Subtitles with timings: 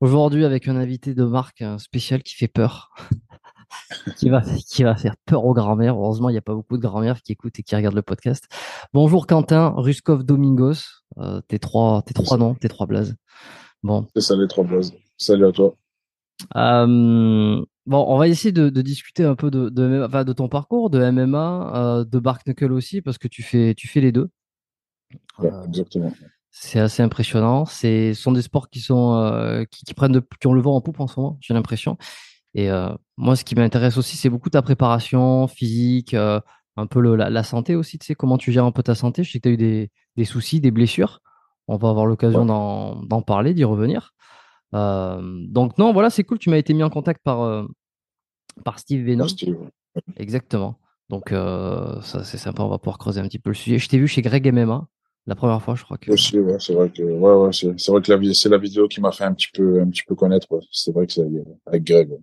[0.00, 2.94] Aujourd'hui, avec un invité de marque euh, spécial qui fait peur,
[4.16, 5.96] qui, va, qui va faire peur aux grand-mères.
[5.96, 8.46] Heureusement, il n'y a pas beaucoup de grand-mères qui écoutent et qui regardent le podcast.
[8.92, 13.16] Bonjour Quentin, Ruskov Domingos, euh, tes trois, tes trois noms, tes trois blazes.
[13.82, 14.92] Bon, C'est ça les trois blazes.
[15.16, 15.74] Salut à toi.
[16.54, 20.48] Euh, bon, on va essayer de, de discuter un peu de, de, enfin, de ton
[20.48, 24.12] parcours, de MMA, euh, de Bark Knuckle aussi, parce que tu fais, tu fais les
[24.12, 24.30] deux.
[25.40, 26.12] Ouais, exactement.
[26.60, 27.64] C'est assez impressionnant.
[27.66, 30.60] C'est ce sont des sports qui sont euh, qui, qui prennent de, qui ont le
[30.60, 31.96] vent en poupe en ce moment, j'ai l'impression.
[32.54, 36.40] Et euh, moi, ce qui m'intéresse aussi, c'est beaucoup ta préparation physique, euh,
[36.76, 37.98] un peu le- la, la santé aussi.
[37.98, 39.22] Tu sais comment tu gères un peu ta santé.
[39.22, 41.20] Je sais que tu as eu des, des soucis, des blessures.
[41.68, 43.06] On va avoir l'occasion Ouais.
[43.06, 44.14] d'en parler, d'y revenir.
[44.72, 46.38] Donc non, voilà, c'est cool.
[46.38, 47.66] Tu m'as été mis en contact par
[48.64, 49.26] par Steve Venom.
[50.16, 50.78] Exactement.
[51.08, 52.62] Donc ça c'est sympa.
[52.62, 53.78] On va pouvoir creuser un petit peu le sujet.
[53.78, 54.86] Je t'ai vu chez Greg MMA
[55.28, 56.10] la première fois, je crois que.
[56.10, 59.00] Aussi, ouais, c'est vrai que, ouais, ouais, c'est, vrai que la, c'est la vidéo qui
[59.00, 60.46] m'a fait un petit peu, un petit peu connaître.
[60.50, 60.60] ouais.
[60.72, 62.10] C'est vrai que c'est avec, avec Greg.
[62.10, 62.18] ouais.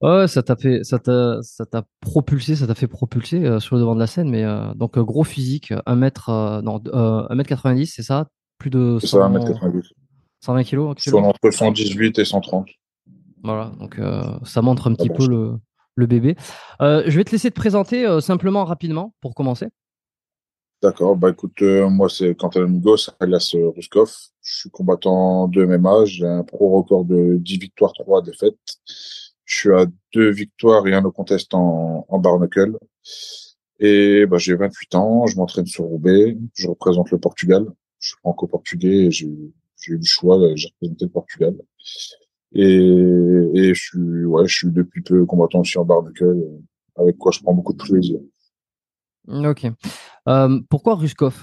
[0.00, 3.76] Ouais, ça t'a fait, ça t'a, ça t'a propulsé, ça t'a fait propulser euh, sur
[3.76, 6.80] le devant de la scène, mais euh, donc euh, gros physique, 1 mètre, euh, non,
[6.88, 9.90] euh, 1m90, c'est ça, plus de C'est ça, 100 1m90.
[10.40, 12.68] 120 kilos Sur entre 118 et 130.
[13.42, 15.58] Voilà, donc euh, ça montre un petit bah, peu le,
[15.94, 16.36] le bébé.
[16.80, 19.68] Euh, je vais te laisser te présenter euh, simplement rapidement pour commencer.
[20.80, 21.16] D'accord.
[21.16, 24.14] Bah, écoute, euh, moi, c'est Quentin Amigos, alias euh, Ruskov.
[24.42, 26.04] Je suis combattant de MMA.
[26.04, 28.54] J'ai un pro record de 10 victoires, 3 défaites.
[29.44, 32.78] Je suis à deux victoires et un no contest en, en bar knuckle.
[33.80, 37.66] Et bah, j'ai 28 ans, je m'entraîne sur Roubaix, je représente le Portugal.
[37.98, 41.54] Je suis franco-portugais j'ai eu le choix, j'ai représenté le Portugal.
[42.52, 42.64] Et,
[43.54, 46.58] et je suis, ouais, je suis depuis peu combattant aussi en bar knuckle, euh,
[46.96, 48.20] avec quoi je prends beaucoup de plaisir.
[49.28, 49.66] Ok.
[50.28, 51.36] Euh, pourquoi Ruskov?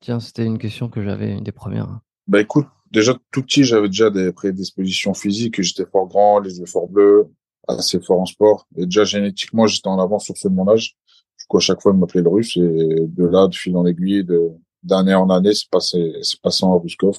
[0.00, 2.00] Tiens, c'était une question que j'avais, une des premières.
[2.26, 6.66] Bah écoute, déjà tout petit, j'avais déjà des prédispositions physiques, j'étais fort grand, les yeux
[6.66, 7.28] fort bleus,
[7.66, 8.66] assez fort en sport.
[8.76, 10.96] Et déjà génétiquement, j'étais en avance sur ceux de mon âge.
[11.38, 12.56] Du coup, à chaque fois, ils m'appelaient le russe.
[12.56, 14.50] Et de là, de fil en aiguille, de
[14.82, 17.18] d'année en année, c'est passé, c'est passé en Ruskov.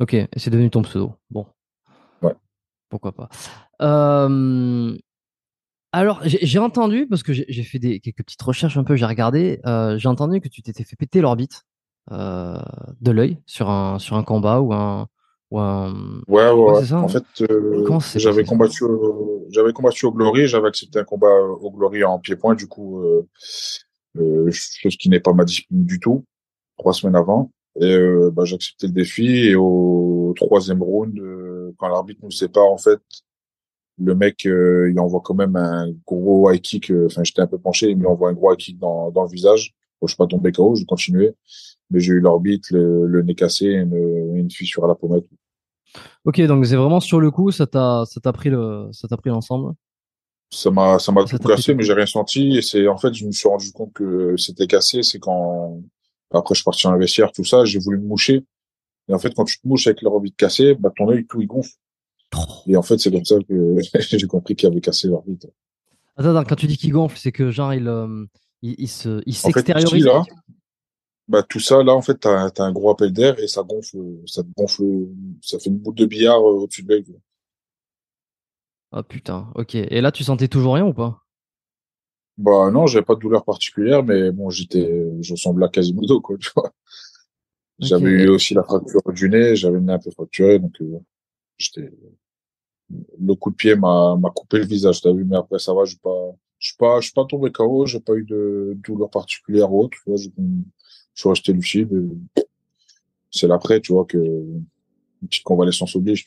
[0.00, 1.14] Ok, et c'est devenu ton pseudo.
[1.30, 1.46] Bon.
[2.22, 2.34] Ouais.
[2.88, 3.28] Pourquoi pas.
[3.80, 4.96] Euh,
[5.94, 9.60] alors, j'ai entendu, parce que j'ai fait des, quelques petites recherches un peu, j'ai regardé,
[9.64, 11.62] euh, j'ai entendu que tu t'étais fait péter l'orbite
[12.10, 12.58] euh,
[13.00, 15.06] de l'œil sur un, sur un combat ou un.
[15.52, 15.94] Ou un...
[16.26, 16.80] Ouais, ouais, Ouais, ouais.
[16.80, 17.08] c'est ça, En hein.
[17.08, 18.82] fait, euh, j'avais combattu,
[19.50, 23.00] j'avais combattu au Glory, j'avais accepté un combat au Glory en pied-point, du coup,
[24.16, 26.24] chose qui n'est pas ma discipline du tout,
[26.76, 27.52] trois semaines avant.
[27.80, 27.96] Et
[28.32, 31.20] bah, j'ai accepté le défi et au troisième round,
[31.76, 32.98] quand l'arbitre nous sépare, en fait,
[33.98, 36.90] le mec, euh, il envoie quand même un gros high kick.
[36.90, 39.22] euh, Enfin, j'étais un peu penché, il me envoie un gros high kick dans, dans
[39.24, 39.74] le visage.
[40.00, 41.34] Bon, je suis pas tombé KO, j'ai continué,
[41.90, 45.24] mais j'ai eu l'orbite, le, le nez cassé, et une, une fissure à la pommette.
[46.24, 49.16] Ok, donc c'est vraiment sur le coup, ça t'a ça t'a pris le ça t'a
[49.16, 49.74] pris l'ensemble?
[50.50, 52.56] Ça m'a, ça m'a tout pris cassé, mais j'ai rien senti.
[52.56, 55.02] Et c'est, en fait, je me suis rendu compte que c'était cassé.
[55.02, 55.80] C'est quand,
[56.30, 58.44] après, je suis parti le vestiaire, tout ça, j'ai voulu me moucher.
[59.08, 61.46] Et en fait, quand tu te mouches avec l'orbite cassée, bah, ton œil, tout, il
[61.48, 61.72] gonfle.
[62.66, 65.46] Et en fait, c'est comme ça que j'ai compris qu'il avait cassé l'orbite.
[66.16, 68.24] Attends, attends, quand tu dis qu'il gonfle, c'est que genre il, euh,
[68.62, 69.94] il, il se il En fait, s'extériorise.
[69.94, 70.22] ici, là,
[71.26, 73.98] bah, tout ça, là, en fait, t'as, t'as un gros appel d'air et ça gonfle,
[74.26, 74.84] ça te gonfle,
[75.42, 77.04] ça fait une boule de billard euh, au-dessus de l'œil.
[78.92, 79.74] Ah putain, ok.
[79.74, 81.20] Et là, tu sentais toujours rien ou pas?
[82.36, 86.36] Bah, non, j'avais pas de douleur particulière, mais bon, j'étais, je ressemblais à Quasimodo, quoi,
[86.38, 86.72] tu vois.
[87.80, 90.98] J'avais eu aussi la fracture du nez, j'avais le nez un peu fracturé, donc euh,
[91.58, 91.90] j'étais.
[92.90, 95.96] Le coup de pied m'a coupé le visage, t'as vu, mais après ça va, j'ai
[96.02, 99.72] pas, je suis pas, je suis pas tombé KO, j'ai pas eu de douleur particulière
[99.72, 101.90] ou autre, tu vois, je, je suis resté lucide.
[103.30, 106.26] C'est l'après, tu vois, que une petite convalescence oblige.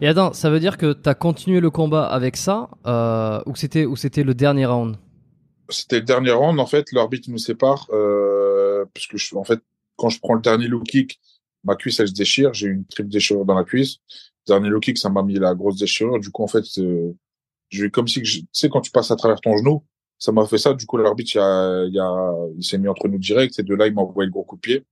[0.00, 3.54] Et attends, ça veut dire que tu as continué le combat avec ça euh, ou
[3.54, 4.96] c'était ou c'était le dernier round?
[5.68, 9.60] C'était le dernier round, en fait, l'arbitre nous sépare, euh, parce que je, en fait,
[9.96, 11.20] quand je prends le dernier low kick,
[11.64, 13.98] ma cuisse elle se déchire, j'ai une triple déchirure dans la cuisse.
[14.46, 16.20] Dernier low kick, ça m'a mis la grosse déchirure.
[16.20, 17.12] Du coup, en fait, euh,
[17.68, 19.84] j'ai comme si, tu sais, quand tu passes à travers ton genou,
[20.18, 20.74] ça m'a fait ça.
[20.74, 23.58] Du coup, l'arbitre, il, a, il, a, il s'est mis entre nous direct.
[23.58, 24.84] Et de là, il m'a envoyé le gros coup de pied.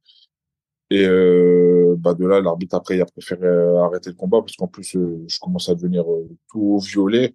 [0.90, 3.48] Et euh, bah de là, l'arbitre après il a préféré
[3.78, 7.34] arrêter le combat parce qu'en plus euh, je commençais à devenir euh, tout violet.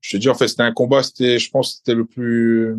[0.00, 2.74] Je te dis en fait c'était un combat, c'était je pense c'était le plus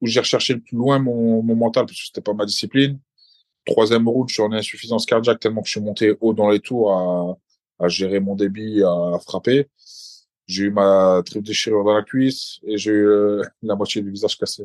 [0.00, 2.98] où j'ai recherché le plus loin mon, mon mental parce que c'était pas ma discipline.
[3.66, 6.60] Troisième round, je suis en insuffisance cardiaque tellement que je suis monté haut dans les
[6.60, 7.36] tours à,
[7.82, 9.68] à gérer mon débit, à, frapper.
[10.46, 14.38] J'ai eu ma triple déchirure dans la cuisse et j'ai eu la moitié du visage
[14.38, 14.64] cassé.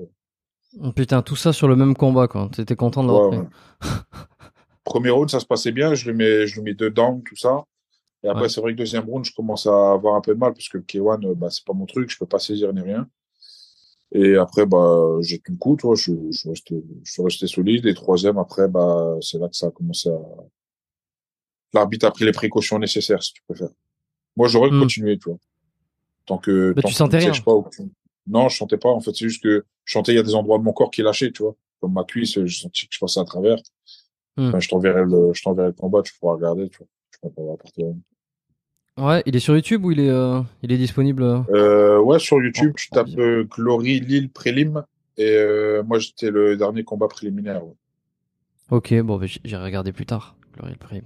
[0.81, 2.49] Oh, putain, tout ça sur le même combat, quoi.
[2.53, 3.47] T'étais content de ouais,
[4.83, 5.93] Premier round, ça se passait bien.
[5.93, 7.63] Je lui mets, je lui mets deux downs, tout ça.
[8.23, 10.53] Et après, c'est vrai que deuxième round, je commence à avoir un peu de mal
[10.53, 12.09] parce que K1, euh, bah, c'est pas mon truc.
[12.09, 13.07] Je peux pas saisir ni rien.
[14.11, 15.95] Et après, bah, j'ai tout le coup, toi.
[15.95, 17.85] Je, je, suis resté, je suis resté solide.
[17.85, 20.19] Et troisième, après, bah, c'est là que ça a commencé à.
[21.73, 23.73] L'arbitre a pris les précautions nécessaires, si tu préfères.
[24.35, 24.79] Moi, j'aurais hmm.
[24.79, 25.39] continué, tu vois.
[26.25, 26.73] Tant que.
[26.75, 27.31] Mais tu sentais rien.
[27.45, 27.53] pas,
[28.27, 28.89] non, je sentais pas.
[28.89, 30.91] En fait, c'est juste que je sentais il y a des endroits de mon corps
[30.91, 31.55] qui lâchaient, tu vois.
[31.79, 33.57] Comme ma cuisse, je sentais que je passais à travers.
[34.35, 34.59] Hmm.
[34.59, 36.87] je t'enverrai le, je t'enverrai le combat, tu pourras regarder, tu vois.
[37.23, 37.55] Je pourras
[38.97, 41.39] Ouais, il est sur YouTube ou il est, euh, il est disponible euh?
[41.49, 44.83] euh, Ouais, sur YouTube, tu tapes euh, Glory Lille Prélim
[45.19, 45.43] et
[45.85, 47.61] moi j'étais le dernier combat préliminaire.
[48.69, 50.36] Ok, bon, j'irai regarder plus tard.
[50.79, 51.03] Prélim.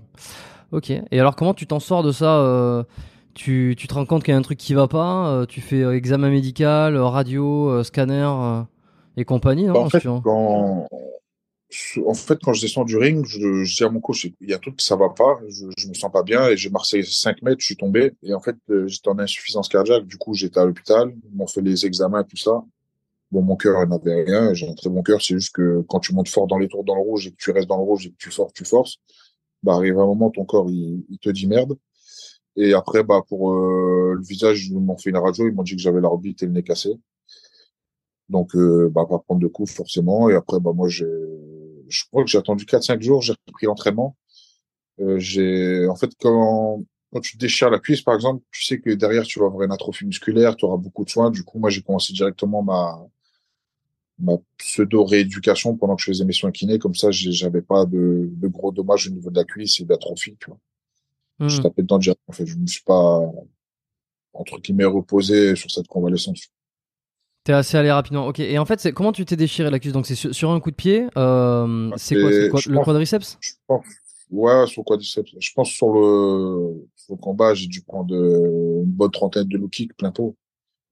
[0.72, 2.86] Ok, et alors comment tu t'en sors de ça
[3.34, 5.84] tu, tu, te rends compte qu'il y a un truc qui va pas, tu fais
[5.96, 8.30] examen médical, radio, scanner
[9.16, 10.88] et compagnie, non bah, en, fait, quand,
[12.06, 14.54] en fait, quand je descends du ring, je, je dis à mon coach, il y
[14.54, 17.02] a un truc ça va pas, je, je me sens pas bien et j'ai marché
[17.04, 20.06] 5 mètres, je suis tombé et en fait, euh, j'étais en insuffisance cardiaque.
[20.06, 22.62] Du coup, j'étais à l'hôpital, ils m'ont fait les examens, tout ça.
[23.32, 25.22] Bon, mon cœur n'avait rien, j'ai un très bon cœur.
[25.22, 27.38] C'est juste que quand tu montes fort dans les tours dans le rouge et que
[27.38, 28.98] tu restes dans le rouge et que tu forces, tu forces,
[29.64, 31.78] bah arrive un moment, ton corps il, il te dit merde.
[32.56, 35.76] Et après, bah pour euh, le visage, ils m'ont fait une radio, ils m'ont dit
[35.76, 36.92] que j'avais l'orbite et le nez cassé.
[38.30, 40.30] Donc, euh, bah pas prendre de coups forcément.
[40.30, 41.06] Et après, bah moi j'ai
[41.92, 44.16] je crois que j'ai attendu 4-5 jours, j'ai repris l'entraînement.
[45.00, 48.92] Euh, j'ai, en fait, quand, quand tu déchires la cuisse, par exemple, tu sais que
[48.92, 51.32] derrière, tu vas avoir une atrophie musculaire, tu auras beaucoup de soins.
[51.32, 53.00] Du coup, moi, j'ai commencé directement ma,
[54.22, 56.80] ma pseudo-rééducation pendant que je faisais mes soins kinés.
[56.80, 60.38] Comme ça, j'avais pas de, de, gros dommages au niveau de la cuisse et d'atrophie,
[60.48, 60.58] vois.
[61.40, 62.22] Je tapais dedans direct.
[62.28, 63.20] En fait, je me suis pas,
[64.34, 66.50] entre guillemets, reposé sur cette convalescence.
[67.44, 68.28] T'es assez allé rapidement.
[68.28, 68.40] Ok.
[68.40, 69.94] Et en fait, comment tu t'es déchiré la cuisse?
[69.94, 71.08] Donc c'est sur, un coup de pied.
[71.18, 72.16] Euh, bah, c'est
[72.50, 73.38] quoi, Le quadriceps?
[73.42, 73.84] je pense,
[74.32, 75.36] Ouais, sur le quadriceps.
[75.40, 79.58] Je pense sur le, sur le combat, j'ai dû prendre euh, une bonne trentaine de
[79.58, 80.38] low kicks plein pot.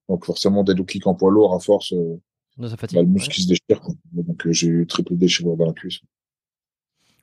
[0.10, 1.94] Donc forcément des low kicks en poids lourd à force.
[1.94, 2.20] Euh,
[2.68, 3.82] ça fatigue, bah, le muscle qui se déchire.
[4.12, 6.00] Donc euh, j'ai eu triple déchirure dans la cuisse.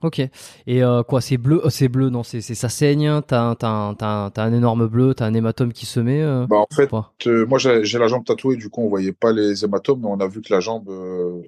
[0.03, 0.21] Ok.
[0.21, 3.23] Et euh, quoi, c'est bleu, euh, c'est bleu, non, c'est, ça saigne.
[3.27, 6.23] T'as, t'as, t'as, t'as un énorme bleu, t'as un hématome qui se met.
[6.23, 9.65] Euh, bah en fait, moi j'ai, la jambe tatouée, du coup on voyait pas les
[9.65, 10.91] hématomes, mais on a vu que la jambe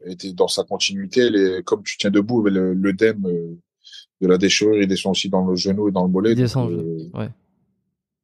[0.07, 1.29] était dans sa continuité.
[1.31, 2.93] Les, comme tu tiens debout, le, le
[4.21, 6.33] de la déchirure, il descend aussi dans le genou et dans le mollet.
[6.33, 6.73] Il descend.
[7.15, 7.29] ouais.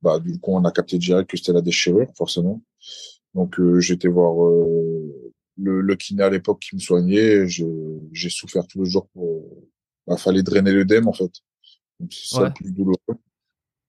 [0.03, 2.63] Bah du coup on a capté direct que c'était la déchirure, forcément.
[3.35, 4.35] Donc j'étais voir
[5.57, 7.47] le, le kiné à l'époque qui me soignait.
[7.47, 7.67] J'ai,
[8.13, 9.45] j'ai souffert tous les jours pour
[10.07, 11.33] bah, fallait drainer l'œdème en fait.
[12.11, 13.19] C'est ça le plus douloureux.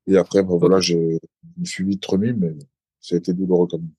[0.07, 2.53] Et après, bah, voilà, je me suis vite remis, mais
[3.01, 3.89] ça a été douloureux quand même.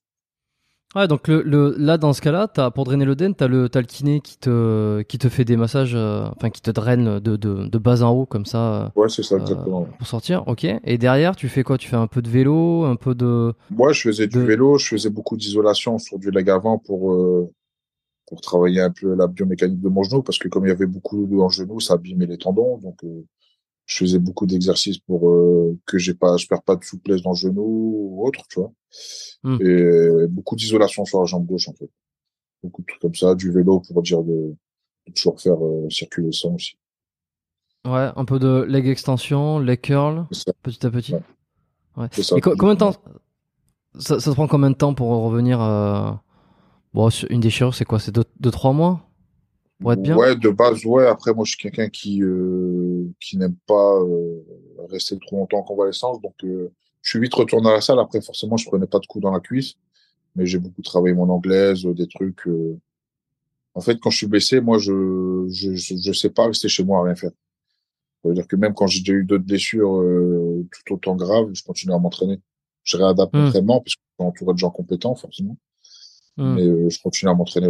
[0.95, 3.69] Ouais, donc le, le, là, dans ce cas-là, as, pour drainer l'œdème, tu as, le,
[3.73, 7.19] as le kiné qui te, qui te fait des massages, euh, enfin qui te draine
[7.19, 8.85] de, de, de, bas en haut comme ça.
[8.85, 9.83] Euh, ouais, c'est ça, exactement.
[9.83, 10.65] pour sortir, ok.
[10.85, 11.77] Et derrière, tu fais quoi?
[11.77, 13.53] Tu fais un peu de vélo, un peu de.
[13.69, 17.53] Moi, je faisais du vélo, je faisais beaucoup d'isolation sur du leg avant pour, euh,
[18.27, 20.85] pour travailler un peu la biomécanique de mon genou parce que comme il y avait
[20.85, 22.77] beaucoup de en genou, ça abîmait les tendons.
[22.77, 23.25] Donc euh,
[23.85, 27.31] je faisais beaucoup d'exercices pour euh, que j'ai pas, je perds pas de souplesse dans
[27.31, 28.71] le genou ou autre, tu vois.
[29.43, 29.57] Hmm.
[29.61, 31.89] Et beaucoup d'isolation sur la jambe gauche en fait.
[32.63, 34.55] Beaucoup de trucs comme ça, du vélo pour dire de,
[35.15, 36.77] toujours faire euh, circuler le sang aussi.
[37.85, 40.25] Ouais, un peu de leg extension, leg curl,
[40.63, 41.13] petit à petit.
[41.95, 42.07] Ouais.
[42.35, 42.93] Et combien de temps
[43.97, 45.61] ça, ça, te prend combien de temps pour revenir
[46.93, 47.99] Bon, une déchirure, c'est quoi?
[47.99, 49.07] C'est de trois mois?
[49.79, 50.15] Pour être bien?
[50.15, 51.05] Ouais, de base, ouais.
[51.05, 54.43] Après, moi, je suis quelqu'un qui euh, qui n'aime pas euh,
[54.89, 57.99] rester trop longtemps en convalescence, donc euh, je suis vite retourné à la salle.
[57.99, 59.75] Après, forcément, je prenais pas de coups dans la cuisse,
[60.35, 62.47] mais j'ai beaucoup travaillé mon anglaise, des trucs.
[63.75, 66.99] En fait, quand je suis blessé, moi, je je je, sais pas rester chez moi
[66.99, 67.31] à rien faire.
[68.23, 70.03] Ça veut dire que même quand j'ai eu d'autres blessures
[70.71, 72.39] tout autant graves, je continue à m'entraîner.
[72.83, 73.37] Je réadapte mmh.
[73.37, 75.55] l'entraînement parce que je suis entouré de gens compétents, forcément.
[76.37, 76.53] Hmm.
[76.55, 77.69] Mais euh, je continue à m'entraîner.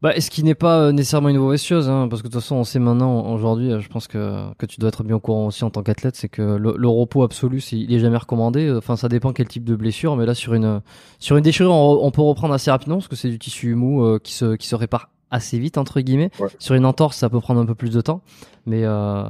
[0.00, 2.40] Bah, ce qui n'est pas euh, nécessairement une mauvaise chose, hein, parce que de toute
[2.40, 5.20] façon, on sait maintenant, aujourd'hui, euh, je pense que, que tu dois être bien au
[5.20, 8.72] courant aussi en tant qu'athlète, c'est que le, repos absolu, il est jamais recommandé.
[8.76, 10.82] Enfin, ça dépend quel type de blessure, mais là, sur une,
[11.18, 14.32] sur une déchirure, on, peut reprendre assez rapidement, parce que c'est du tissu mou qui,
[14.32, 16.30] se, qui se répare assez vite entre guillemets.
[16.40, 16.48] Ouais.
[16.58, 18.22] Sur une entorse, ça peut prendre un peu plus de temps,
[18.66, 19.24] mais euh,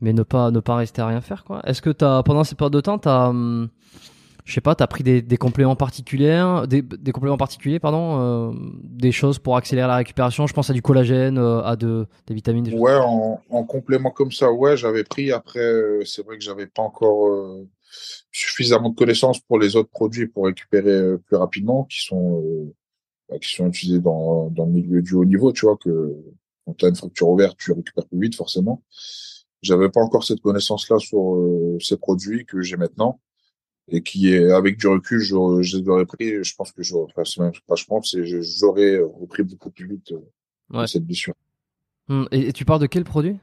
[0.00, 1.60] mais ne pas ne pas rester à rien faire quoi.
[1.64, 3.68] Est-ce que t'as pendant cette période de temps, t'as hum,
[4.44, 8.52] je sais pas, t'as pris des, des compléments particuliers, des, des compléments particuliers, pardon, euh,
[8.82, 10.46] des choses pour accélérer la récupération.
[10.46, 12.64] Je pense à du collagène, euh, à de, des vitamines.
[12.64, 15.30] Des Ouais, en, en complément comme ça, ouais, j'avais pris.
[15.30, 17.68] Après, euh, c'est vrai que j'avais pas encore euh,
[18.32, 22.74] suffisamment de connaissances pour les autres produits pour récupérer euh, plus rapidement, qui sont euh,
[23.28, 26.16] bah, qui sont utilisés dans, dans le milieu du haut niveau, tu vois, que
[26.66, 28.82] quand tu as une fracture ouverte, tu récupères plus vite, forcément.
[29.62, 33.20] J'avais pas encore cette connaissance-là sur euh, ces produits que j'ai maintenant
[33.88, 36.42] et qui est avec du recul, je, je les aurais pris.
[36.42, 39.70] Je pense que j'aurais, enfin, c'est même pas je pense, c'est je- j'aurais repris beaucoup
[39.70, 40.20] plus vite euh,
[40.78, 40.86] Ouais.
[40.86, 41.34] cette blessure.
[42.08, 43.36] Hum, Et, et tu parles de quel produit?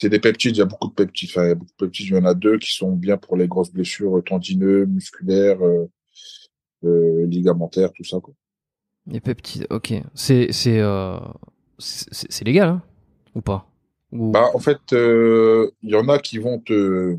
[0.00, 1.30] C'est des peptides, il y a beaucoup de peptides.
[1.30, 3.16] Enfin, il y a beaucoup de peptides, il y en a deux qui sont bien
[3.16, 5.86] pour les grosses blessures tendineuses, musculaires, euh,
[6.84, 8.20] euh, ligamentaires, tout ça.
[8.20, 8.34] Quoi.
[9.06, 9.66] Les peptides.
[9.70, 9.94] Ok.
[10.14, 11.18] C'est c'est euh,
[11.78, 12.82] c'est légal hein?
[13.34, 13.68] Ou pas?
[14.12, 17.16] Ou- Bah, en fait, euh, il y en a qui vont te...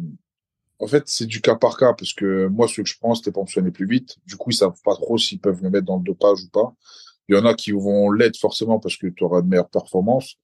[0.79, 3.31] En fait, c'est du cas par cas, parce que moi, ceux que je prends, c'était
[3.31, 4.17] pour me soigner plus vite.
[4.27, 6.73] Du coup, ils savent pas trop s'ils peuvent me mettre dans le dopage ou pas.
[7.29, 10.35] Il y en a qui vont l'être forcément parce que tu auras de meilleures performances.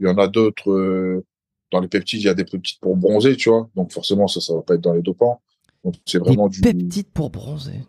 [0.00, 1.24] Il y en a d'autres, euh,
[1.70, 3.68] dans les peptides, il y a des peptides pour bronzer, tu vois.
[3.74, 5.42] Donc forcément, ça, ça va pas être dans les dopants.
[5.84, 7.84] Donc c'est des vraiment du, peptides pour bronzer.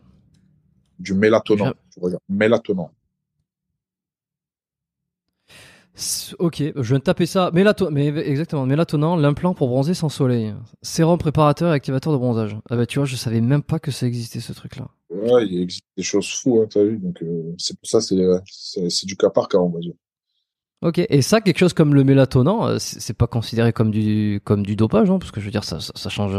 [0.99, 1.73] du mélatonant.
[1.95, 2.91] Je- mélatonant.
[5.47, 5.53] S-
[6.39, 7.51] Ok, je viens de taper ça.
[7.53, 10.53] Mélato mais exactement, mélatonant, l'implant pour bronzer sans soleil.
[10.81, 12.57] Sérum préparateur et activateur de bronzage.
[12.69, 14.87] Ah bah tu vois, je savais même pas que ça existait ce truc-là.
[15.09, 16.97] Ouais, il existe des choses fous, hein, t'as vu.
[16.97, 19.93] Donc euh, c'est pour ça, c'est euh, c'est du cas par cas, on va dire.
[20.81, 24.65] Ok, et ça, quelque chose comme le mélatonant, euh, c'est pas considéré comme du comme
[24.65, 26.35] du dopage, hein, parce que je veux dire, ça, ça, ça change,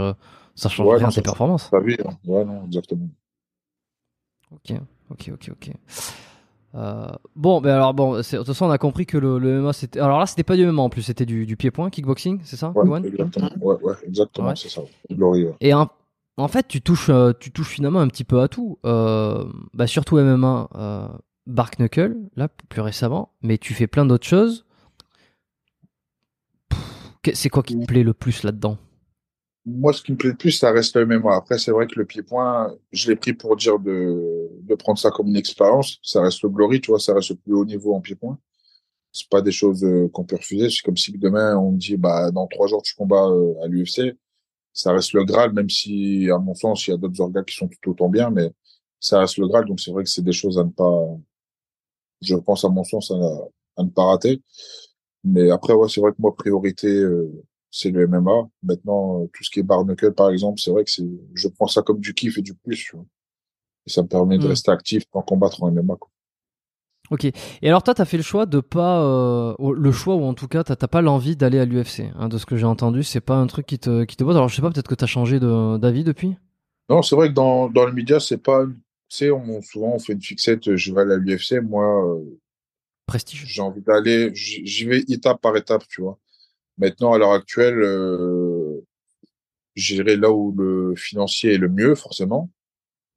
[0.54, 1.68] ça change Ouais, rien non, tes performances.
[1.70, 2.12] T'as vu, hein.
[2.26, 3.08] ouais, non, exactement.
[4.50, 4.72] Ok,
[5.10, 5.70] ok, ok, ok.
[6.76, 9.60] Euh, bon, ben alors bon, c'est- de toute façon, on a compris que le, le
[9.60, 9.98] MMA, c'était.
[10.00, 12.70] Alors là, c'était pas du MMA en plus, c'était du, du pied-point, kickboxing, c'est ça,
[12.74, 13.48] Ouais, exactement.
[13.60, 14.56] Ouais, ouais, exactement, Ouais.
[14.56, 14.82] c'est ça.
[15.10, 15.54] Glory, ouais.
[15.60, 15.88] Et en,
[16.36, 18.78] en fait, tu touches, euh, tu touches finalement un petit peu à tout.
[18.84, 21.08] Euh, bah, surtout MMA, euh,
[21.46, 24.64] Bark Knuckle, là, plus récemment, mais tu fais plein d'autres choses.
[27.32, 28.78] C'est quoi qui te plaît le plus là-dedans?
[29.68, 31.34] Moi, ce qui me plaît le plus, ça reste le MMA.
[31.34, 35.10] Après, c'est vrai que le pied-point, je l'ai pris pour dire de, de prendre ça
[35.10, 35.98] comme une expérience.
[36.02, 38.38] Ça reste le glory, tu vois, ça reste le plus haut niveau en pied-point.
[39.12, 40.70] C'est pas des choses euh, qu'on peut refuser.
[40.70, 43.66] C'est comme si demain, on me dit, bah, dans trois jours, tu combats euh, à
[43.68, 44.16] l'UFC.
[44.72, 47.56] Ça reste le Graal, même si, à mon sens, il y a d'autres organes qui
[47.56, 48.52] sont tout autant bien, mais
[49.00, 49.66] ça reste le Graal.
[49.66, 51.08] Donc, c'est vrai que c'est des choses à ne pas,
[52.22, 53.14] je pense, à mon sens, à,
[53.76, 54.42] à ne pas rater.
[55.24, 57.30] Mais après, ouais, c'est vrai que moi, priorité, euh,
[57.70, 58.48] c'est le MMA.
[58.62, 61.48] Maintenant, euh, tout ce qui est bar knuckle, par exemple, c'est vrai que c'est, je
[61.48, 63.06] prends ça comme du kiff et du plus, tu vois.
[63.86, 64.48] Et ça me permet de Mm.
[64.48, 66.10] rester actif sans combattre en MMA, quoi.
[67.10, 67.24] Ok.
[67.24, 67.32] Et
[67.68, 70.64] alors toi, t'as fait le choix de pas, euh, le choix ou en tout cas,
[70.64, 72.10] t'as pas l'envie d'aller à l'UFC.
[72.16, 74.34] Hein, de ce que j'ai entendu, c'est pas un truc qui te, qui te botte.
[74.36, 76.36] Alors je sais pas, peut-être que t'as changé de- d'avis depuis?
[76.88, 78.72] Non, c'est vrai que dans, dans le média, c'est pas, tu
[79.08, 81.60] sais, on, souvent, on fait une fixette, je vais aller à l'UFC.
[81.60, 81.84] Moi,
[82.16, 82.38] euh,
[83.06, 83.44] Prestige.
[83.46, 86.18] j'ai envie d'aller, j'y vais étape par étape, tu vois.
[86.78, 88.80] Maintenant, à l'heure actuelle, euh,
[89.74, 92.50] j'irai là où le financier est le mieux, forcément.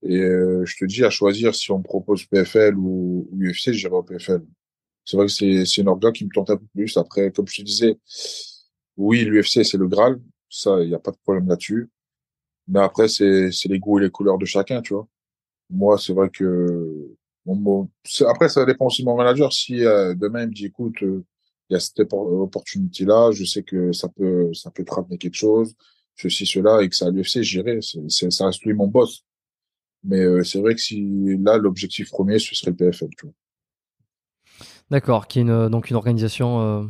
[0.03, 3.93] Et euh, je te dis, à choisir si on me propose PFL ou, UFC, j'irai
[3.93, 4.45] au PFL.
[5.05, 6.95] C'est vrai que c'est c'est une orga qui me tente un peu plus.
[6.97, 7.97] Après, comme je te disais,
[8.97, 10.19] oui, l'UFC, c'est le Graal.
[10.49, 11.89] Ça, il n'y a pas de problème là-dessus.
[12.67, 15.07] Mais après, c'est les goûts et les couleurs de chacun, tu vois.
[15.69, 17.15] Moi, c'est vrai que...
[17.45, 17.89] bon, bon,
[18.27, 19.53] après, ça dépend aussi de mon manager.
[19.53, 21.23] Si euh, demain, il me dit, écoute, euh,
[21.69, 25.17] il y a cette oppor- opportunité-là, je sais que ça peut ça peut te ramener
[25.17, 25.75] quelque chose,
[26.15, 27.79] ceci, cela, et que ça à l'UFC, j'irai.
[27.81, 29.23] C'est- Ça reste lui mon boss.
[30.03, 33.35] Mais euh, c'est vrai que si là, l'objectif premier, ce serait le PFL, tu vois.
[34.89, 36.83] D'accord, qui est une, donc une organisation euh,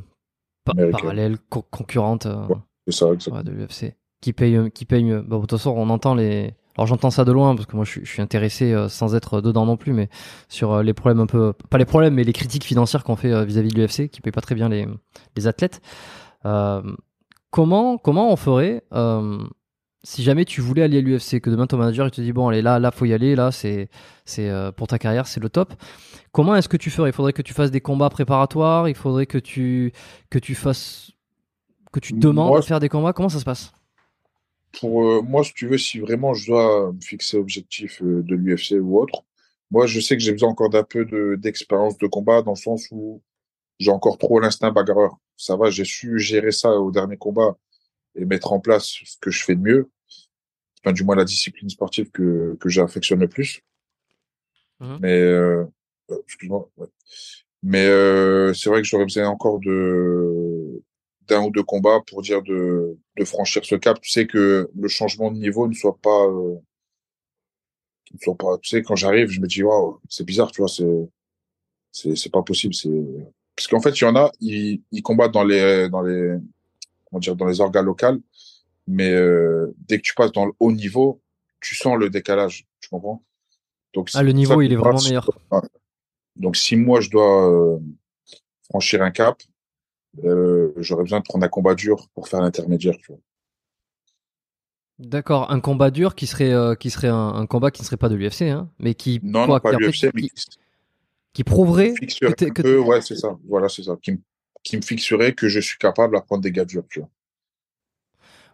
[0.67, 0.91] Américaine.
[1.01, 2.55] parallèle, co- concurrente euh, Ouais,
[2.88, 3.38] C'est ça, exactement.
[3.38, 5.21] ouais, de l'UFC, qui paye, qui paye mieux.
[5.21, 6.53] Bon, de toute façon, on entend les.
[6.79, 9.13] Alors j'entends ça de loin parce que moi je suis, je suis intéressé euh, sans
[9.13, 10.07] être dedans non plus, mais
[10.48, 13.33] sur euh, les problèmes un peu, pas les problèmes, mais les critiques financières qu'on fait
[13.33, 14.88] euh, vis-à-vis de l'UFC, qui paye pas très bien les,
[15.36, 15.81] les athlètes.
[17.51, 18.81] Comment, comment on ferait
[20.05, 22.48] si jamais tu voulais aller à l'UFC, que demain ton manager il te dit bon
[22.48, 23.89] allez là, là faut y aller, là c'est,
[24.24, 25.74] c'est pour ta carrière c'est le top.
[26.31, 27.09] Comment est-ce que tu ferais?
[27.09, 29.91] Il faudrait que tu fasses des combats préparatoires, il faudrait que tu,
[30.29, 31.12] que tu fasses,
[31.91, 33.12] que tu demandes Moi, de faire des combats.
[33.12, 33.74] Comment ça se passe?
[34.79, 38.35] Pour euh, moi, si tu veux, si vraiment je dois me fixer objectif euh, de
[38.35, 39.23] l'UFC ou autre,
[39.71, 42.57] moi, je sais que j'ai besoin encore d'un peu de d'expérience de combat dans le
[42.57, 43.21] sens où
[43.79, 45.17] j'ai encore trop l'instinct bagarreur.
[45.38, 47.57] Ça va, j'ai su gérer ça au dernier combat
[48.15, 49.89] et mettre en place ce que je fais de mieux.
[50.83, 53.61] Enfin, du moins la discipline sportive que que j'affectionne le plus.
[54.79, 54.99] Mhm.
[55.01, 55.65] Mais euh,
[56.11, 56.69] euh, excuse-moi.
[56.77, 56.88] ouais.
[57.63, 60.81] Mais euh, c'est vrai que j'aurais besoin encore de
[61.29, 64.01] d'un ou deux combats pour dire de, de franchir ce cap.
[64.01, 66.55] Tu sais que le changement de niveau ne soit pas, euh,
[68.13, 68.57] ne soit pas.
[68.62, 71.09] Tu sais, quand j'arrive, je me dis waouh, c'est bizarre, tu vois, c'est
[71.91, 72.74] c'est c'est pas possible.
[72.74, 72.89] C'est
[73.55, 76.38] parce qu'en fait, il y en a, ils, ils combattent dans les dans les
[77.05, 78.19] comment dire dans les organes locales,
[78.88, 81.21] mais euh, dès que tu passes dans le haut niveau,
[81.62, 82.67] tu sens le décalage.
[82.81, 83.24] Tu comprends?
[83.93, 85.29] Donc ah, le niveau, il est vraiment meilleur.
[86.36, 87.79] Donc si moi je dois euh,
[88.69, 89.41] franchir un cap,
[90.24, 92.96] euh, j'aurais besoin de prendre un combat dur pour faire l'intermédiaire.
[94.98, 98.10] D'accord, un combat dur qui serait euh, qui serait un, combat qui ne serait pas
[98.10, 100.24] de l'UFC, hein, mais qui non, non pas l'UFC, mais
[101.34, 104.20] qui, prouverait que, ouais c'est ça, voilà c'est ça, qui,
[104.63, 107.10] qui me fixerait que je suis capable à prendre des gars durs, tu vois.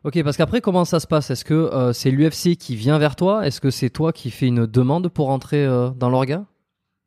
[0.03, 1.31] Ok, parce qu'après, comment ça se passe?
[1.31, 3.47] Est-ce que c'est l'UFC qui vient vers toi?
[3.47, 6.45] Est-ce que c'est toi qui fais une demande pour entrer dans l'orga?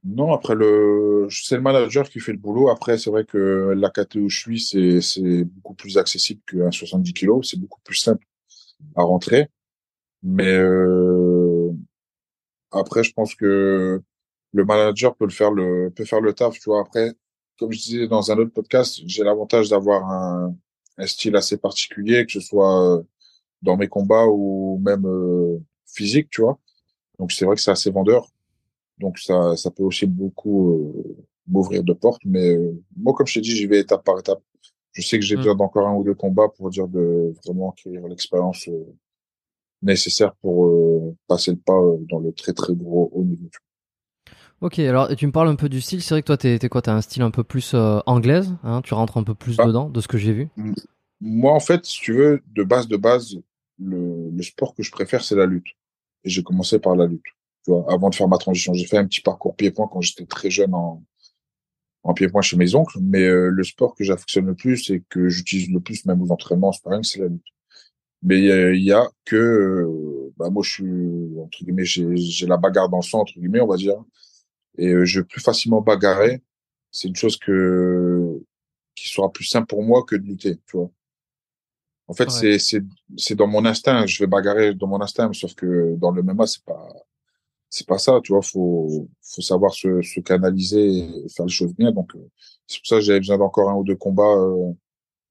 [0.05, 2.69] Non, après le, c'est le manager qui fait le boulot.
[2.71, 6.71] Après, c'est vrai que la catégorie où je suis, c'est, c'est beaucoup plus accessible qu'un
[6.71, 7.43] 70 kg.
[7.43, 8.25] C'est beaucoup plus simple
[8.97, 9.49] à rentrer.
[10.23, 11.73] Mais euh,
[12.73, 14.03] après, je pense que
[14.53, 16.55] le manager peut le faire le peut faire le taf.
[16.59, 16.81] Tu vois.
[16.81, 17.15] Après,
[17.59, 20.57] comme je disais dans un autre podcast, j'ai l'avantage d'avoir un,
[20.99, 23.03] un style assez particulier, que ce soit
[23.63, 26.59] dans mes combats ou même euh, physique, tu vois.
[27.19, 28.29] Donc c'est vrai que c'est assez vendeur.
[28.99, 32.23] Donc ça, ça peut aussi beaucoup euh, m'ouvrir de portes.
[32.25, 34.43] Mais euh, moi, comme je t'ai dit, j'y vais étape par étape.
[34.93, 35.39] Je sais que j'ai mmh.
[35.39, 38.97] besoin d'encore un ou deux combats pour dire de vraiment acquérir l'expérience euh,
[39.83, 43.49] nécessaire pour passer le pas dans le très très gros haut niveau.
[44.61, 46.03] Ok, alors tu me parles un peu du style.
[46.03, 46.83] C'est vrai que toi, t'es es quoi?
[46.83, 47.77] T'as un style un peu plus
[48.07, 48.57] anglaise.
[48.65, 48.83] Hein?
[48.83, 49.67] Tu rentres un peu plus ah.
[49.67, 50.49] dedans, de ce que j'ai vu?
[51.21, 53.39] Moi, en fait, si tu veux, de base de base,
[53.79, 55.69] le, le sport que je préfère, c'est la lutte.
[56.25, 57.23] Et j'ai commencé par la lutte
[57.89, 58.73] avant de faire ma transition.
[58.75, 61.03] J'ai fait un petit parcours pied-point quand j'étais très jeune en,
[62.05, 65.29] en pied-point chez mes oncles, mais euh, le sport que j'affectionne le plus et que
[65.29, 67.43] j'utilise le plus, même aux entraînements, c'est c'est la lutte.
[68.23, 72.89] Mais il y, a que, euh, bah moi je suis entre guillemets, j'ai la bagarre
[72.89, 74.03] dans le sang entre guillemets, on va dire,
[74.77, 76.43] et euh, je vais plus facilement bagarrer.
[76.91, 78.41] C'est une chose que
[78.95, 80.91] qui sera plus simple pour moi que de lutter, tu vois.
[82.09, 82.83] En fait, c'est c'est
[83.17, 84.07] c'est dans mon instinct.
[84.07, 86.89] Je vais bagarrer dans mon instinct, sauf que dans le MMA, c'est pas
[87.71, 91.75] c'est pas ça, tu vois, faut faut savoir se, se canaliser et faire les choses
[91.75, 91.93] bien.
[91.93, 92.31] Donc euh,
[92.67, 94.73] c'est pour ça que j'avais besoin d'encore un ou deux combats euh,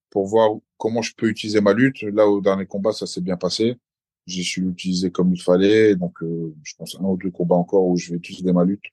[0.10, 2.02] pour voir comment je peux utiliser ma lutte.
[2.04, 3.78] Là au dernier combat, ça s'est bien passé.
[4.26, 7.86] J'ai su l'utiliser comme il fallait, donc euh, je pense un ou deux combats encore
[7.88, 8.86] où je vais utiliser ma lutte.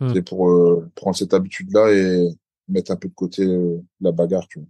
[0.00, 0.12] Hmm.
[0.12, 0.50] C'est pour
[0.94, 2.28] prendre cette habitude-là et
[2.68, 3.46] mettre un peu de côté
[4.00, 4.68] la bagarre, tu vois.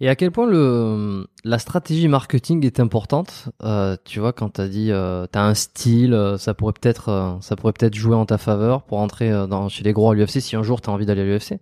[0.00, 4.60] Et à quel point le, la stratégie marketing est importante euh, Tu vois, quand tu
[4.60, 7.96] as dit euh, tu as un style, euh, ça pourrait peut-être euh, ça pourrait peut-être
[7.96, 10.80] jouer en ta faveur pour entrer dans, chez les gros à l'UFC si un jour
[10.80, 11.58] tu as envie d'aller à l'UFC.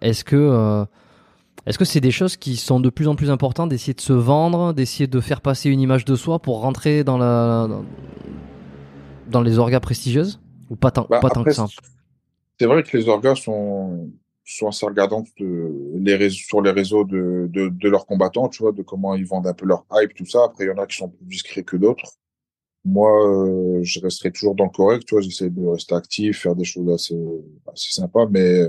[0.00, 0.86] est-ce que
[1.66, 4.12] est-ce que c'est des choses qui sont de plus en plus importantes d'essayer de se
[4.12, 7.68] vendre, d'essayer de faire passer une image de soi pour rentrer dans la
[9.28, 10.40] dans, les orgas prestigieuses?
[10.70, 11.66] Ou pas tant, bah, pas tant que ça
[12.58, 14.08] C'est vrai que les orgas sont
[14.54, 18.72] sont assez regardants les réseaux, sur les réseaux de, de, de, leurs combattants, tu vois,
[18.72, 20.44] de comment ils vendent un peu leur hype, tout ça.
[20.44, 22.12] Après, il y en a qui sont plus discrets que d'autres.
[22.84, 26.54] Moi, euh, je resterai toujours dans le correct, tu vois, j'essaie de rester actif, faire
[26.54, 27.16] des choses assez,
[27.66, 28.68] assez sympas, mais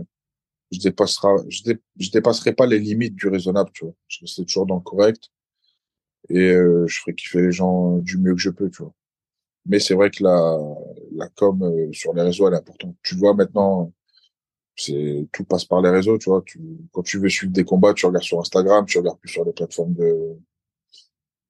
[0.71, 3.93] je dépassera, je, je dépasserai pas les limites du raisonnable, tu vois.
[4.07, 5.29] Je resterai toujours dans le correct
[6.29, 8.93] et euh, je ferai kiffer les gens du mieux que je peux, tu vois.
[9.65, 10.57] Mais c'est vrai que la,
[11.13, 12.95] la com euh, sur les réseaux, elle est importante.
[13.03, 13.91] Tu vois maintenant,
[14.77, 16.41] c'est tout passe par les réseaux, tu vois.
[16.45, 16.59] Tu,
[16.91, 19.51] quand tu veux suivre des combats, tu regardes sur Instagram, tu regardes plus sur les
[19.51, 20.37] plateformes de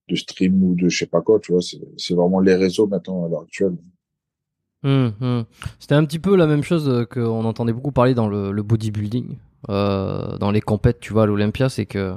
[0.10, 1.62] de stream ou de je sais pas quoi, tu vois.
[1.62, 3.76] C'est vraiment les réseaux maintenant à l'heure actuelle.
[4.84, 5.46] Hum, hum.
[5.80, 8.64] C'était un petit peu la même chose euh, qu'on entendait beaucoup parler dans le, le
[8.64, 9.36] bodybuilding,
[9.70, 12.16] euh, dans les compètes, tu vois, à l'Olympia, c'est que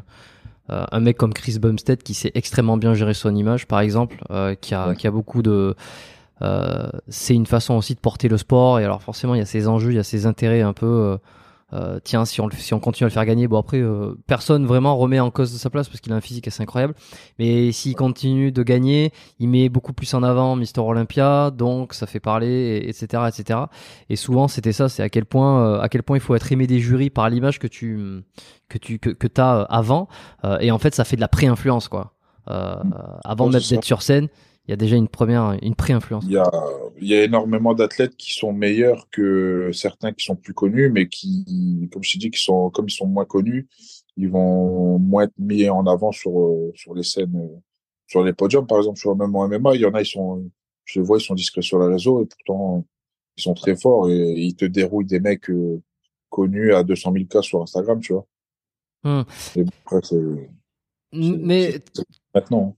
[0.70, 4.22] euh, un mec comme Chris Bumstead qui sait extrêmement bien gérer son image, par exemple,
[4.30, 5.74] euh, qui a qui a beaucoup de
[6.42, 8.80] euh, c'est une façon aussi de porter le sport.
[8.80, 10.86] Et alors forcément, il y a ses enjeux, il y a ses intérêts un peu.
[10.86, 11.16] Euh,
[11.72, 13.80] euh, tiens, si on, si on continue à le faire gagner, bon après,
[14.26, 16.94] personne vraiment remet en cause de sa place parce qu'il a un physique assez incroyable.
[17.38, 22.08] Mais s'il continue de gagner, il met beaucoup plus en avant Mister Olympia, donc ça
[22.08, 23.60] fait parler, etc., etc.
[24.08, 26.66] Et souvent, c'était ça, c'est à quel point, à quel point il faut être aimé
[26.66, 28.24] des jurys par l'image que tu
[28.68, 30.08] que tu que, que t'as avant.
[30.58, 32.14] et en fait, ça fait de la pré-influence, quoi.
[32.48, 32.94] Mmh.
[33.22, 34.26] avant d'être sur scène,
[34.66, 36.24] il y a déjà une première, une pré-influence.
[36.26, 36.50] Il y a,
[37.00, 41.08] il y a énormément d'athlètes qui sont meilleurs que certains qui sont plus connus, mais
[41.08, 43.68] qui, comme je t'ai dit, qui sont, comme ils sont moins connus,
[44.16, 47.50] ils vont moins être mis en avant sur, sur les scènes,
[48.06, 49.74] sur les podiums, par exemple, sur même en MMA.
[49.74, 50.50] Il y en a, ils sont,
[50.84, 52.84] je les vois, ils sont discrets sur les réseaux et pourtant,
[53.36, 55.80] ils sont très forts et ils te dérouillent des mecs euh,
[56.28, 58.26] connus à 200 000 cas sur Instagram, tu vois.
[59.02, 59.22] Hmm.
[59.56, 60.50] Et après, c'est
[61.12, 61.80] Mais
[62.34, 62.76] maintenant.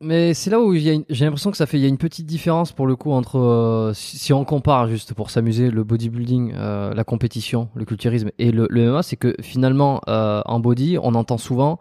[0.00, 2.72] Mais c'est là où j'ai l'impression que ça fait il y a une petite différence
[2.72, 7.04] pour le coup entre euh, si, on compare juste pour s'amuser le bodybuilding, euh, la
[7.04, 11.78] compétition, le culturisme et le, MMA, c'est que finalement euh, en body, on entend souvent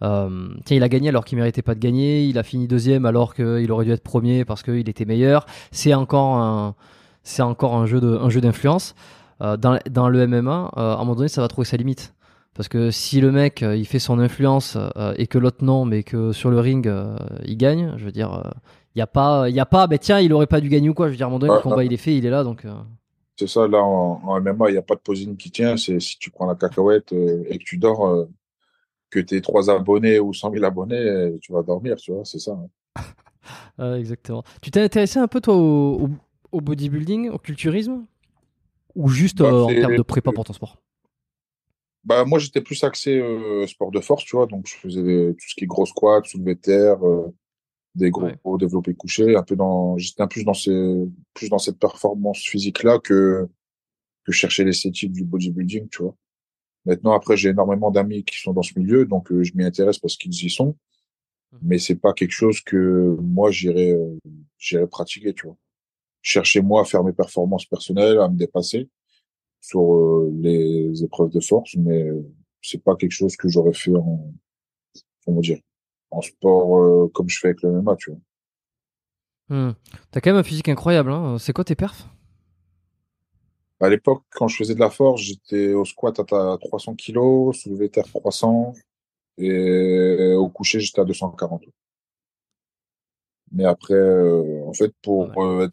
[0.00, 3.34] tiens il a gagné alors qu'il méritait pas de gagner, il a fini deuxième alors
[3.34, 5.44] qu'il aurait dû être premier parce qu'il était meilleur.
[5.72, 6.76] C'est encore un
[7.24, 8.94] c'est encore un jeu de un jeu d'influence.
[9.40, 12.12] Dans, dans le MMA, à un moment donné, ça va trouver sa limite.
[12.58, 15.86] Parce que si le mec euh, il fait son influence euh, et que l'autre non,
[15.86, 17.16] mais que sur le ring euh,
[17.46, 18.52] il gagne, je veux dire,
[18.96, 20.94] il y a pas, y a pas, ben tiens, il aurait pas dû gagner ou
[20.94, 21.06] quoi.
[21.08, 22.44] Je veux dire, à un moment donné, le combat il est fait, il est là,
[22.44, 22.66] donc.
[23.36, 25.76] C'est ça, là, en, en MMA, il n'y a pas de posing qui tient.
[25.78, 28.26] C'est si tu prends la cacahuète et que tu dors,
[29.10, 32.52] que tu trois abonnés ou 100 000 abonnés, tu vas dormir, tu vois, c'est ça.
[32.52, 32.68] hein.
[33.80, 34.42] euh, exactement.
[34.62, 36.10] Tu t'es intéressé un peu toi au, au-
[36.52, 38.06] au bodybuilding, au culturisme,
[38.96, 40.78] ou juste Bah, euh, en termes de prépa pour ton sport?
[42.04, 45.34] Bah, moi, j'étais plus axé euh, sport de force, tu vois, donc je faisais des-
[45.34, 47.28] tout ce qui est gros squat, soulevé de terre, euh,
[47.94, 48.58] des gros Ouais.
[48.58, 52.98] développés couchés, un peu dans, j'étais un plus dans ces, plus dans cette performance physique-là
[53.00, 53.48] que,
[54.24, 56.16] que chercher l'esthétique du bodybuilding, tu vois.
[56.86, 59.98] Maintenant, après, j'ai énormément d'amis qui sont dans ce milieu, donc euh, je m'y intéresse
[59.98, 60.76] parce qu'ils y sont,
[61.62, 64.16] mais c'est pas quelque chose que moi j'irais, euh,
[64.58, 65.56] j'irais pratiquer, tu vois.
[66.22, 68.88] Chercher moi à faire mes performances personnelles, à me dépasser
[69.60, 72.22] sur euh, les épreuves de force, mais euh,
[72.62, 74.32] c'est pas quelque chose que j'aurais fait en,
[75.24, 75.58] comment dire,
[76.10, 78.20] en sport euh, comme je fais avec le MMA, tu vois.
[79.50, 79.72] Hmm.
[80.10, 81.10] T'as quand même un physique incroyable.
[81.10, 81.38] Hein.
[81.38, 82.06] C'est quoi tes perfs?
[83.80, 87.88] À l'époque, quand je faisais de la force, j'étais au squat à 300 kilos, soulevé
[87.88, 88.72] terre 300,
[89.38, 91.64] et au coucher, j'étais à 240.
[93.52, 95.36] Mais après, euh, en fait, pour Ouais.
[95.38, 95.68] euh,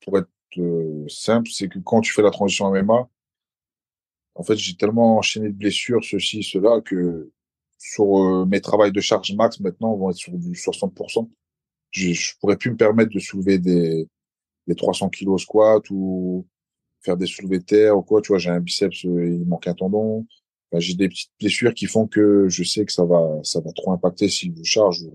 [0.00, 3.08] pour être euh, simple, c'est que quand tu fais la transition MMA,
[4.34, 7.30] en fait, j'ai tellement enchaîné de blessures, ceci, cela, que
[7.78, 11.30] sur euh, mes travails de charge max maintenant vont être sur du 60%.
[11.90, 14.08] Je, je pourrais plus me permettre de soulever des,
[14.66, 16.46] des 300 kilos squat ou
[17.02, 18.20] faire des soulevés de terre ou quoi.
[18.22, 20.26] Tu vois, j'ai un biceps, euh, il manque un tendon.
[20.78, 23.92] J'ai des petites blessures qui font que je sais que ça va, ça va trop
[23.92, 25.06] impacter si je charge.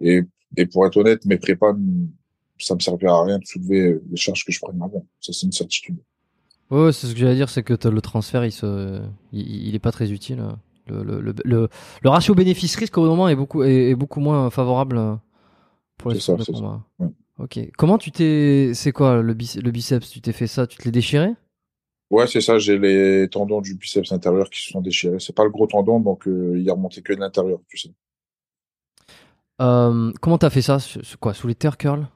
[0.00, 0.22] Et,
[0.56, 1.76] et pour être honnête, mes prépas,
[2.60, 5.06] ça me servira à rien de soulever les charges que je prenais avant.
[5.20, 5.96] Ça, c'est une certitude.
[6.70, 9.00] Ouais, ouais, c'est ce que j'allais dire, c'est que le transfert, il se,
[9.32, 10.44] il, il est pas très utile.
[10.86, 11.68] Le, le, le, le,
[12.02, 15.14] le ratio bénéfice-risque au moment est beaucoup, est, est beaucoup moins favorable euh,
[15.98, 16.52] pour les ça, de ça.
[16.52, 17.08] Ouais.
[17.38, 17.58] Ok.
[17.78, 20.84] Comment tu t'es, c'est quoi le, bice- le biceps Tu t'es fait ça Tu te
[20.84, 21.34] l'es déchiré?
[22.10, 22.58] Ouais, c'est ça.
[22.58, 25.18] J'ai les tendons du biceps intérieur qui se sont déchirés.
[25.20, 27.90] C'est pas le gros tendon, donc euh, il est remonté que de l'intérieur, tu sais.
[29.60, 30.78] euh, Comment t'as fait ça?
[31.20, 31.34] Quoi?
[31.34, 32.06] Sous les terre curls?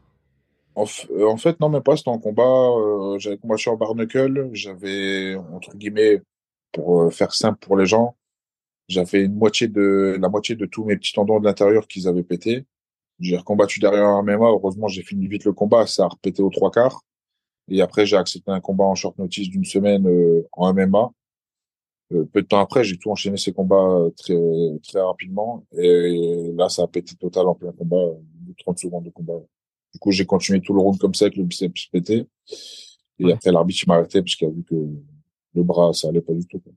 [0.75, 1.97] En, euh, en fait, non, même pas.
[1.97, 2.43] C'était en combat.
[2.43, 4.51] euh, j'avais combattu en barnacle.
[4.53, 6.23] J'avais, entre guillemets,
[6.73, 8.17] pour euh, faire simple pour les gens,
[8.89, 12.23] j'avais une moitié de, la moitié de tous mes petits tendons de l'intérieur qu'ils avaient
[12.25, 12.67] pété.
[13.21, 14.49] J'ai recombattu derrière un MMA.
[14.51, 15.87] Heureusement, j'ai fini vite le combat.
[15.87, 17.03] Ça a repété aux trois quarts.
[17.69, 21.13] Et après, j'ai accepté un combat en short notice d'une semaine euh, en MMA.
[22.13, 24.35] Euh, peu de temps après, j'ai tout enchaîné ces combats euh, très,
[24.83, 25.65] très rapidement.
[25.77, 28.15] Et là, ça a pété total en plein combat, euh,
[28.59, 29.41] 30 secondes de combat.
[29.95, 32.27] Du coup, j'ai continué tout le round comme ça avec le biceps pété.
[33.21, 33.33] Et Ouais.
[33.33, 36.33] après, l'arbitre il m'a arrêté parce qu'il a vu que le bras, ça allait pas
[36.35, 36.59] du tout.
[36.59, 36.73] quoi.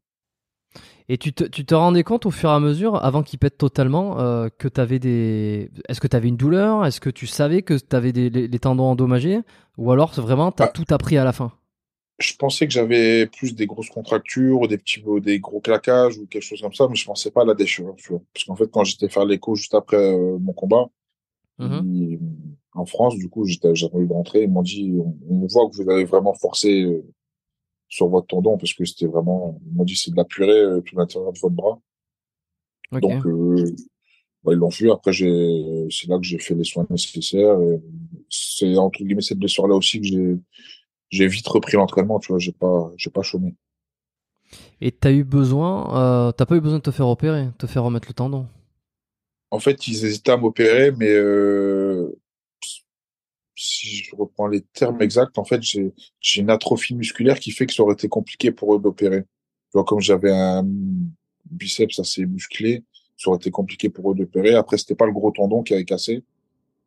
[1.10, 3.58] Et tu te, tu te rendais compte au fur et à mesure, avant qu'il pète
[3.58, 5.72] totalement, euh, que t'avais des.
[5.88, 6.86] Est-ce que t'avais une douleur?
[6.86, 9.40] Est-ce que tu savais que t'avais des les, les tendons endommagés?
[9.78, 10.72] Ou alors vraiment t'as Ah.
[10.72, 11.52] tout appris à la fin?
[12.20, 16.26] Je pensais que j'avais plus des grosses contractures ou des petits, des gros claquages ou
[16.28, 18.14] quelque chose comme ça, mais je pensais pas à la déchirure, tu.
[18.34, 20.88] Parce qu'en fait, quand j'étais faire l'écho juste après euh, mon combat,
[21.60, 21.82] Mhm.
[21.96, 22.20] ils-
[22.78, 24.44] en France, du coup, j'étais, j'avais envie de rentrer.
[24.44, 27.04] Ils m'ont dit, on, on voit que vous avez vraiment forcé euh,
[27.90, 30.82] sur votre tendon parce que c'était vraiment, ils m'ont dit, c'est de la purée euh,
[30.82, 31.80] tout l'intérieur de votre bras.
[32.92, 33.76] Donc, euh,
[34.44, 34.92] bah, ils l'ont vu.
[34.92, 37.60] Après, j'ai, c'est là que j'ai fait les soins nécessaires.
[37.62, 37.82] Et
[38.30, 40.38] c'est entre guillemets cette blessure-là aussi que j'ai,
[41.10, 42.20] j'ai vite repris l'entraînement.
[42.20, 43.56] Tu vois, j'ai pas, j'ai pas chômé.
[44.80, 47.84] Et t'as eu besoin, euh, t'as pas eu besoin de te faire opérer, te faire
[47.84, 48.48] remettre le tendon?
[49.50, 51.10] En fait, ils hésitaient à m'opérer, mais
[53.58, 55.92] si je reprends les termes exacts, en fait, j'ai
[56.42, 59.24] une atrophie musculaire qui fait que ça aurait été compliqué pour eux d'opérer.
[59.24, 60.66] Tu vois, comme j'avais un
[61.50, 62.84] biceps assez musclé,
[63.18, 64.54] ça aurait été compliqué pour eux d'opérer.
[64.54, 66.24] Après, c'était pas le gros tendon qui avait cassé,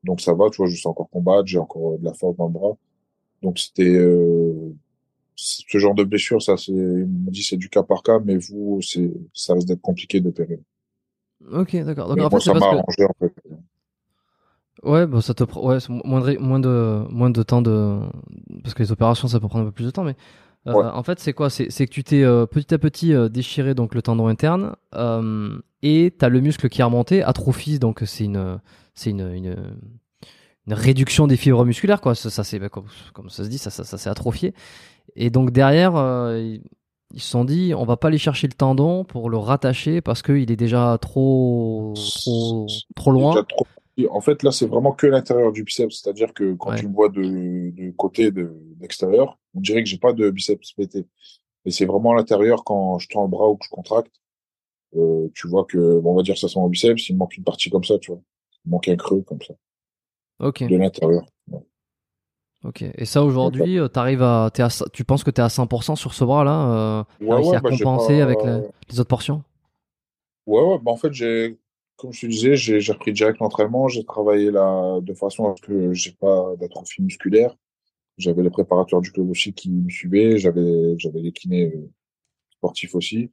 [0.05, 0.49] donc ça va.
[0.51, 2.77] Tu vois, je sais encore combattre, j'ai encore de la force dans le bras.
[3.43, 4.73] Donc c'était euh,
[5.35, 8.37] ce genre de blessure, ça, c'est, ils m'ont dit c'est du cas par cas, mais
[8.37, 10.61] vous, c'est, ça risque d'être compliqué d'opérer.
[11.51, 12.15] Ok, d'accord.
[12.15, 13.33] Donc en fait, ça m'a que arrangé en fait.
[14.83, 17.99] Ouais, bah ça te prend ouais, moins de moins de moins de temps de
[18.63, 20.17] parce que les opérations ça peut prendre un peu plus de temps, mais
[20.67, 21.51] euh, en fait c'est quoi?
[21.51, 24.75] C'est que tu t'es euh, petit à petit euh, déchiré donc le tendon interne
[25.83, 28.59] et t'as le muscle qui est remonté, atrophie donc c'est une
[28.95, 29.57] c'est une, une,
[30.67, 32.15] une réduction des fibres musculaires quoi.
[32.15, 34.55] Ça, ça c'est bah, comme, comme, ça se dit, ça ça, ça s'est atrophié
[35.15, 35.93] et donc derrière
[37.13, 40.23] ils se sont dit on va pas aller chercher le tendon pour le rattacher parce
[40.23, 43.45] qu'il est déjà trop trop trop loin.
[44.09, 46.01] En fait, là, c'est vraiment que l'intérieur du biceps.
[46.01, 50.31] C'est-à-dire que quand tu me vois de, côté, d'extérieur, on dirait que j'ai pas de
[50.31, 51.07] biceps pété.
[51.65, 54.13] Mais c'est vraiment l'intérieur quand je tends le bras ou que je contracte.
[54.97, 57.09] Euh, tu vois que, on va dire, ça sent au biceps.
[57.09, 58.21] Il manque une partie comme ça, tu vois.
[58.65, 59.55] Il manque un creux comme ça.
[60.41, 60.65] Ok.
[60.67, 61.27] De l'intérieur.
[62.65, 62.83] Ok.
[62.83, 66.15] Et ça, aujourd'hui, euh, t'arrives à, à, tu penses que tu es à 100% sur
[66.15, 68.39] ce bras-là euh, ouais, ouais, à bah, compenser avec
[68.91, 69.43] les autres portions?
[70.47, 70.79] Ouais, ouais.
[70.83, 71.59] Bah, en fait, j'ai
[72.01, 73.89] comme je te disais, j'ai repris direct l'entraînement.
[73.89, 77.55] J'ai travaillé là de façon à ce que j'ai pas d'atrophie musculaire.
[78.19, 80.39] J'avais les préparateurs du club aussi qui me suivaient.
[80.39, 81.91] J'avais j'avais les kinés euh,
[82.53, 83.31] sportifs aussi.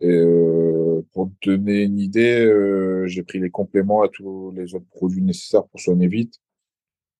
[0.00, 4.74] Et euh, pour te donner une idée, euh, j'ai pris les compléments à tous les
[4.74, 6.40] autres produits nécessaires pour soigner vite.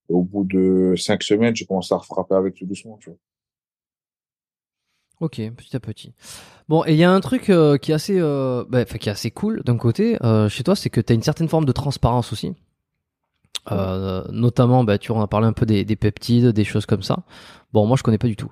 [0.08, 2.98] au bout de cinq semaines, j'ai commencé à refrapper avec tout doucement.
[2.98, 3.18] Tu vois.
[5.20, 6.12] Ok, petit à petit.
[6.68, 9.12] Bon, et il y a un truc euh, qui est assez, euh, bah, qui est
[9.12, 11.72] assez cool d'un côté euh, chez toi, c'est que tu as une certaine forme de
[11.72, 12.54] transparence aussi.
[13.70, 17.18] notamment, bah, tu en as parlé un peu des, peptides, des choses comme ça.
[17.72, 18.50] Bon, moi je connais pas du tout.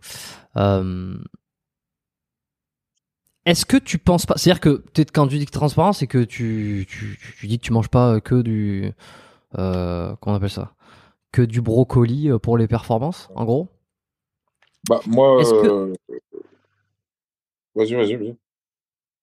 [3.44, 6.22] Est-ce que tu penses pas, c'est-à-dire que peut-être quand tu dis que transparence, c'est que
[6.22, 8.92] tu, tu, tu, dis que tu manges pas que du,
[9.53, 10.75] comment on appelle ça,
[11.33, 13.68] que du brocoli pour les performances, en gros?
[14.88, 15.42] Bah moi,
[17.75, 18.37] Vas-y, vas-y, vas-y.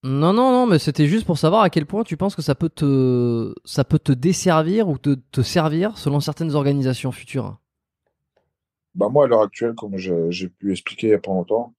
[0.03, 2.55] Non, non, non, mais c'était juste pour savoir à quel point tu penses que ça
[2.55, 7.57] peut te, ça peut te desservir ou te, te servir selon certaines organisations futures.
[8.95, 11.73] Bah moi, à l'heure actuelle, comme j'ai pu expliquer il n'y a pas longtemps,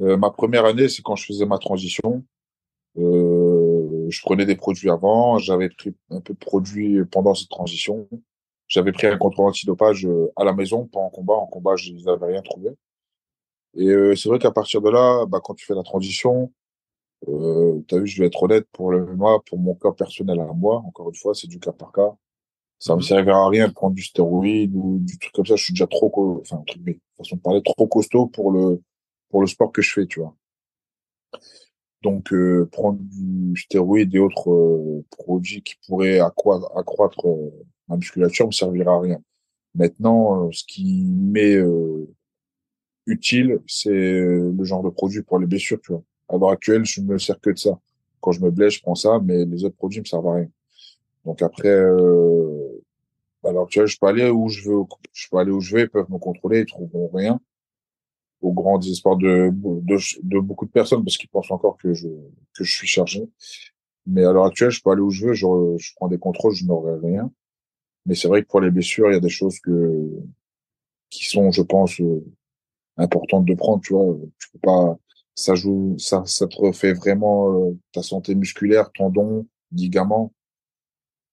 [0.00, 2.24] euh, ma première année, c'est quand je faisais ma transition.
[2.96, 8.08] Euh, je prenais des produits avant, j'avais pris un peu de produits pendant cette transition.
[8.68, 11.34] J'avais pris un contrôle antidopage euh, à la maison, pas en combat.
[11.34, 12.70] En combat, je n'avais rien trouvé.
[13.76, 16.52] Et euh, c'est vrai qu'à partir de là, bah, quand tu fais la transition,
[17.28, 20.40] euh, tu as vu, je vais être honnête, pour le MMA, pour mon cas personnel
[20.40, 22.14] à moi, encore une fois, c'est du cas par cas.
[22.78, 25.56] Ça me mmh servira à rien de prendre du stéroïde ou du truc comme ça.
[25.56, 28.82] Je suis déjà trop, enfin, truc, mais, façon de parler, trop costaud pour le,
[29.28, 30.34] pour le sport que je fais, tu vois.
[32.02, 37.50] Donc, euh, prendre du stéroïde et autres euh, produits qui pourraient accroître, accroître euh,
[37.88, 39.22] ma musculature me servira à rien.
[39.74, 41.56] Maintenant, ce qui met
[43.10, 46.02] utile, c'est le genre de produit pour les blessures, tu vois.
[46.28, 47.78] À l'heure actuelle, je me sers que de ça.
[48.20, 50.48] Quand je me blesse, je prends ça, mais les autres produits me servent à rien.
[51.24, 52.82] Donc après, euh,
[53.44, 55.82] à l'heure actuelle, je peux aller où je veux, je peux aller où je veux,
[55.82, 57.40] ils peuvent me contrôler, ils trouveront rien.
[58.42, 62.08] Au grand désespoir de, de, beaucoup de personnes parce qu'ils pensent encore que je,
[62.54, 63.28] que je suis chargé.
[64.06, 65.46] Mais à l'heure actuelle, je peux aller où je veux, je,
[65.78, 67.30] je prends des contrôles, je n'aurai rien.
[68.06, 70.08] Mais c'est vrai que pour les blessures, il y a des choses que,
[71.10, 72.24] qui sont, je pense, euh,
[73.00, 74.16] importante de prendre, tu vois.
[74.38, 74.98] Tu peux pas,
[75.34, 80.32] ça joue, ça, ça te refait vraiment euh, ta santé musculaire, tendons, ligaments.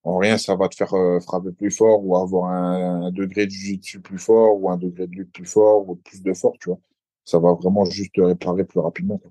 [0.04, 3.52] En rien, ça va te faire euh, frapper plus fort ou avoir un, degré de
[3.52, 6.70] jiu plus fort ou un degré de lutte plus fort ou plus de force, tu
[6.70, 6.80] vois.
[7.26, 9.22] Ça va vraiment juste te réparer plus rapidement.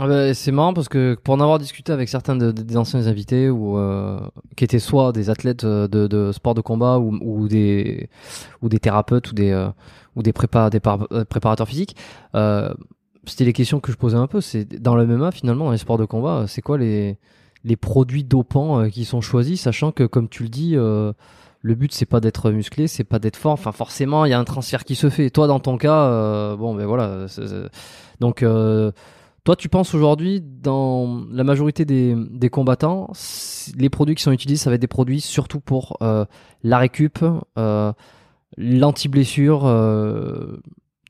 [0.00, 3.50] Ah bah, c'est marrant parce que pour en avoir discuté avec certains des anciens invités
[3.50, 4.20] ou euh,
[4.56, 8.08] qui étaient soit des athlètes de, de sport de combat ou, ou, des
[8.62, 9.70] ou des thérapeutes ou des
[10.18, 11.96] ou des, prépa, des euh, préparateurs physiques,
[12.34, 12.74] euh,
[13.24, 14.40] c'était les questions que je posais un peu.
[14.40, 17.18] C'est dans le MMA finalement, dans les sports de combat, c'est quoi les,
[17.64, 21.92] les produits dopants euh, qui sont choisis, sachant que comme tu le dis, le but
[21.92, 23.52] c'est pas d'être musclé, c'est pas d'être fort.
[23.52, 25.30] Enfin forcément, il y a un transfert qui se fait.
[25.30, 27.26] Toi dans ton cas, bon ben voilà.
[28.20, 28.44] Donc
[29.44, 33.10] toi, tu penses aujourd'hui, dans la majorité des, des, combattants,
[33.76, 37.18] les produits qui sont utilisés, ça va être des produits surtout pour la récup,
[37.56, 37.92] euh,
[38.56, 40.60] l'anti-blessure, euh,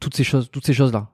[0.00, 1.10] toutes ces choses, toutes ces choses-là?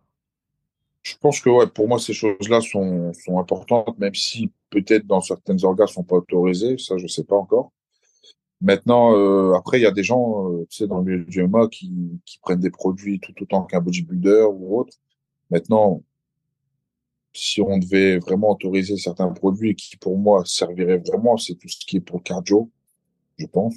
[1.03, 5.20] Je pense que ouais, pour moi, ces choses-là sont, sont importantes, même si peut-être dans
[5.20, 7.72] certaines organes sont pas autorisées, ça je sais pas encore.
[8.61, 11.42] Maintenant, euh, après, il y a des gens, euh, tu sais, dans le milieu du
[11.46, 14.96] MMA qui, qui prennent des produits tout autant qu'un bodybuilder ou autre.
[15.50, 16.03] Maintenant,
[17.35, 21.85] si on devait vraiment autoriser certains produits qui, pour moi, serviraient vraiment, c'est tout ce
[21.85, 22.70] qui est pour cardio,
[23.37, 23.75] je pense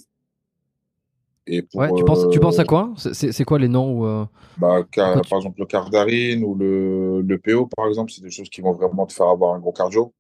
[1.74, 2.94] ouais, tu, penses, tu penses à euh, quoi?
[2.98, 4.26] C'est quoi les noms euh,
[4.58, 8.62] bah, Par exemple, le cardarine ou le, le PO, par exemple, c'est des choses qui
[8.62, 10.14] vont vraiment te faire avoir un gros cardio.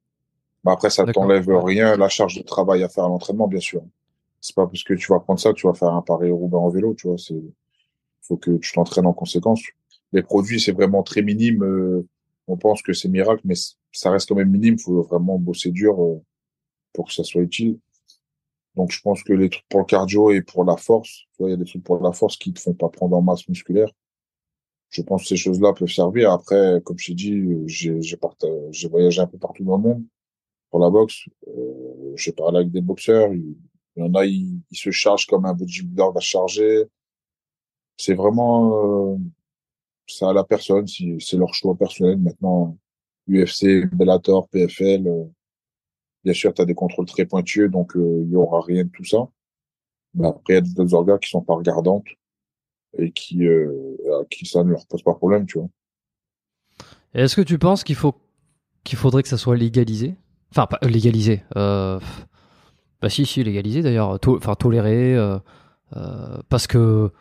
[0.63, 3.82] Mais après, ça t'enlève rien, la charge de travail à faire à l'entraînement, bien sûr.
[4.41, 6.58] c'est pas parce que tu vas prendre ça que tu vas faire un pari Roubaix
[6.58, 7.17] en vélo, tu vois.
[7.17, 7.41] C'est,
[8.21, 9.62] faut que tu t'entraînes en conséquence.
[10.13, 11.63] Les produits, c'est vraiment très minime.
[11.63, 12.08] Euh,
[12.47, 13.55] on pense que c'est miracle, mais
[13.91, 14.75] ça reste quand même minime.
[14.75, 16.21] Il faut vraiment bosser dur euh,
[16.93, 17.79] pour que ça soit utile.
[18.75, 21.53] Donc, je pense que les trucs pour le cardio et pour la force, il y
[21.53, 23.89] a des trucs pour la force qui te font pas prendre en masse musculaire.
[24.89, 26.31] Je pense que ces choses-là peuvent servir.
[26.31, 30.05] Après, comme je t'ai dit, j'ai, j'ai, voyagé un peu partout dans le monde
[30.69, 31.25] pour la boxe.
[31.47, 33.33] Euh, j'ai parlé avec des boxeurs.
[33.33, 33.55] Il,
[33.97, 36.86] y en a, ils, se chargent comme un bodybuilder va charger.
[37.97, 39.17] C'est vraiment, euh,
[40.07, 40.85] ça à la personne.
[40.87, 42.17] C'est leur choix personnel.
[42.17, 42.77] Maintenant,
[43.29, 45.07] UFC, Bellator, PFL.
[45.07, 45.25] Euh,
[46.23, 48.89] bien sûr, tu as des contrôles très pointueux, donc euh, il y aura rien de
[48.89, 49.27] tout ça.
[50.13, 52.07] Mais après, il y a d'autres organes qui sont pas regardantes
[52.97, 55.69] et qui, euh, à qui ça ne leur pose pas problème, tu vois.
[57.13, 58.15] Est-ce que tu penses qu'il faut
[58.83, 60.15] qu'il faudrait que ça soit légalisé?
[60.51, 61.43] Enfin, pas légalisé.
[61.55, 61.99] Euh...
[63.01, 64.17] Bah si, si, légalisé d'ailleurs.
[64.27, 65.15] enfin, toléré.
[65.15, 65.37] Euh,
[65.95, 67.11] euh, parce que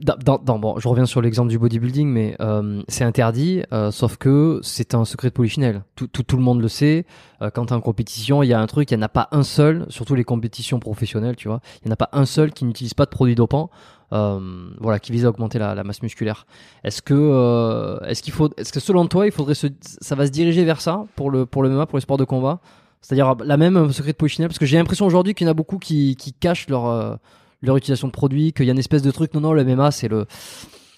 [0.00, 4.94] bon, je reviens sur l'exemple du bodybuilding, mais euh, c'est interdit, euh, sauf que c'est
[4.94, 5.82] un secret de polichinelle.
[5.94, 7.04] Tout, tout, tout, le monde le sait.
[7.42, 9.28] Euh, quand tu en compétition, il y a un truc, il n'y en a pas
[9.30, 12.52] un seul, surtout les compétitions professionnelles, tu vois, il n'y en a pas un seul
[12.52, 13.70] qui n'utilise pas de produits dopants,
[14.12, 16.46] euh, voilà, qui vise à augmenter la, la masse musculaire.
[16.82, 20.30] Est-ce que, est-ce qu'il faut, est-ce que selon toi, il faudrait se, ça va se
[20.30, 22.60] diriger vers ça pour le, pour le MMA, pour les sports de combat,
[23.02, 25.54] c'est-à-dire la même secret de polichinelle, parce que j'ai l'impression aujourd'hui qu'il y en a
[25.54, 27.18] beaucoup qui, qui cachent leur
[27.64, 29.34] leur utilisation de produits, qu'il y a une espèce de truc.
[29.34, 30.26] Non, non, le MMA, c'est le,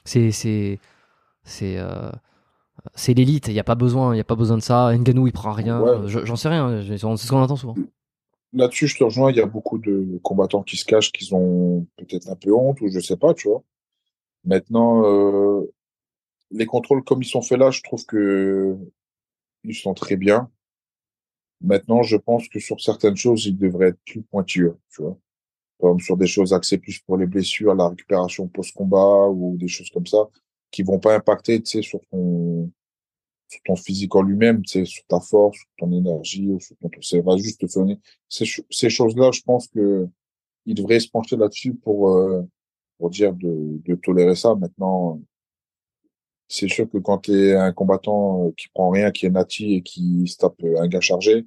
[0.05, 0.79] c'est, c'est,
[1.45, 2.11] c'est, euh,
[2.95, 3.49] c'est l'élite.
[3.49, 4.97] Il n'y a pas besoin, il y a pas besoin de ça.
[4.97, 6.07] Nganou, il prend rien.
[6.07, 6.83] J'en sais rien.
[6.87, 7.75] C'est ce qu'on entend souvent.
[8.53, 9.31] Là-dessus, je te rejoins.
[9.31, 12.81] Il y a beaucoup de combattants qui se cachent, qui ont peut-être un peu honte
[12.81, 13.63] ou je sais pas, tu vois.
[14.45, 15.73] Maintenant, euh,
[16.53, 18.77] les contrôles comme ils sont faits là, je trouve que
[19.65, 20.49] ils sont très bien.
[21.61, 25.19] Maintenant, je pense que sur certaines choses, ils devraient être plus pointueux, tu vois
[25.79, 29.91] comme sur des choses axées plus pour les blessures, la récupération post-combat ou des choses
[29.91, 30.29] comme ça,
[30.71, 32.71] qui vont pas impacter, tu sais, sur ton,
[33.49, 36.77] sur ton physique en lui-même, tu sais, sur ta force, sur ton énergie, ou sur
[36.79, 37.99] ton, ça va juste te donner.
[38.29, 40.09] Ces, ces choses-là, je pense que
[40.67, 42.43] il devrait se pencher là-dessus pour, euh,
[42.99, 44.55] pour dire de, de tolérer ça.
[44.57, 45.21] Maintenant,
[46.49, 49.83] c'est sûr que quand tu es un combattant qui prend rien, qui est nati et
[49.83, 51.47] qui se tape un gars chargé,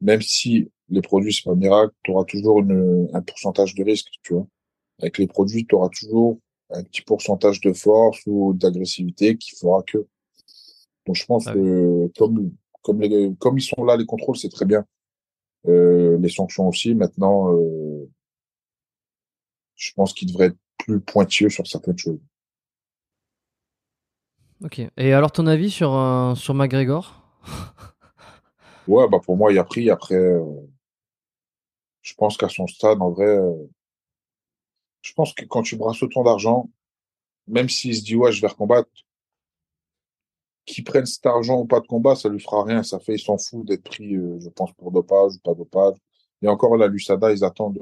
[0.00, 3.84] même si les produits, c'est pas un miracle, tu auras toujours une, un pourcentage de
[3.84, 4.46] risque, tu vois.
[5.00, 6.38] Avec les produits, tu auras toujours
[6.70, 10.06] un petit pourcentage de force ou d'agressivité qui fera que.
[11.06, 14.50] Donc je pense ah que comme comme les, comme ils sont là les contrôles, c'est
[14.50, 14.84] très bien.
[15.66, 16.94] Euh, les sanctions aussi.
[16.94, 18.10] Maintenant, euh,
[19.76, 22.20] je pense qu'ils devraient être plus pointilleux sur certaines choses.
[24.62, 24.80] Ok.
[24.96, 27.22] Et alors ton avis sur euh, sur McGregor?
[28.86, 29.88] Ouais, bah pour moi, il a pris.
[29.90, 30.44] Après, euh,
[32.04, 33.66] je pense qu'à son stade, en vrai, euh,
[35.02, 36.70] je pense que quand tu brasses autant d'argent,
[37.48, 38.90] même s'il se dit ouais, je vais recombattre,
[40.66, 42.82] qu'il prenne cet argent ou pas de combat, ça lui fera rien.
[42.82, 45.96] Ça fait, il s'en fout d'être pris, euh, je pense, pour dopage ou pas dopage.
[46.42, 47.78] Et encore là, l'USADA, ils attendent.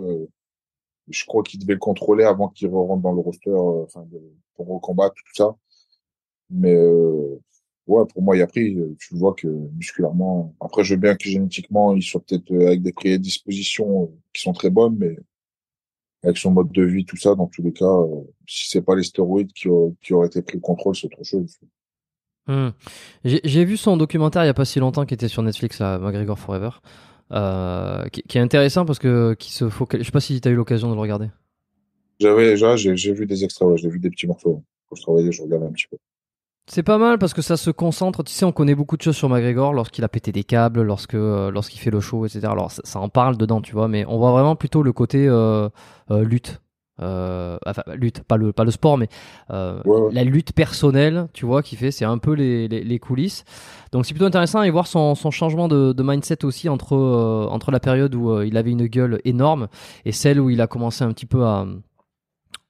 [1.08, 4.06] je crois qu'ils devaient le contrôler avant qu'il rentre dans le roster, enfin,
[4.54, 5.56] pour recombattre tout ça.
[6.50, 6.76] Mais
[7.86, 8.76] ouais, pour moi, il a pris.
[8.98, 12.82] Tu vois que musculairement, après, je veux bien que génétiquement, il soit peut-être euh, avec
[12.82, 15.16] des prédispositions qui sont très bonnes, mais
[16.24, 18.94] avec son mode de vie, tout ça, dans tous les cas, euh, si c'est pas
[18.94, 19.68] les stéroïdes qui,
[20.02, 21.58] qui auraient été pris le contrôle, c'est autre chose.
[22.46, 22.70] Hmm.
[23.24, 25.98] J'ai vu son documentaire il y a pas si longtemps qui était sur Netflix, à
[25.98, 26.70] McGregor Forever,
[27.30, 30.04] euh, qui, est intéressant parce que qui se focalise.
[30.04, 31.28] Je sais pas si tu as eu l'occasion de le regarder.
[32.18, 34.62] J'avais déjà, j'ai vu des extraits, j'ai vu des petits morceaux.
[34.88, 35.96] Quand je travaillais, je regardais un petit peu.
[36.66, 38.22] C'est pas mal parce que ça se concentre.
[38.22, 41.14] Tu sais, on connaît beaucoup de choses sur McGregor lorsqu'il a pété des câbles, lorsque
[41.14, 42.46] euh, lorsqu'il fait le show, etc.
[42.46, 45.68] Alors ça, en parle dedans, tu vois, mais on voit vraiment plutôt le côté euh,
[46.10, 46.60] euh, lutte.
[47.00, 49.08] enfin, lutte, pas le, pas le sport, mais
[49.48, 53.44] la lutte personnelle, tu vois, qui fait, c'est un peu les, les, coulisses.
[53.90, 56.96] Donc c'est plutôt intéressant et voir son, son changement de, de, mindset aussi entre,
[57.50, 59.66] entre la période où il avait une gueule énorme
[60.04, 61.66] et celle où il a commencé un petit peu à,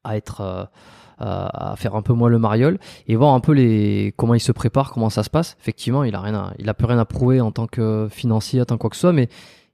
[0.03, 0.71] à être
[1.19, 4.53] à faire un peu moins le mariole et voir un peu les comment il se
[4.53, 5.57] prépare, comment ça se passe.
[5.61, 8.65] Effectivement, il a rien, il a plus rien à prouver en tant que financier, en
[8.65, 9.29] tant que quoi que ce soit, mais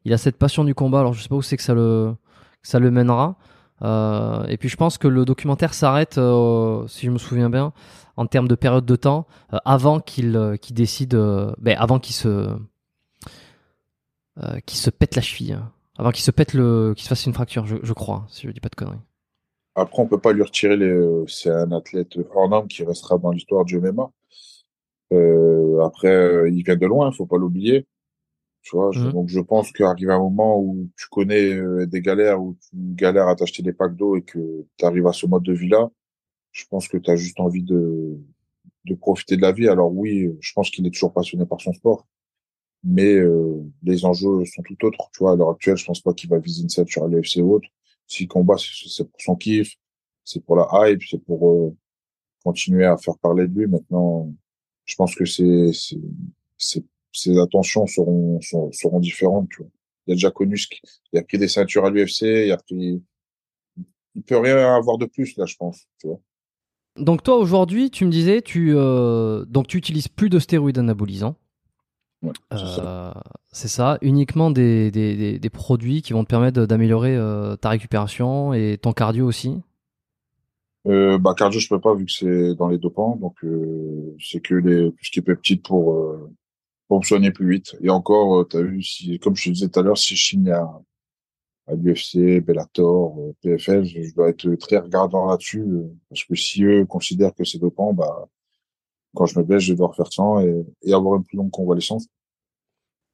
[0.04, 1.00] il a cette passion du combat.
[1.00, 2.14] Alors je sais pas où c'est que ça le
[2.62, 3.36] ça le mènera.
[3.82, 7.72] Euh, et puis je pense que le documentaire s'arrête, euh, si je me souviens bien,
[8.16, 11.14] en termes de période de temps, euh, avant qu'il qu'il décide,
[11.58, 12.56] ben, avant qu'il se
[14.66, 15.72] qu'il se pète la cheville, hein.
[15.96, 18.60] avant qu'il se pète le, qu'il se fasse une fracture, je, crois, si je dis
[18.60, 19.00] pas de conneries.
[19.78, 21.24] Après, on peut pas lui retirer les.
[21.26, 24.10] C'est un athlète hors norme qui restera dans l'histoire du MMA.
[25.12, 27.86] Euh, après, euh, il vient de loin, faut pas l'oublier.
[28.62, 29.12] Tu vois, Mhm.
[29.12, 33.28] donc je pense qu'arrive un moment où tu connais euh, des galères, où tu galères
[33.28, 35.90] à t'acheter des packs d'eau et que tu arrives à ce mode de vie-là,
[36.52, 38.18] je pense que tu as juste envie de,
[38.84, 39.68] de profiter de la vie.
[39.68, 42.06] Alors oui, je pense qu'il est toujours passionné par son sport,
[42.84, 45.08] mais euh, les enjeux sont tout autres.
[45.12, 47.38] Tu vois, à l'heure actuelle, je pense pas qu'il va viser une ceinture à l'UFC
[47.40, 47.68] ou autre.
[48.08, 49.76] S'il combat, c'est pour son kiff,
[50.24, 51.76] c'est pour la hype, c'est pour euh,
[52.42, 53.66] continuer à faire parler de lui.
[53.66, 54.32] Maintenant,
[54.86, 55.70] je pense que c'est,
[57.12, 58.40] ses attentions seront,
[59.00, 59.50] différentes.
[60.06, 60.80] Il a déjà connu ce qui,
[61.12, 62.58] il a pris des ceintures à l'UFC, il a
[64.26, 65.86] peut rien avoir de plus, là, je pense.
[66.96, 71.36] Donc toi aujourd'hui, tu me disais, tu euh, donc tu utilises plus de stéroïdes anabolisants.
[72.22, 72.82] Ouais, c'est ça.
[72.82, 73.12] Euh,
[73.52, 77.70] c'est ça, uniquement des, des, des- des produits qui vont te permettre d'améliorer euh, ta
[77.70, 79.60] récupération et ton cardio aussi?
[80.86, 84.40] Euh, bah, cardio, je peux pas, vu que c'est dans les dopants, donc, euh, c'est
[84.40, 86.30] que les, tout ce qui est peptide pour, euh,
[86.88, 87.76] pour me soigner plus vite.
[87.82, 90.50] Et encore, t'as vu, si, comme je te disais tout à l'heure, si je signe
[90.50, 90.62] à,
[91.68, 95.64] à l'UFC, Bellator, PFL, je je dois être très regardant là-dessus,
[96.10, 98.28] parce que si eux considèrent que c'est dopant, bah,
[99.18, 102.06] quand je me blesse, je dois refaire ça et, et avoir une plus longue convalescence.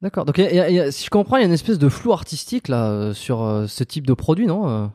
[0.01, 0.25] D'accord.
[0.25, 2.13] Donc y a- y a- si je comprends, il y a une espèce de flou
[2.13, 4.87] artistique là euh, sur euh, ce type de produit, non euh?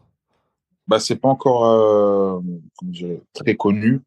[0.86, 2.40] Bah, c'est pas encore, euh,
[3.32, 4.00] très connu.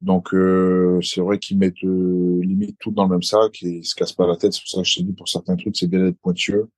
[0.00, 3.94] Donc, euh, c'est vrai qu'ils mettent limite tout dans le même sac et ils se
[3.94, 4.52] cassent pas la tête.
[4.54, 6.68] C'est pour ça que je t'ai dit, pour certains trucs, c'est bien d'être pointueux.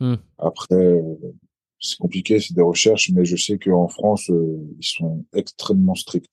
[0.00, 0.16] Hmm.
[0.38, 1.00] Après,
[1.78, 6.32] c'est compliqué, c'est des recherches, mais je sais qu'en France, ils sont extrêmement stricts.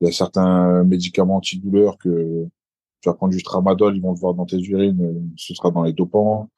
[0.00, 2.46] Il y a certains médicaments antidouleurs que
[3.00, 5.70] tu vas prendre du tramadol, ils vont te voir dans tes urines, euh, ce sera
[5.70, 6.50] dans les dopants.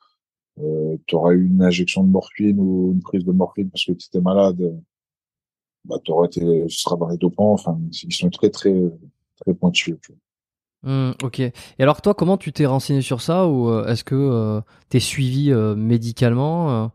[0.60, 3.92] Euh, tu auras eu une injection de morphine ou une prise de morphine parce que
[3.92, 4.76] tu étais malade, euh,
[5.84, 7.52] bah, t'auras été, ce sera dans les dopants.
[7.52, 8.74] Enfin, ils sont très, très,
[9.40, 9.96] très pointus.
[10.02, 10.18] tu vois.
[10.84, 11.38] Hmm, ok.
[11.38, 15.00] Et alors toi, comment tu t'es renseigné sur ça ou euh, est-ce que tu es
[15.00, 16.88] suivi euh, médicalement euh?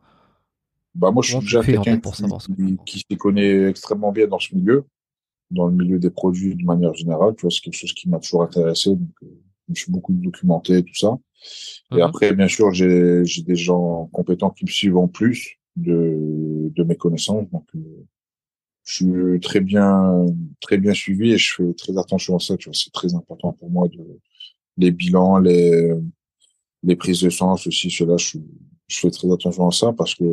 [0.93, 4.86] Bah, moi, je suis déjà quelqu'un qui, qui s'y connaît extrêmement bien dans ce milieu,
[5.52, 7.34] dans le milieu des produits de manière générale.
[7.36, 8.89] Tu vois, c'est quelque chose qui m'a toujours intéressé.
[8.89, 9.28] Donc, euh,
[9.68, 11.18] je me suis beaucoup documenté, tout ça.
[11.91, 12.02] Et Mhm.
[12.02, 16.95] après, bien sûr, j'ai, des gens compétents qui me suivent en plus de, de mes
[16.95, 17.50] connaissances.
[17.52, 18.06] Donc, euh,
[18.84, 20.26] je suis très bien,
[20.62, 22.56] très bien suivi et je fais très attention à ça.
[22.58, 24.00] Tu vois, c'est très important pour moi de,
[24.78, 25.93] les bilans, les,
[26.84, 28.16] les prises de sang, ceci, cela.
[28.18, 28.38] Je,
[28.88, 30.24] je fais très attention à ça parce que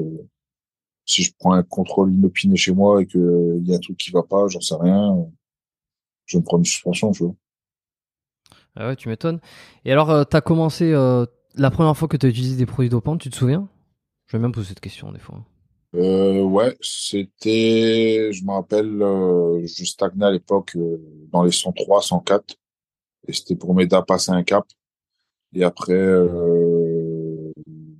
[1.05, 3.96] si je prends un contrôle inopiné chez moi et que il y a un truc
[3.96, 5.26] qui va pas, j'en sais rien,
[6.26, 7.34] je me prends une suspension, tu vois.
[8.76, 9.40] Ah ouais, tu m'étonnes.
[9.84, 12.88] Et alors, tu as commencé euh, la première fois que tu as utilisé des produits
[12.88, 13.68] dopants, tu te souviens?
[14.26, 15.44] Je vais même poser cette question des fois.
[15.94, 20.98] Euh, ouais, c'était, je me rappelle, euh, je stagnais à l'époque euh,
[21.30, 22.57] dans les 103, 104,
[23.28, 24.66] et c'était pour m'aider à passer un cap.
[25.55, 27.52] Et après, euh,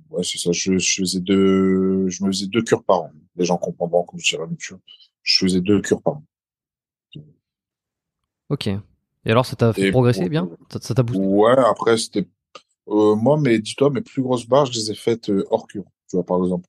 [0.09, 3.11] ouais, c'est ça, je, je faisais deux, je me faisais deux cures par an.
[3.35, 4.79] Les gens comprendront quand je dirais la même chose.
[5.23, 6.23] Je faisais deux cures par an.
[8.49, 8.67] Ok.
[8.67, 10.49] Et alors, ça t'a fait Et progresser pour- bien?
[10.79, 11.23] Ça t'a boosté?
[11.25, 12.27] Ouais, après, c'était,
[12.89, 15.85] euh, moi, mais dis-toi, mes plus grosses barres, je les ai faites euh, hors cure.
[16.09, 16.67] Tu vois, par exemple.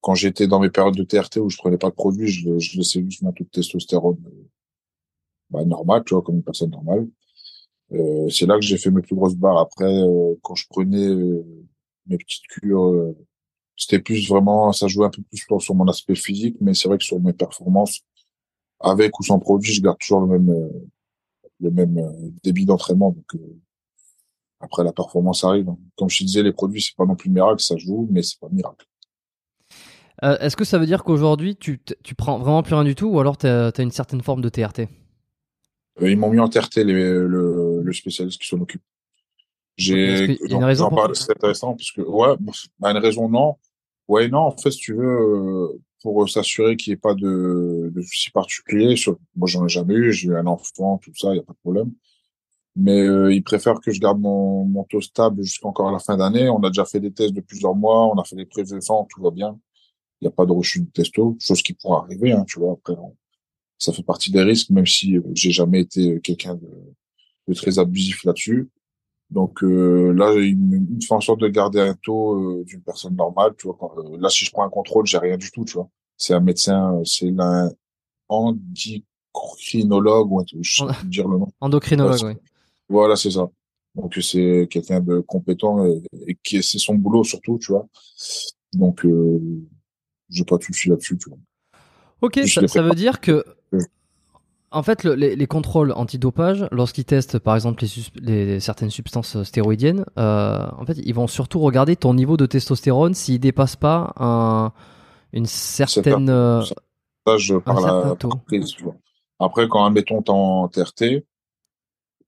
[0.00, 2.78] Quand j'étais dans mes périodes de TRT où je prenais pas de produits, je, je
[2.78, 4.48] laissais juste mon taux de testostérone, euh,
[5.50, 7.08] bah, normal, tu vois, comme une personne normale.
[7.92, 9.58] Euh, c'est là que j'ai fait mes plus grosses barres.
[9.58, 11.44] Après, euh, quand je prenais euh,
[12.06, 13.14] mes petites cures,
[13.78, 16.98] c'était plus vraiment, ça jouait un peu plus sur, mon aspect physique, mais c'est vrai
[16.98, 18.00] que sur mes performances,
[18.80, 20.68] avec ou sans produit, je garde toujours le même, euh,
[21.60, 23.12] le même euh, débit d'entraînement.
[23.12, 23.56] Donc euh,
[24.60, 25.68] après, la performance arrive.
[25.68, 25.78] hein.
[25.96, 28.40] Comme je te disais, les produits, c'est pas non plus miracle, ça joue, mais c'est
[28.40, 28.84] pas miracle.
[30.24, 33.06] Euh, Est-ce que ça veut dire qu'aujourd'hui, tu, tu prends vraiment plus rien du tout
[33.06, 34.88] ou alors tu as, une certaine forme de TRT
[36.02, 38.82] Euh, ils m'ont mis en TRT, les, le, le spécialiste qui s'en occupe.
[39.76, 42.34] J'ai, qu'il y a une raison c'est intéressant parce que, ouais,
[42.80, 43.56] bah, une raison, non.
[44.08, 47.90] Ouais, non, en fait, si tu veux, euh, pour s'assurer qu'il n'y ait pas de,
[47.94, 48.94] de soucis particuliers,
[49.36, 51.52] moi, j'en ai jamais eu, j'ai eu un enfant, tout ça, il n'y a pas
[51.52, 51.92] de problème.
[52.76, 56.16] Mais, euh, ils préfèrent que je garde mon, mon taux stable jusqu'encore à la fin
[56.16, 56.48] d'année.
[56.50, 58.80] On a déjà fait des tests de plusieurs mois, on a fait des prises de
[59.08, 59.58] tout va bien.
[60.20, 62.74] Il n'y a pas de rechute de testo, chose qui pourra arriver, hein, tu vois,
[62.74, 63.16] après, on-
[63.78, 66.68] ça fait partie des risques, même si euh, j'ai jamais été quelqu'un de,
[67.48, 68.68] de très abusif là-dessus.
[69.30, 73.52] Donc euh, là, il fait en sorte de garder un taux euh, d'une personne normale.
[73.58, 75.64] Tu vois, quand, euh, là, si je prends un contrôle, j'ai rien du tout.
[75.64, 77.70] Tu vois, c'est un médecin, euh, c'est un
[78.28, 81.48] endocrinologue ou je sais dire le nom.
[81.60, 82.32] Endocrinologue, oui.
[82.88, 83.48] Voilà, c'est ça.
[83.94, 87.86] Donc c'est quelqu'un de compétent et, et qui c'est son boulot surtout, tu vois.
[88.72, 89.40] Donc euh,
[90.30, 91.38] j'ai pas de souci là-dessus, tu vois.
[92.20, 93.44] Ok, ça veut dire que.
[94.70, 97.84] En fait, le- les, les contrôles antidopage, lorsqu'ils testent par exemple
[98.20, 103.14] les, certaines substances stéroïdiennes, euh, en fait, ils vont surtout regarder ton niveau de testostérone
[103.14, 104.72] s'il dépasse pas un,
[105.32, 106.28] une certaine.
[106.28, 106.74] euh, Ça,
[107.24, 108.28] par certain la taux.
[108.28, 108.96] par prise, tu vois.
[109.38, 111.24] Après, quand, admettons, en TRT,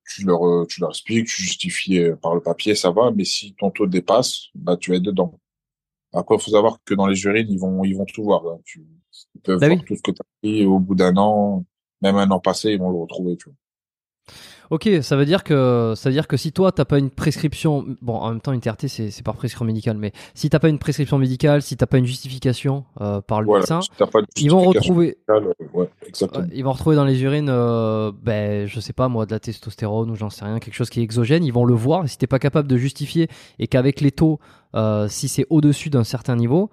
[0.09, 3.25] tu leur, euh, tu leur expliques, tu justifies euh, par le papier, ça va, mais
[3.25, 5.39] si ton taux dépasse, bah, tu vas être dedans.
[6.13, 8.45] Après, il faut savoir que dans les urines, ils vont, ils vont tout voir.
[8.45, 8.57] là.
[8.65, 8.85] Tu,
[9.37, 9.85] ils peuvent Bah voir oui.
[9.87, 11.65] tout ce que tu as pris au bout d'un an,
[12.03, 13.37] même un an passé, ils vont le retrouver.
[13.37, 13.55] Tu vois.
[14.71, 17.85] Ok, ça veut dire que ça veut dire que si toi t'as pas une prescription,
[18.03, 20.79] bon en même temps une TRT c'est par prescription médicale, mais si t'as pas une
[20.79, 23.63] prescription médicale, si t'as pas une justification euh, par le Voilà.
[23.63, 26.45] médecin, Si ils vont retrouver médicale, euh, ouais, exactement.
[26.45, 29.41] Ouais, ils vont retrouver dans les urines, euh, ben, je sais pas moi, de la
[29.41, 31.43] testostérone ou j'en sais rien, quelque chose qui est exogène.
[31.43, 32.05] Ils vont le voir.
[32.05, 33.27] Et si t'es pas capable de justifier
[33.59, 34.39] et qu'avec les taux,
[34.77, 36.71] euh, si c'est au-dessus d'un certain niveau,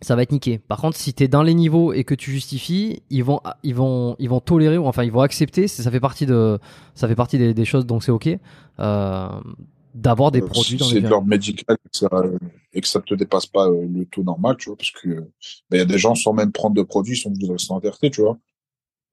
[0.00, 0.58] ça va être niqué.
[0.58, 4.16] Par contre, si t'es dans les niveaux et que tu justifies, ils vont, ils vont,
[4.18, 5.68] ils vont tolérer ou enfin ils vont accepter.
[5.68, 6.58] Ça fait partie de,
[6.94, 8.28] ça fait partie des, des choses donc c'est ok
[8.80, 9.28] euh,
[9.94, 12.08] d'avoir des Euh, produits si c'est de l'ordre médical et que ça,
[12.72, 15.28] et que ça te dépasse pas euh, le taux normal, tu vois, parce que ben,
[15.72, 18.20] il y a des gens sans même prendre de produits, ils sont en TRT, tu
[18.20, 18.36] vois.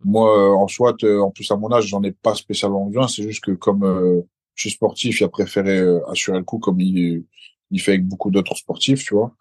[0.03, 3.07] Moi, en soit, en plus à mon âge, j'en ai pas spécialement besoin.
[3.07, 4.21] C'est juste que comme euh,
[4.55, 7.23] je suis sportif, il a préféré assurer le coup comme il,
[7.69, 9.31] il fait avec beaucoup d'autres sportifs, tu vois.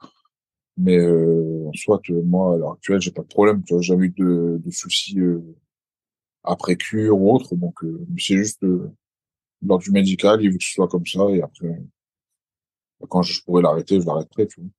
[0.81, 3.63] Mais euh, en soit, moi, à l'heure actuelle, j'ai pas de problème.
[3.65, 5.41] Tu vois, j'ai jamais eu de, de soucis euh,
[6.43, 7.55] après cure ou autre.
[7.55, 8.91] Donc, euh, c'est juste euh,
[9.63, 11.29] lors du médical, il veut que ce soit comme ça.
[11.31, 11.83] Et après,
[13.09, 14.71] quand je pourrais l'arrêter, je l'arrêterai, tu vois.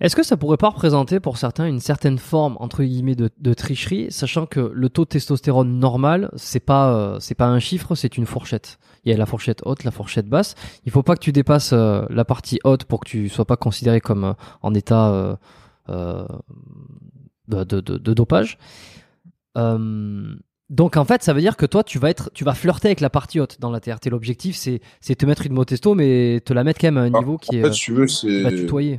[0.00, 3.54] Est-ce que ça pourrait pas représenter pour certains une certaine forme entre guillemets de, de
[3.54, 7.94] tricherie, sachant que le taux de testostérone normal, c'est pas euh, c'est pas un chiffre,
[7.94, 8.78] c'est une fourchette.
[9.04, 10.54] Il y a la fourchette haute, la fourchette basse.
[10.84, 13.56] Il faut pas que tu dépasses euh, la partie haute pour que tu sois pas
[13.56, 15.38] considéré comme euh, en état
[15.88, 18.58] de, de, de- de dopage.
[20.70, 23.00] Donc en fait, ça veut dire que toi, tu vas être, tu vas flirter avec
[23.00, 24.08] la partie haute dans la TRT.
[24.10, 27.12] L'objectif, c'est c'est te mettre une motesto, mais te la mettre quand même à un
[27.14, 28.98] Ah, niveau qui En est fait, si tu veux, c'est tutoyer.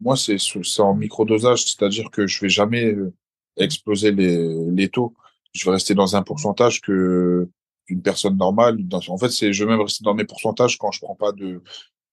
[0.00, 0.38] Moi, c'est
[0.80, 3.14] en microdosage, c'est-à-dire que je vais jamais euh,
[3.56, 5.14] exploser les, les taux.
[5.54, 7.48] Je vais rester dans un pourcentage que
[7.88, 8.76] une personne normale.
[8.86, 11.32] Dans, en fait, c'est je vais même rester dans mes pourcentages quand je prends pas
[11.32, 11.62] de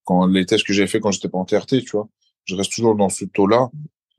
[0.05, 2.09] quand les tests que j'ai fait quand j'étais pas en TRT, tu vois.
[2.45, 3.69] Je reste toujours dans ce taux-là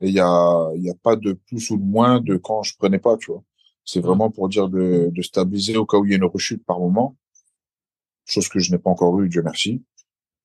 [0.01, 2.63] et il y a il y a pas de plus ou de moins de quand
[2.63, 3.43] je prenais pas, tu vois.
[3.83, 6.65] C'est vraiment pour dire de, de stabiliser au cas où il y a une rechute
[6.65, 7.15] par moment,
[8.25, 9.83] chose que je n'ai pas encore eu, Dieu merci.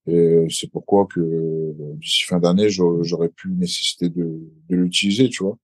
[0.07, 5.59] Et c'est pourquoi que euh, d'ici fin d'année, j'aurais pu nécessiter de, l'utiliser, tu vois.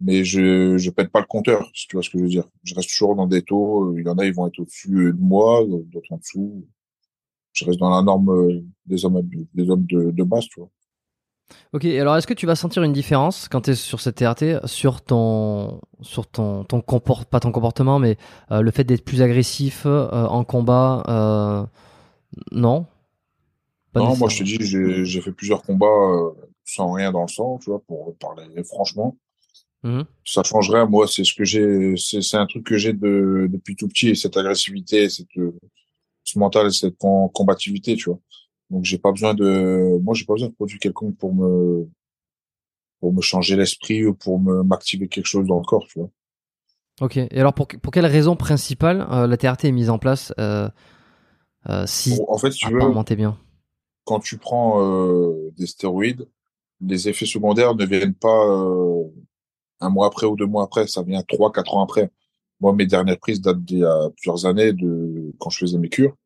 [0.00, 2.48] Mais je je pète pas le compteur, si tu vois ce que je veux dire.
[2.64, 3.96] Je reste toujours dans des taux.
[3.96, 6.66] Il y en a, ils vont être au-dessus de moi, d'autres en dessous.
[7.52, 9.22] Je reste dans la norme euh, des hommes
[9.54, 10.70] des hommes de, base, tu vois.
[11.72, 14.66] Ok, alors est-ce que tu vas sentir une différence quand tu es sur cette TRT
[14.66, 18.16] sur ton sur ton ton comport pas ton comportement mais
[18.50, 21.66] euh, le fait d'être plus agressif euh, en combat euh,
[22.52, 22.86] non?
[23.92, 26.30] Pas non, moi je te dis, j'ai fait plusieurs combats euh,
[26.64, 29.16] sans rien dans le sang, tu vois, pour parler franchement.
[29.82, 30.04] Mhm.
[30.24, 33.88] Ça changerait, moi, c'est ce que j'ai, c'est un truc que j'ai de depuis tout
[33.88, 35.52] petit, cette agressivité, cette euh,
[36.24, 38.20] ce mental, cette com- combativité, tu vois.
[38.70, 41.88] Donc j'ai pas besoin de, moi j'ai pas besoin de produit quelconque pour me
[43.00, 46.10] pour me changer l'esprit ou pour me m'activer quelque chose dans le corps, tu vois.
[47.00, 50.32] Ok, et alors pour pour quelle raison principale euh, la TRT est mise en place
[50.38, 50.68] euh,
[51.68, 53.38] euh, si en fait, si tu veux, bien?
[54.04, 56.28] Quand tu prends euh, des stéroïdes,
[56.80, 59.04] les effets secondaires ne viennent pas euh,
[59.80, 62.10] un mois après ou deux mois après, ça vient trois, quatre ans après.
[62.60, 65.88] Moi, mes dernières prises datent d'il y a plusieurs années de quand je faisais mes
[65.88, 66.16] cures.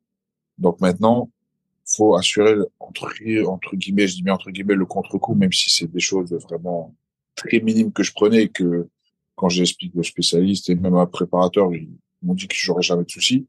[0.59, 1.31] Donc maintenant,
[1.87, 6.01] faut assurer entre guillemets, je dis bien entre guillemets le contre-coup, même si c'est des
[6.01, 6.95] choses vraiment
[7.35, 8.89] très minimes que je prenais et que
[9.37, 11.91] quand j'explique aux spécialistes et même à un préparateur, ils
[12.23, 13.47] m'ont dit que j'aurais jamais de soucis.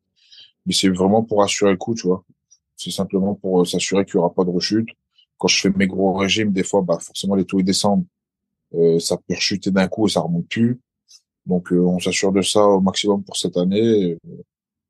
[0.66, 2.24] Mais c'est vraiment pour assurer le coup, tu vois.
[2.78, 4.90] C'est simplement pour euh, s'assurer qu'il y aura pas de rechute.
[5.38, 8.06] Quand je fais mes gros régimes, des fois, bah forcément les taux ils descendent,
[8.74, 10.78] Euh, ça peut rechuter d'un coup et ça remonte plus.
[11.46, 14.18] Donc euh, on s'assure de ça au maximum pour cette année.
[14.26, 14.44] Euh,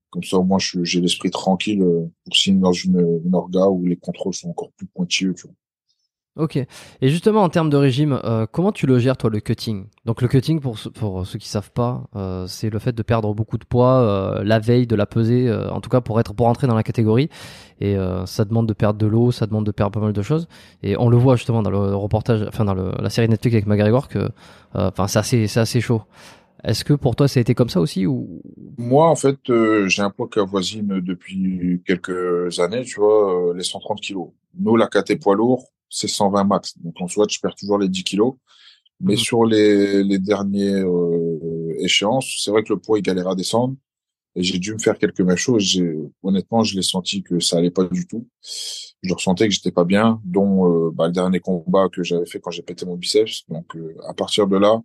[0.10, 1.84] Comme ça, au moins, j'ai l'esprit tranquille
[2.24, 5.36] pour signer dans une, une orga où les contrôles sont encore plus pointilleux.
[6.38, 6.56] Ok.
[6.56, 9.86] Et justement, en termes de régime, euh, comment tu le gères, toi, le cutting?
[10.06, 13.34] Donc, le cutting, pour, pour ceux qui savent pas, euh, c'est le fait de perdre
[13.34, 16.36] beaucoup de poids euh, la veille de la pesée, euh, en tout cas pour être
[16.36, 17.30] pour entrer dans la catégorie.
[17.82, 20.22] Et euh, ça demande de perdre de l'eau, ça demande de perdre pas mal de
[20.22, 20.48] choses.
[20.84, 23.66] Et on le voit justement dans le reportage, enfin dans le, la série Netflix avec
[23.66, 24.30] McGregor, que, euh,
[24.76, 26.04] enfin, c'est assez, c'est assez chaud.
[26.64, 28.42] Est-ce que pour toi, ça a été comme ça aussi ou?
[28.78, 29.38] Moi, en fait,
[29.88, 34.30] j'ai un poids qui avoisine depuis quelques années, tu vois, les 130 kilos.
[34.60, 36.78] Nous, la KT poids lourd, c'est 120 max.
[36.80, 38.36] Donc, en soit, je perds toujours les 10 kilos.
[39.00, 39.20] Mais Mhm.
[39.20, 42.42] sur les, les derniers euh, échéance.
[42.44, 43.76] C'est vrai que le poids il galère à descendre
[44.36, 45.64] et j'ai dû me faire quelques choses.
[45.64, 48.28] J'ai honnêtement, je l'ai senti que ça allait pas du tout.
[49.02, 52.40] Je ressentais que j'étais pas bien, dont euh, bah, le dernier combat que j'avais fait
[52.40, 53.44] quand j'ai pété mon biceps.
[53.50, 54.82] Donc euh, à partir de là,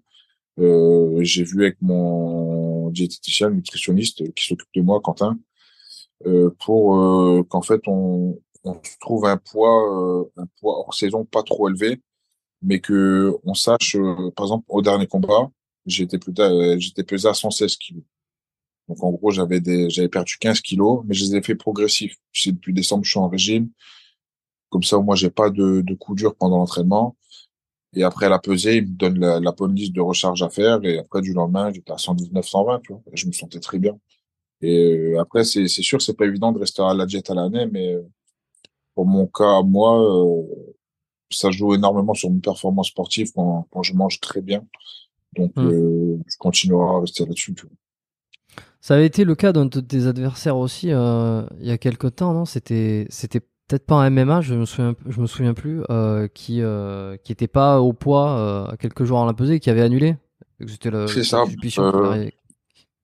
[0.59, 5.39] euh, j'ai vu avec mon diététicien, nutritionniste qui s'occupe de moi, Quentin,
[6.61, 12.01] pour qu'en fait on, on trouve un poids un poids hors saison pas trop élevé
[12.63, 15.51] mais que on sache, euh, par exemple, au dernier combat,
[15.87, 18.05] j'étais plus euh, j'étais pesé à 116 kilos.
[18.89, 22.17] Donc en gros, j'avais des, j'avais perdu 15 kilos, mais je les ai fait progressifs.
[22.33, 23.71] sais, depuis décembre, je suis en régime.
[24.71, 27.17] Comme ça, moi, j'ai pas de, de coup dur pendant l'entraînement.
[27.95, 30.83] Et après la pesée, il me donne la, la bonne liste de recharge à faire.
[30.85, 33.03] Et après, du lendemain, j'étais à 119, 120, tu vois.
[33.13, 33.99] je me sentais très bien.
[34.63, 37.35] Et euh, après, c'est, c'est sûr, c'est pas évident de rester à la diète à
[37.35, 37.97] l'année, mais
[38.95, 40.05] pour mon cas, moi,
[41.31, 44.65] ça joue énormément sur mes performances sportives quand, quand je mange très bien.
[45.37, 45.67] Donc, hmm.
[45.67, 47.55] euh, je continuerai à rester là-dessus.
[48.81, 52.17] Ça avait été le cas d'un de tes adversaires aussi euh, il y a quelques
[52.17, 52.45] temps, non?
[52.45, 56.61] C'était c'était peut-être pas un MMA, je me souviens je me souviens plus, euh, qui
[56.61, 60.17] euh, qui était pas au poids euh, quelques jours en la pesée, qui avait annulé.
[60.67, 61.45] C'était C'est ça.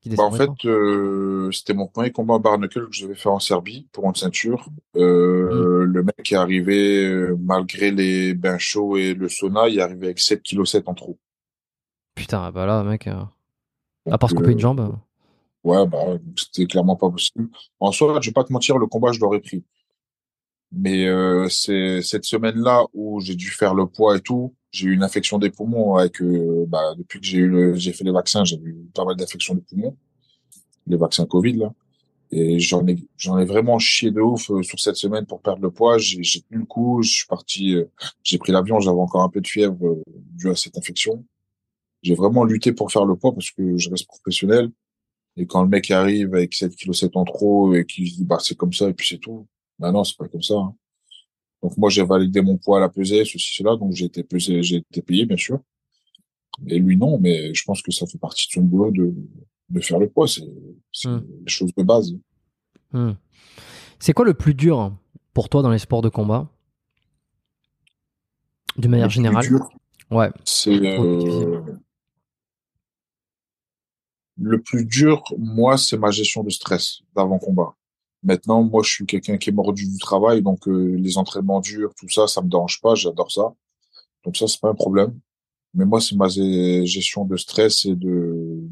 [0.07, 3.89] Bah, en fait, euh, c'était mon premier combat en barnacle que j'avais fait en Serbie
[3.93, 4.69] pour une ceinture.
[4.97, 5.93] Euh, mm.
[5.93, 10.07] Le mec est arrivé, euh, malgré les bains chauds et le sauna, il est arrivé
[10.07, 11.19] avec 7 kg 7 en trop.
[12.15, 14.97] Putain, bah là, mec, à part se couper une jambe.
[15.65, 17.49] Ouais, bah, c'était clairement pas possible.
[17.81, 19.65] En soi, je vais pas te mentir, le combat, je l'aurais pris.
[20.71, 21.07] Mais
[21.49, 25.39] c'est cette semaine-là où j'ai dû faire le poids et tout, j'ai eu une infection
[25.39, 28.77] des poumons avec euh, bah, depuis que j'ai eu j'ai fait les vaccins j'ai eu
[28.95, 29.97] pas mal d'infections des poumons.
[30.87, 31.73] Les vaccins Covid là.
[32.31, 35.63] Et j'en ai j'en ai vraiment chié de ouf euh, sur cette semaine pour perdre
[35.63, 35.99] le poids.
[35.99, 37.85] J'ai j'ai tenu le coup je suis parti euh,
[38.23, 40.03] j'ai pris l'avion j'avais encore un peu de fièvre
[40.35, 41.25] dû à cette infection.
[42.03, 44.71] J'ai vraiment lutté pour faire le poids parce que je reste professionnel.
[45.37, 48.39] Et quand le mec arrive avec 7 kg 7 en trop et qui dit bah
[48.41, 49.47] c'est comme ça et puis c'est tout.
[49.79, 50.75] Bah non c'est pas comme ça hein.
[51.63, 54.63] Donc moi j'ai validé mon poids à la pesée, ceci, cela, donc j'ai été pesé,
[54.63, 55.61] j'ai été payé bien sûr.
[56.67, 59.15] Et lui non, mais je pense que ça fait partie de son boulot de,
[59.71, 60.45] de faire le poids, c'est
[61.09, 61.25] mmh.
[61.47, 62.15] les choses de base.
[62.93, 63.13] Hmm.
[63.99, 64.97] C'est quoi le plus dur
[65.35, 66.49] pour toi dans les sports de combat?
[68.77, 69.47] De manière générale
[70.11, 70.31] Ouais.
[70.45, 71.61] C'est euh...
[74.39, 77.75] le plus dur, moi, c'est ma gestion de stress d'avant combat.
[78.23, 81.95] Maintenant, moi, je suis quelqu'un qui est mordu du travail, donc euh, les entraînements durs,
[81.97, 83.55] tout ça, ça me dérange pas, j'adore ça.
[84.25, 85.19] Donc ça, c'est pas un problème.
[85.75, 88.63] Mais moi, c'est ma gestion de stress et de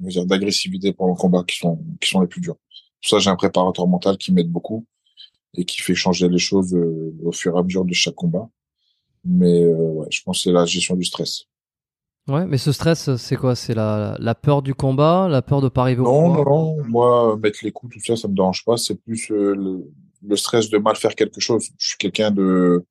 [0.00, 2.56] d'agressivité pendant le combat qui sont qui sont les plus durs.
[3.02, 4.86] Ça, j'ai un préparateur mental qui m'aide beaucoup
[5.54, 8.48] et qui fait changer les choses euh, au fur et à mesure de chaque combat.
[9.24, 11.46] Mais euh, ouais, je pense que c'est la gestion du stress.
[12.28, 13.56] Ouais, mais ce stress, c'est quoi?
[13.56, 16.84] C'est la, la peur du combat, la peur de pas arriver au non, Non, non,
[16.84, 18.76] moi, mettre les coups, tout ça, ça me dérange pas.
[18.76, 19.82] C'est plus euh,
[20.22, 21.70] le, stress de mal faire quelque chose.
[21.78, 22.84] Je suis quelqu'un de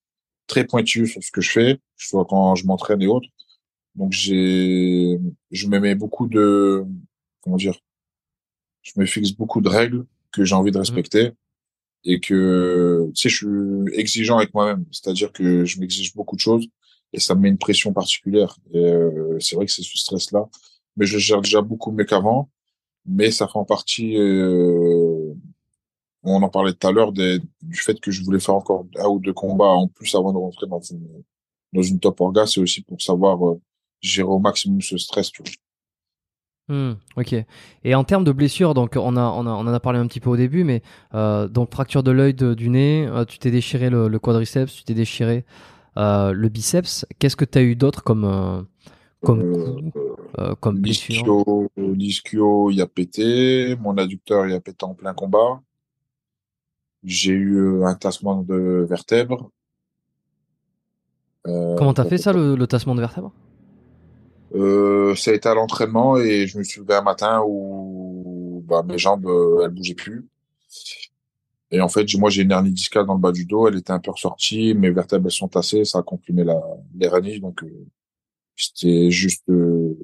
[0.47, 3.29] très pointu sur ce que je fais, soit quand je m'entraîne et autres.
[3.95, 5.19] Donc j'ai,
[5.51, 6.83] je me mets beaucoup de,
[7.41, 7.79] comment dire,
[8.81, 10.81] je me fixe beaucoup de règles que j'ai envie de mmh.
[10.81, 11.31] respecter
[12.03, 14.85] et que, tu sais, je suis exigeant avec moi-même.
[14.91, 16.67] C'est-à-dire que je m'exige beaucoup de choses
[17.13, 18.55] et ça me met une pression particulière.
[18.75, 20.47] Euh, c'est vrai que c'est ce stress-là,
[20.97, 22.49] mais je gère déjà beaucoup mieux qu'avant.
[23.05, 25.33] Mais ça fait en partie, euh,
[26.23, 27.41] on en parlait tout à l'heure, du
[27.73, 30.67] fait que je voulais faire encore un ou deux combats en plus avant de rentrer
[30.67, 31.23] dans une,
[31.73, 33.61] dans une top orga, c'est aussi pour savoir euh,
[34.01, 35.31] gérer au maximum ce stress.
[35.31, 35.51] Tu vois.
[36.69, 37.35] Hmm, ok.
[37.83, 40.05] Et en termes de blessures, donc on a, on a, on en a parlé un
[40.05, 40.83] petit peu au début, mais
[41.15, 44.93] euh, donc fracture de l'œil du nez, euh, tu t'es déchiré le, quadriceps, tu t'es
[44.93, 45.45] déchiré
[45.99, 48.61] euh, le biceps, qu'est-ce que tu as eu d'autre comme, euh,
[49.21, 49.91] comme,
[50.39, 53.75] euh, comme blessure L'ischio, il a pété.
[53.81, 55.61] Mon adducteur, il a pété en plein combat.
[57.03, 59.51] J'ai eu un tassement de vertèbres.
[61.43, 63.33] Comment t'as fait ça, le, tassement de vertèbres
[65.15, 68.97] Ça a été à l'entraînement et je me suis levé un matin où bah, mes
[68.97, 69.27] jambes,
[69.63, 70.27] elles bougeaient plus.
[71.71, 73.67] Et en fait, moi, j'ai une hernie discale dans le bas du dos.
[73.67, 74.73] Elle était un peu ressortie.
[74.73, 75.85] Mes vertèbres elles sont tassées.
[75.85, 76.59] Ça a comprimé la,
[76.95, 77.39] l'hernie.
[77.39, 77.87] Donc, euh,
[78.55, 79.95] c'était juste euh,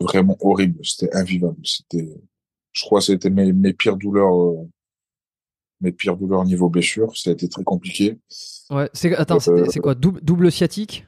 [0.00, 0.84] vraiment horrible.
[0.84, 1.64] C'était invivable.
[1.64, 2.08] C'était,
[2.72, 4.68] je crois, c'était mes, mes pires douleurs, euh,
[5.80, 7.16] mes pires douleurs niveau blessure.
[7.16, 8.18] Ça a été très compliqué.
[8.70, 8.90] Ouais.
[8.92, 11.06] C'est, attends, c'est quoi double, double sciatique?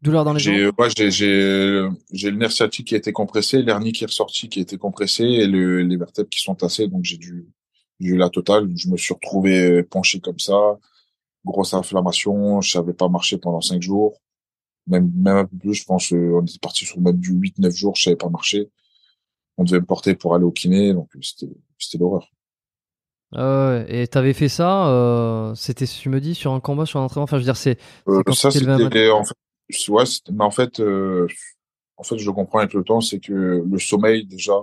[0.00, 0.72] Douleur dans les jambes?
[0.78, 4.48] ouais, j'ai, j'ai, j'ai le nerf sciatique qui a été compressé, l'hernie qui est ressortie
[4.48, 6.86] qui a été compressée et le, les vertèbres qui sont tassées.
[6.86, 7.48] Donc, j'ai dû
[8.00, 8.68] j'ai eu la totale.
[8.76, 10.78] Je me suis retrouvé penché comme ça,
[11.44, 12.60] grosse inflammation.
[12.60, 14.20] Je savais pas marcher pendant cinq jours.
[14.86, 17.76] même, même un peu plus, je pense, euh, on était parti sur même du 8-9
[17.76, 18.70] jours, je savais pas marcher.
[19.58, 22.30] On devait me porter pour aller au kiné, donc euh, c'était, c'était l'horreur.
[23.32, 27.04] Ouais, et t'avais fait ça, euh, c'était, tu me dis, sur un combat, sur un
[27.04, 27.78] entraînement, enfin, je veux dire, c'est,
[28.08, 29.34] Euh, ça, c'était, en fait,
[29.88, 31.26] ouais, mais en fait, euh,
[31.96, 34.54] en fait, je comprends avec le temps, c'est que le sommeil, déjà,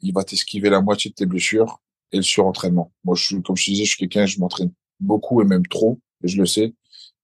[0.00, 1.80] il va t'esquiver la moitié de tes blessures
[2.12, 2.92] et le surentraînement.
[3.04, 5.98] Moi, je suis, comme je disais, je suis quelqu'un, je m'entraîne beaucoup et même trop,
[6.22, 6.74] et je le sais.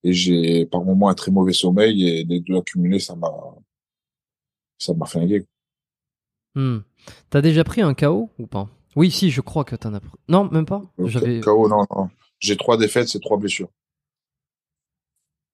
[0.05, 3.31] Et j'ai, par moments, un très mauvais sommeil et les deux accumulés, ça m'a,
[4.79, 5.47] ça m'a flingué.
[6.55, 6.79] Hmm.
[7.31, 8.69] T'as déjà pris un KO ou pas?
[8.97, 10.11] Oui, si, je crois que t'en as pris.
[10.29, 10.83] Non, même pas?
[10.99, 11.41] J'avais.
[11.41, 12.09] KO, non, non.
[12.39, 13.69] J'ai trois défaites, c'est trois blessures.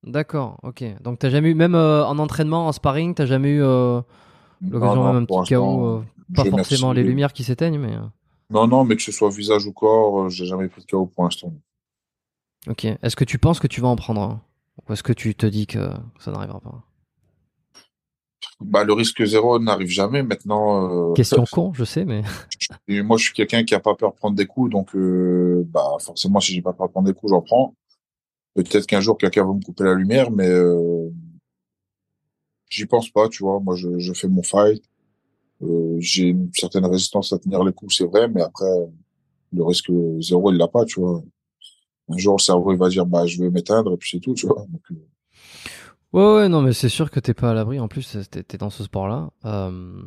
[0.06, 0.84] D'accord, ok.
[1.02, 4.02] Donc t'as jamais eu, même euh, en entraînement, en sparring, t'as jamais eu euh,
[4.60, 6.02] l'occasion Non, non, même un pour petit KO, euh,
[6.34, 7.96] pas forcément les lumières qui s'éteignent, mais.
[8.50, 11.06] Non, non, mais que ce soit visage ou corps, euh, j'ai jamais pris de KO
[11.06, 11.52] pour l'instant.
[12.68, 12.84] Ok.
[12.84, 14.42] Est-ce que tu penses que tu vas en prendre un?
[14.88, 16.84] Ou est-ce que tu te dis que ça n'arrivera pas?
[18.60, 20.22] Bah, le risque zéro n'arrive jamais.
[20.22, 22.22] Maintenant, euh, Question con, je sais, mais.
[22.88, 25.64] Et moi, je suis quelqu'un qui a pas peur de prendre des coups, donc euh,
[25.68, 27.74] bah forcément, si j'ai pas peur de prendre des coups, j'en prends.
[28.54, 31.10] Peut-être qu'un jour quelqu'un va me couper la lumière, mais euh,
[32.70, 33.58] j'y pense pas, tu vois.
[33.60, 34.84] Moi, je, je fais mon fight.
[35.62, 38.66] Euh, j'ai une certaine résistance à tenir les coups, c'est vrai, mais après,
[39.52, 39.90] le risque
[40.20, 41.22] zéro, il l'a pas, tu vois.
[42.08, 44.34] Un jour, le cerveau, il va dire, bah, je vais m'éteindre, et puis c'est tout,
[44.34, 44.66] tu vois.
[44.68, 44.94] Donc, euh,
[46.12, 47.80] Ouais, ouais, non, mais c'est sûr que t'es pas à l'abri.
[47.80, 49.30] En plus, t'es t'es dans ce sport-là.
[49.46, 50.00] Euh,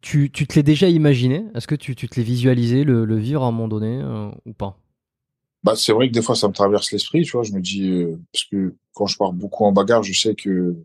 [0.00, 1.44] tu, tu te l'es déjà imaginé?
[1.54, 4.30] Est-ce que tu, tu te l'es visualisé, le, le vivre à un moment donné, euh,
[4.46, 4.78] ou pas?
[5.62, 7.42] Bah, c'est vrai que des fois, ça me traverse l'esprit, tu vois.
[7.42, 10.76] Je me dis, euh, parce que quand je pars beaucoup en bagarre, je sais que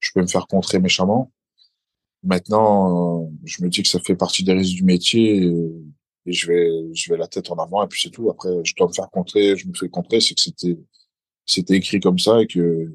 [0.00, 1.30] je peux me faire contrer méchamment.
[2.22, 6.70] Maintenant, je me dis que ça fait partie des risques du métier et, je vais,
[6.94, 8.30] je vais la tête en avant et puis c'est tout.
[8.30, 10.78] Après, je dois me faire contrer, je me fais contrer, c'est que c'était,
[11.46, 12.94] c'était écrit comme ça et que,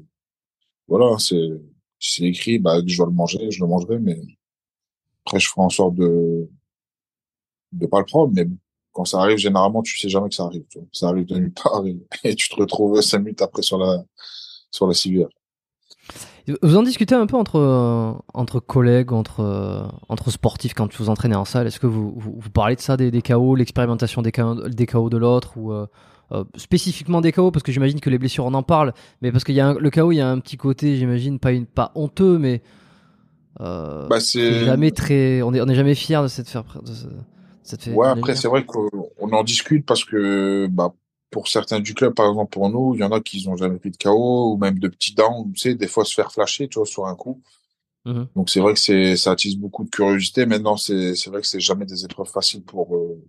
[0.88, 1.50] voilà, c'est,
[1.98, 4.18] c'est écrit, bah, je dois le manger, je le mangerai, mais
[5.24, 6.48] après, je ferai en sorte de,
[7.72, 8.46] de pas le prendre, mais
[8.92, 10.88] quand ça arrive, généralement, tu sais jamais que ça arrive, tu vois.
[10.92, 14.04] Ça arrive de nulle part et, et tu te retrouves cinq minutes après sur la,
[14.70, 15.28] sur la civière.
[16.62, 21.08] Vous en discutez un peu entre, euh, entre collègues, entre, euh, entre sportifs quand vous
[21.08, 21.66] entraînez en salle?
[21.66, 24.86] Est-ce que vous, vous, vous parlez de ça, des, des KO, l'expérimentation des KO, des
[24.86, 25.86] KO de l'autre ou euh,
[26.54, 28.92] spécifiquement des KO Parce que j'imagine que les blessures, on en parle,
[29.22, 31.40] mais parce qu'il y a un- le KO, il y a un petit côté, j'imagine,
[31.40, 32.62] pas, une, pas honteux, mais
[33.58, 35.42] Bah, c'est jamais très.
[35.42, 36.62] On est, on est jamais fier de cette faire.
[36.84, 37.12] De ce- de
[37.62, 38.88] cette fait- Ouais, après, c'est vrai qu'on
[39.18, 40.92] on en discute parce que, bah,
[41.30, 43.78] pour certains du club, par exemple, pour nous, il y en a qui n'ont jamais
[43.78, 46.68] pris de KO ou même de petits downs, tu sais, des fois se faire flasher,
[46.68, 47.42] tu vois, sur un coup.
[48.04, 48.28] Mhm.
[48.36, 50.46] Donc, c'est vrai que c'est, ça attise beaucoup de curiosité.
[50.46, 53.20] Maintenant, c'est, c'est vrai que c'est jamais des épreuves faciles pour, euh,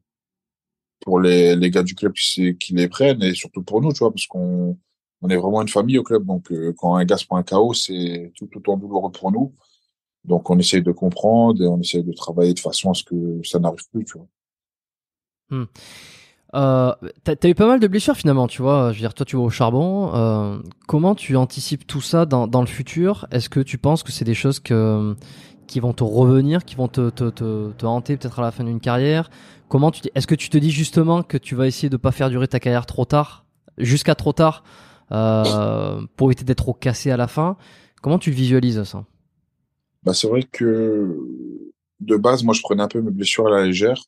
[0.99, 4.11] pour les, les gars du club qui, les prennent et surtout pour nous, tu vois,
[4.11, 4.77] parce qu'on,
[5.21, 6.25] on est vraiment une famille au club.
[6.25, 9.53] Donc, euh, quand un gars se prend un KO, c'est tout autant douloureux pour nous.
[10.23, 13.41] Donc, on essaye de comprendre et on essaye de travailler de façon à ce que
[13.43, 14.27] ça n'arrive plus, tu vois.
[16.55, 16.93] Euh,
[17.23, 18.91] t'as, t'as eu pas mal de blessures finalement, tu vois.
[18.91, 20.11] Je veux dire, toi, tu vas au charbon.
[20.15, 23.27] euh, comment tu anticipes tout ça dans, dans le futur?
[23.31, 25.15] Est-ce que tu penses que c'est des choses que,
[25.67, 28.63] qui vont te revenir, qui vont te, te, te, te hanter peut-être à la fin
[28.63, 29.29] d'une carrière?
[29.67, 32.29] Comment tu, est-ce que tu te dis justement que tu vas essayer de pas faire
[32.29, 33.45] durer ta carrière trop tard,
[33.77, 34.63] jusqu'à trop tard,
[35.11, 37.57] euh, pour éviter d'être trop cassé à la fin?
[38.01, 39.03] Comment tu visualises ça?
[40.03, 41.17] Bah, c'est vrai que
[41.99, 44.01] de base, moi, je prenais un peu mes blessures à la légère,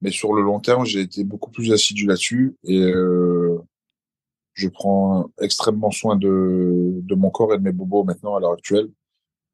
[0.00, 3.58] mais sur le long terme, j'ai été beaucoup plus assidu là-dessus et euh,
[4.54, 8.52] je prends extrêmement soin de, de mon corps et de mes bobos maintenant à l'heure
[8.52, 8.88] actuelle.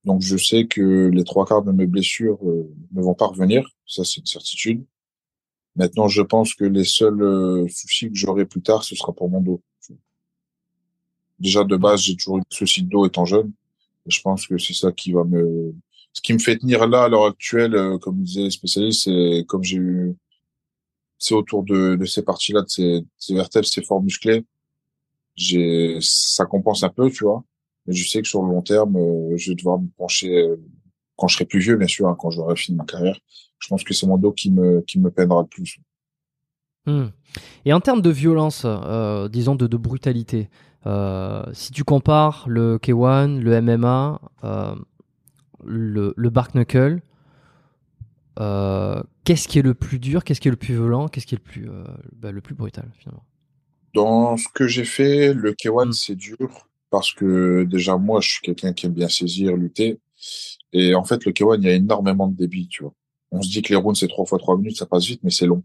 [0.04, 3.66] Donc, je sais que les trois quarts de mes blessures euh, ne vont pas revenir,
[3.86, 4.84] ça c'est une certitude.
[5.76, 9.28] Maintenant, je pense que les seuls euh, soucis que j'aurai plus tard, ce sera pour
[9.28, 9.62] mon dos.
[11.38, 13.52] Déjà, de base, j'ai toujours eu des soucis de dos étant jeune.
[14.06, 15.74] Je pense que c'est ça qui va me,
[16.12, 19.44] ce qui me fait tenir là à l'heure actuelle, euh, comme disaient les spécialistes, c'est
[19.48, 20.14] comme j'ai eu,
[21.24, 24.44] c'est autour de, ces parties-là, de ces, vertèbres, ces forts musclés,
[26.00, 27.42] ça compense un peu, tu vois.
[27.86, 30.56] Mais je sais que sur le long terme, euh, je vais devoir me pencher, euh,
[31.16, 33.18] quand je serai plus vieux, bien sûr, hein, quand j'aurai fini ma carrière.
[33.58, 35.78] Je pense que c'est mon dos qui me, qui me peinera le plus.
[36.84, 37.06] Hmm.
[37.64, 40.50] Et en termes de violence, euh, disons de, de brutalité,
[41.54, 44.20] si tu compares le K1, le MMA,
[45.64, 47.00] le, le Bark Knuckle,
[48.40, 51.34] euh, qu'est-ce qui est le plus dur, qu'est-ce qui est le plus violent, qu'est-ce qui
[51.34, 51.84] est le plus, euh,
[52.16, 53.24] bah, le plus brutal finalement?
[53.94, 55.92] Dans ce que j'ai fait, le K1, Mm.
[55.92, 60.00] c'est dur parce que déjà, moi, je suis quelqu'un qui aime bien saisir, lutter.
[60.72, 62.92] Et en fait, le K1, il y a énormément de débit, tu vois.
[63.30, 65.30] On se dit que les rounds, c'est trois fois trois minutes, ça passe vite, mais
[65.30, 65.62] c'est long.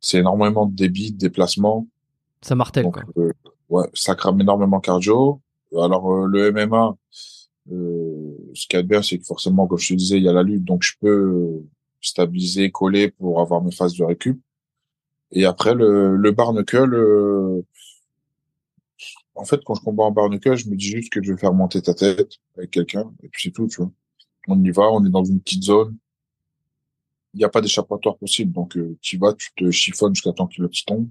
[0.00, 1.86] C'est énormément de débit, de déplacement.
[2.42, 3.04] Ça martèle Donc, quoi.
[3.24, 3.32] euh,
[3.68, 5.40] ouais, ça crame énormément cardio.
[5.76, 6.96] Alors le MMA,
[7.72, 10.32] euh, ce qui est bien, c'est que forcément, comme je te disais, il y a
[10.32, 11.60] la lutte, donc je peux
[12.00, 14.40] stabiliser, coller pour avoir mes phases de récup.
[15.32, 17.62] Et après le, le barnacle, euh,
[19.34, 21.54] en fait, quand je combats en barnacle, je me dis juste que je vais faire
[21.54, 23.90] monter ta tête avec quelqu'un, et puis c'est tout, tu vois.
[24.48, 25.96] On y va, on est dans une petite zone.
[27.34, 30.46] Il n'y a pas d'échappatoire possible, donc euh, tu vas, tu te chiffonnes jusqu'à temps
[30.46, 31.08] que le petit tombe.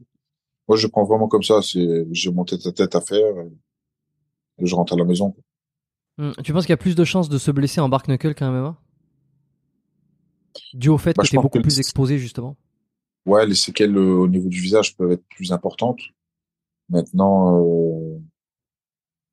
[0.67, 1.61] Moi, je prends vraiment comme ça.
[1.61, 3.33] C'est, j'ai monté ta tête à faire,
[4.59, 5.35] et, je rentre à la maison.
[6.17, 6.31] Hmm.
[6.43, 8.51] Tu penses qu'il y a plus de chances de se blesser en bark knuckle qu'un
[8.51, 8.77] MMA
[10.73, 12.55] Dû au fait bah, que tu es beaucoup plus exposé, justement
[13.25, 15.99] Ouais, les séquelles euh, au niveau du visage peuvent être plus importantes.
[16.89, 18.17] Maintenant, euh,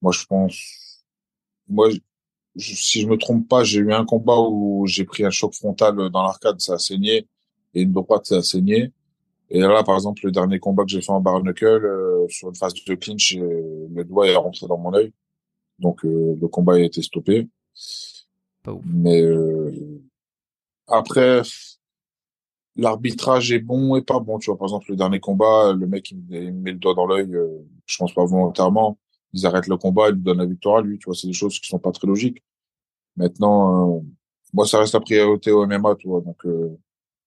[0.03, 1.05] moi, je pense,
[1.69, 1.89] moi,
[2.57, 6.11] si je me trompe pas, j'ai eu un combat où j'ai pris un choc frontal
[6.11, 7.29] dans l'arcade, ça a saigné,
[7.75, 8.93] et une droite, ça a saigné.
[9.51, 12.49] Et là, par exemple, le dernier combat que j'ai fait en barre knuckle, euh, sur
[12.49, 15.13] une phase de clinch, le doigt est rentré dans mon œil.
[15.79, 17.49] Donc, le combat a été stoppé.
[18.65, 18.83] Pas ouf.
[20.87, 21.43] Après,
[22.77, 24.39] l'arbitrage est bon et pas bon.
[24.39, 27.35] Tu vois, par exemple, le dernier combat, le mec, il met le doigt dans l'œil,
[27.35, 28.99] euh, je pense pas volontairement.
[29.33, 30.99] Ils arrêtent le combat, ils lui donnent la victoire à lui.
[30.99, 32.43] Tu vois, c'est des choses qui sont pas très logiques.
[33.17, 34.01] Maintenant, euh,
[34.53, 36.21] moi, ça reste la priorité au MMA, tu vois.
[36.21, 36.79] Donc, euh,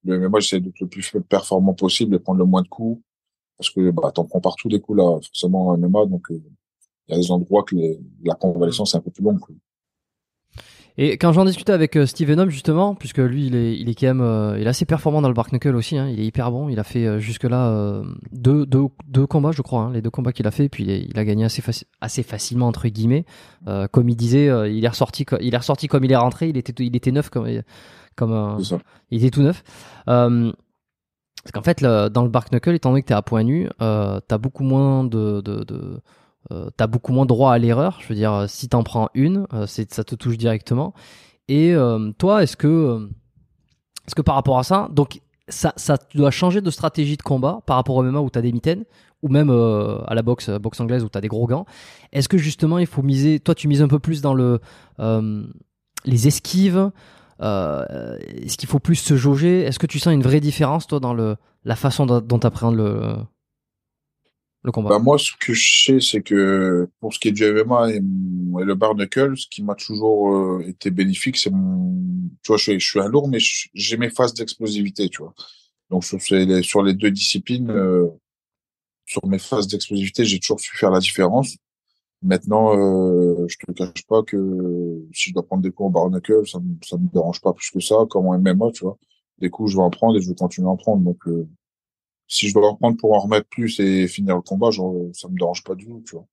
[0.05, 3.01] le MMA, j'essaie d'être le plus performant possible et prendre le moins de coups.
[3.58, 6.05] Parce que, bah, t'en prends partout des coups, là, forcément, au MMA.
[6.05, 6.41] Donc, il
[7.10, 7.76] y a des endroits que
[8.24, 9.39] la convalescence est un peu plus longue.
[11.00, 13.93] Et quand j'en discutais avec euh, Steven Homme justement, puisque lui il est, il est
[13.93, 16.26] quand même, euh, il est assez performant dans le Bark Knuckle aussi, hein, il est
[16.26, 16.70] hyper bon.
[16.70, 20.10] Il a fait euh, jusque là deux, deux, deux combats, je crois, hein, les deux
[20.10, 21.64] combats qu'il a fait, puis il, a gagné assez,
[22.02, 23.26] assez facilement entre guillemets.
[23.91, 26.50] comme il disait, il est ressorti, il est ressorti comme il est rentré.
[26.50, 27.48] Il était, il était neuf comme,
[28.16, 28.58] comme
[29.12, 29.64] il était tout neuf.
[30.06, 34.38] parce qu'en fait, dans le Bark Knuckle, étant donné que t'es à point nu, t'as
[34.39, 36.02] beaucoup moins de, de, de
[36.51, 37.99] euh, t'as beaucoup moins droit à l'erreur.
[38.01, 40.93] Je veux dire, euh, si t'en prends une, euh, c'est ça te touche directement.
[41.49, 41.75] Et
[42.17, 43.07] toi, est-ce que,
[44.05, 45.97] est-ce que par rapport à ça, donc ça, ça,
[46.29, 48.83] changer de stratégie de combat par rapport au MMA où t'as des mitaines
[49.21, 51.65] ou même à la boxe, anglaise où t'as des gros gants?
[52.11, 54.59] Est-ce que justement il faut miser, toi tu mises un peu plus dans le
[56.03, 56.91] les esquives.
[57.39, 59.61] Est-ce qu'il faut plus se jauger?
[59.61, 63.25] Est-ce que tu sens une vraie différence toi dans le la façon dont tu appréhendes
[64.64, 67.93] le bah moi, ce que je sais, c'est que pour ce qui est du MMA
[67.93, 71.97] et, le bar knuckle, ce qui m'a toujours euh, été bénéfique, c'est mon,
[72.43, 75.34] tu vois, je je suis un lourd, mais j'ai mes phases d'explosivité, tu vois.
[75.89, 78.08] Donc sur, les, sur les deux disciplines, euh,
[79.05, 81.55] sur mes phases d'explosivité, j'ai toujours su faire la différence.
[82.22, 86.10] Maintenant, euh, je te cache pas que si je dois prendre des coups en bar
[86.10, 88.97] knuckle, ça, ça me dérange pas plus que ça, comme en MMA, tu vois.
[89.39, 91.03] Des coups, je vais en prendre et je vais continuer à en prendre.
[91.03, 91.47] Donc, euh,
[92.28, 95.28] si je dois en reprendre pour en remettre plus et finir le combat, genre, ça
[95.30, 96.25] me dérange pas du tout, tu vois.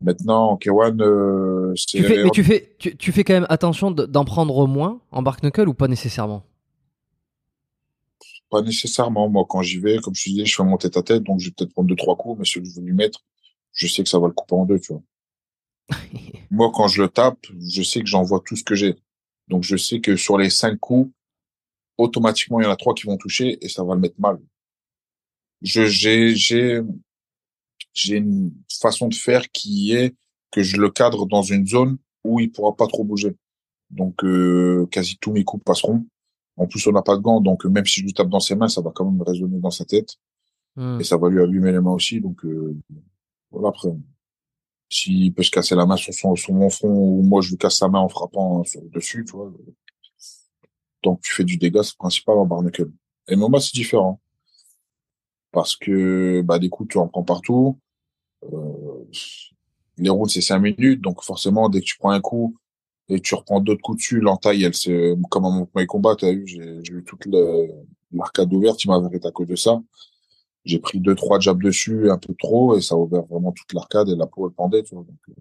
[0.00, 3.90] Maintenant, en K1, euh, tu fais, mais tu fais, tu, tu, fais quand même attention
[3.90, 6.44] d'en prendre moins en Bark Knuckle ou pas nécessairement?
[8.50, 9.28] Pas nécessairement.
[9.30, 11.46] Moi, quand j'y vais, comme je te disais, je fais monter ta tête, donc je
[11.48, 13.24] vais peut-être prendre deux, trois coups, mais celui que je veux lui mettre,
[13.72, 15.02] je sais que ça va le couper en deux, tu vois.
[16.50, 18.96] Moi, quand je le tape, je sais que j'envoie tout ce que j'ai.
[19.48, 21.10] Donc, je sais que sur les cinq coups,
[21.96, 24.38] automatiquement, il y en a trois qui vont toucher et ça va le mettre mal
[25.66, 26.80] je j'ai j'ai
[27.92, 30.14] j'ai une façon de faire qui est
[30.52, 33.34] que je le cadre dans une zone où il pourra pas trop bouger.
[33.90, 36.06] Donc euh, quasi tous mes coups passeront.
[36.56, 38.54] En plus, on n'a pas de gants, donc même si je lui tape dans ses
[38.54, 40.14] mains, ça va quand même résonner dans sa tête
[40.76, 41.00] hmm.
[41.00, 42.20] et ça va lui allumer les mains aussi.
[42.20, 42.76] Donc euh,
[43.50, 43.88] voilà après.
[44.88, 47.58] S'il peut se casser la main sur son sur mon front ou moi je lui
[47.58, 49.52] casse sa main en frappant sur dessus, tu vois.
[51.02, 52.88] Donc tu fais du dégât, c'est principal en barnacle.
[53.28, 54.20] Et moi, c'est différent
[55.56, 57.78] parce que bah des coups tu en prends partout.
[58.44, 59.04] Euh,
[59.96, 62.58] les routes c'est cinq minutes, donc forcément dès que tu prends un coup
[63.08, 66.26] et tu reprends d'autres coups dessus, l'entaille elle se comme à mon premier combat, tu
[66.26, 66.60] as vu, j'ai
[66.92, 67.26] eu toute
[68.12, 69.80] l'arcade ouverte, il m'a arrêté à cause de ça.
[70.66, 73.72] J'ai pris deux trois jabs dessus, un peu trop et ça a ouvert vraiment toute
[73.72, 75.32] l'arcade et la peau elle pendait, euh,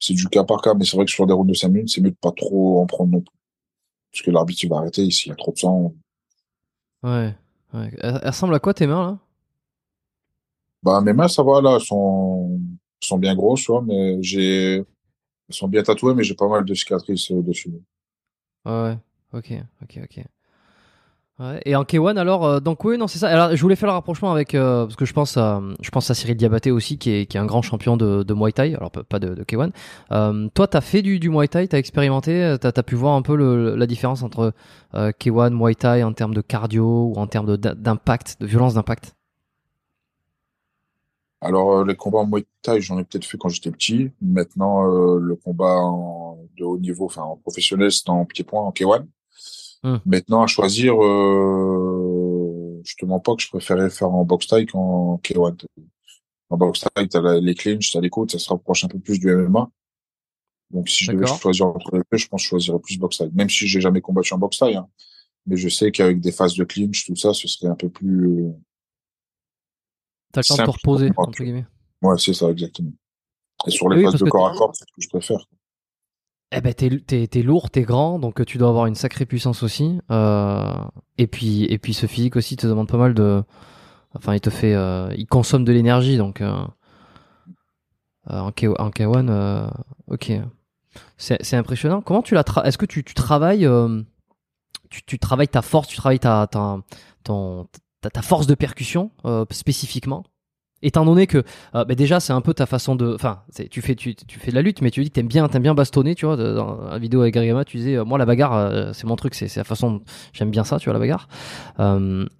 [0.00, 1.90] c'est du cas par cas, mais c'est vrai que sur des routes de 5 minutes,
[1.90, 3.36] c'est mieux de pas trop en prendre non plus.
[4.10, 5.94] Parce que l'arbitre, il va arrêter, s'il y a trop de sang.
[7.02, 7.34] Ouais.
[7.72, 7.90] Ouais.
[8.00, 9.18] Elle, ressemble à quoi tes mains là?
[10.82, 12.58] Bah mes mains ça va là, elles sont,
[13.00, 14.84] sont bien grosses, vois, mais j'ai, elles
[15.50, 17.72] sont bien tatouées, mais j'ai pas mal de cicatrices euh, dessus.
[18.64, 18.96] Ouais,
[19.32, 19.52] ok,
[19.82, 20.24] ok, ok.
[21.64, 23.28] Et en K1 alors euh, donc oui non c'est ça.
[23.28, 26.10] Alors je voulais faire le rapprochement avec euh, parce que je pense à je pense
[26.10, 28.74] à Cyril Diabaté aussi qui est, qui est un grand champion de, de Muay Thai.
[28.74, 29.70] Alors pas de, de K1
[30.12, 33.22] euh, toi t'as fait du, du Muay Thai t'as expérimenté t'as as pu voir un
[33.22, 34.52] peu le, la différence entre
[34.94, 39.14] euh, K1 Muay Thai en termes de cardio ou en termes d'impact de, violence d'impact?
[41.40, 44.10] Alors, euh, les combats en Muay Thai, j'en ai peut-être fait quand j'étais petit.
[44.20, 48.72] Maintenant, euh, le combat en, de haut niveau, enfin en professionnel, c'est en pied-point, en
[48.72, 49.06] K1.
[49.82, 49.96] Hmm.
[50.04, 54.66] Maintenant, à choisir, euh, je te mens pas que je préférais faire en box Thai
[54.66, 55.64] qu'en K1.
[56.50, 59.18] En box Thai, t'as les clinches, t'as les côtes, ça se rapproche un peu plus
[59.18, 59.70] du MMA.
[60.70, 63.18] Donc, si je devais choisir entre les deux, je pense que je choisirais plus box
[63.18, 63.30] Thai.
[63.32, 64.88] Même si j'ai jamais combattu en box Thai, hein.
[65.46, 68.52] Mais je sais qu'avec des phases de clinch, tout ça, ce serait un peu plus,
[70.32, 71.66] T'as le temps de te reposer, entre guillemets.
[72.02, 72.92] ouais, c'est ça, exactement.
[73.66, 75.44] Et sur les Oui, phases de corps à corps, c'est ce que je préfère.
[76.52, 79.24] Eh ben, t'es, t'es, t'es lourd, t'es grand, donc euh, tu dois avoir une sacrée
[79.24, 80.00] puissance aussi.
[80.10, 80.74] Euh,
[81.16, 83.42] et puis, et puis ce physique aussi te demande pas mal de.
[84.14, 86.52] Enfin, il te fait, euh, il consomme de l'énergie, donc euh,
[88.26, 89.70] en, K, en K1, euh,
[90.08, 90.32] ok,
[91.16, 92.00] c'est, c'est impressionnant.
[92.02, 93.68] Comment tu la, tra- est-ce que tu, tu travailles,
[94.88, 96.78] tu, tu travailles ta force, tu travailles ta, ta,
[97.22, 99.12] ta, force de percussion
[99.52, 100.24] spécifiquement?
[100.82, 101.42] Étant donné que
[101.74, 104.50] euh, bah déjà c'est un peu ta façon de, enfin tu fais tu, tu fais
[104.50, 106.36] de la lutte, mais tu dis que t'aimes bien bien bastonner, tu vois.
[106.36, 109.34] Dans la vidéo avec Garigama, tu disais euh, moi la bagarre euh, c'est mon truc,
[109.34, 110.00] c'est la façon
[110.32, 111.28] j'aime bien ça, tu vois la bagarre.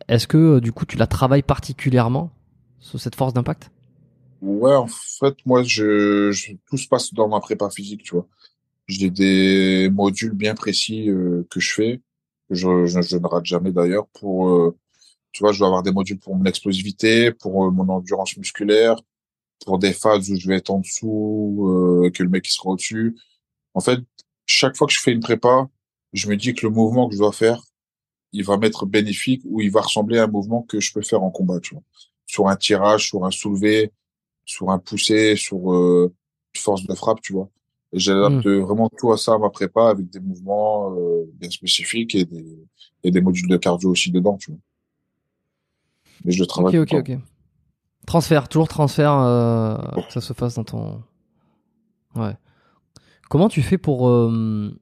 [0.09, 2.30] Est-ce que du coup tu la travailles particulièrement
[2.78, 3.70] sur cette force d'impact?
[4.41, 6.32] Ouais, en fait, moi, je,
[6.66, 8.26] tout se passe dans ma prépa physique, tu vois.
[8.86, 11.11] J'ai des modules bien précis
[11.51, 12.01] que je fais,
[12.49, 14.74] que je, je, ne rate jamais d'ailleurs, pour,
[15.33, 18.97] tu vois, je dois avoir des modules pour mon explosivité, pour euh, mon endurance musculaire,
[19.64, 22.70] pour des phases où je vais être en dessous, euh, que le mec il sera
[22.70, 23.16] au-dessus.
[23.74, 24.01] En fait,
[24.47, 25.68] chaque fois que je fais une prépa,
[26.12, 27.62] je me dis que le mouvement que je dois faire,
[28.33, 31.22] il va m'être bénéfique ou il va ressembler à un mouvement que je peux faire
[31.22, 31.83] en combat, tu vois.
[32.26, 33.93] Sur un tirage, sur un soulevé,
[34.45, 36.12] sur un poussé, sur euh,
[36.55, 37.51] une force de frappe, tu vois.
[37.93, 42.14] Et j'adapte vraiment tout à ça à ma prépa avec des mouvements euh, bien spécifiques
[42.14, 42.59] et des,
[43.03, 44.61] et des modules de cardio aussi dedans, tu vois.
[46.25, 46.99] Mais je le Ok travaille ok temps.
[46.99, 47.18] ok.
[48.07, 51.03] Transfert, toujours transfert, euh, que ça se fasse dans ton.
[52.16, 52.35] Ouais.
[53.29, 54.75] Comment tu fais pour euh,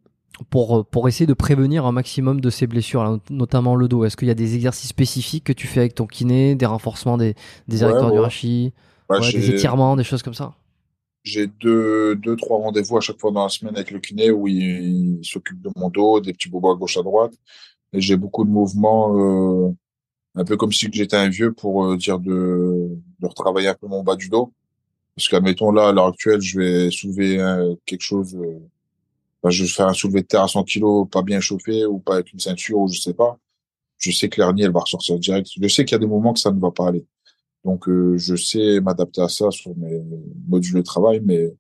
[0.51, 4.05] pour pour essayer de prévenir un maximum de ces blessures, là, notamment le dos?
[4.05, 7.19] Est-ce qu'il y a des exercices spécifiques que tu fais avec ton kiné, des renforcements
[7.19, 7.35] des
[7.69, 8.73] des Ouais, du rachis,
[9.09, 10.55] Bah, ouais, des étirements, des choses comme ça?
[11.25, 14.49] J'ai deux, deux, trois rendez-vous à chaque fois dans la semaine avec le kiné où
[14.49, 17.35] il, il s'occupe de mon dos, des petits bobos à gauche à droite.
[17.93, 19.75] Et j'ai beaucoup de mouvements, euh,
[20.35, 22.89] un peu comme si j'étais un vieux pour euh, dire de,
[23.21, 24.53] de retravailler un peu mon bas du dos.
[25.17, 27.39] Parce qu'admettons là, à l'heure actuelle, je vais soulever
[27.87, 31.41] quelque chose, euh, je vais faire un soulevé de terre à 100 kilos, pas bien
[31.41, 33.37] chauffé ou pas avec une ceinture ou je sais pas.
[33.99, 35.49] Je sais que l'hernie, elle va ressortir direct.
[35.61, 37.05] Je sais qu'il y a des moments que ça ne va pas aller.
[37.65, 40.01] Donc, euh, je sais m'adapter à ça sur mes
[40.47, 41.53] modules de travail, mais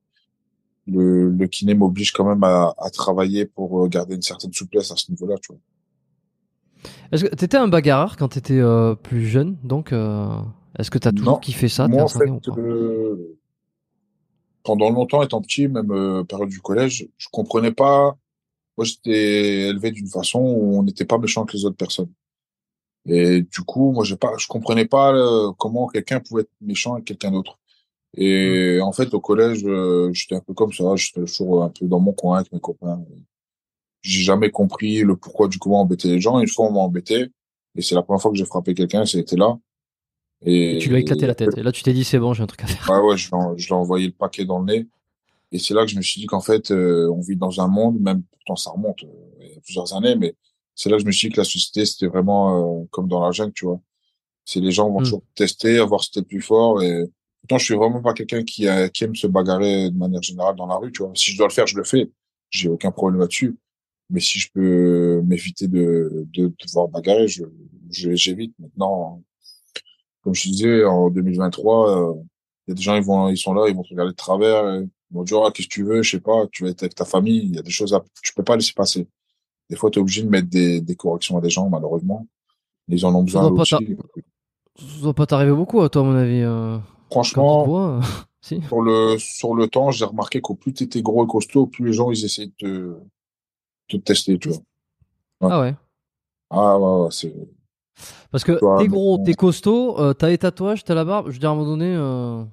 [0.86, 4.90] le, le kiné m'oblige quand même à, à travailler pour euh, garder une certaine souplesse
[4.90, 5.60] à ce niveau-là, tu vois.
[7.12, 10.28] Est-ce que t'étais un bagarreur quand t'étais euh, plus jeune Donc, euh,
[10.78, 11.38] est-ce que t'as toujours Non.
[11.38, 13.38] kiffé ça Moi, en fait, euh,
[14.62, 18.16] pendant longtemps, étant petit, même euh, période du collège, je comprenais pas.
[18.76, 22.12] Moi, j'étais élevé d'une façon où on n'était pas méchant avec les autres personnes.
[23.06, 25.14] Et du coup, moi, j'ai pas, je comprenais pas
[25.56, 27.58] comment quelqu'un pouvait être méchant avec quelqu'un d'autre.
[28.16, 29.64] Et en fait, au collège,
[30.12, 30.84] j'étais un peu comme ça.
[30.94, 33.02] J'étais toujours un peu dans mon coin avec mes copains.
[34.02, 36.38] J'ai jamais compris le pourquoi du comment embêter les gens.
[36.40, 37.28] Une fois, on m'a embêté.
[37.76, 39.58] Et c'est la première fois que j'ai frappé quelqu'un, c'était là.
[40.44, 41.56] Et, Et tu lui as éclaté la tête.
[41.56, 42.88] Et là, tu t'es dit c'est bon, j'ai un truc à faire.
[42.90, 44.86] Ouais, ouais, je je l'ai envoyé le paquet dans le nez.
[45.50, 47.68] Et c'est là que je me suis dit qu'en fait, euh, on vit dans un
[47.68, 49.06] monde, même pourtant ça remonte euh,
[49.40, 50.34] il y a plusieurs années, mais
[50.74, 53.24] c'est là que je me suis dit que la société, c'était vraiment euh, comme dans
[53.24, 53.80] la jungle, tu vois.
[54.44, 55.04] C'est les gens vont Mm.
[55.04, 56.82] toujours tester, voir si t'es plus fort.
[56.82, 57.04] Et
[57.40, 60.54] pourtant, je suis vraiment pas quelqu'un qui, a- qui aime se bagarrer de manière générale
[60.56, 61.12] dans la rue, tu vois.
[61.14, 62.10] Si je dois le faire, je le fais.
[62.50, 63.56] J'ai aucun problème là-dessus.
[64.10, 67.44] Mais si je peux m'éviter de, de devoir bagarrer, je,
[67.90, 68.54] je- j'évite.
[68.58, 69.22] Maintenant,
[70.22, 72.14] comme je disais, en 2023, euh,
[72.66, 74.16] il y a des gens, ils vont, ils sont là, ils vont te regarder de
[74.16, 74.80] travers, et
[75.10, 76.94] ils vont dire, ah, qu'est-ce que tu veux, je sais pas, tu vas être avec
[76.94, 79.06] ta famille, il y a des choses à, tu peux pas laisser passer.
[79.70, 82.26] Des fois, tu es obligé de mettre des, des corrections à des gens, malheureusement.
[82.88, 83.96] Ils en ont besoin doit pas aussi.
[84.78, 86.42] Ça doit pas t'arriver beaucoup à toi, à mon avis.
[86.42, 86.78] euh,
[87.10, 88.00] Franchement, vois, euh,
[88.40, 88.62] si.
[88.62, 91.86] sur le, sur le temps, j'ai remarqué qu'au plus tu étais gros et costaud, plus
[91.86, 92.94] les gens, ils essayaient de te,
[93.88, 94.58] te tester, tu vois.
[95.40, 95.48] Ouais.
[95.50, 95.74] Ah ouais.
[96.50, 97.34] Ah, ouais, ouais, c'est,
[98.30, 101.28] Parce que t'es gros, t'es costaud, euh, t'as les tatouages, t'as la barbe.
[101.28, 102.44] Je veux dire, à un moment donné, euh,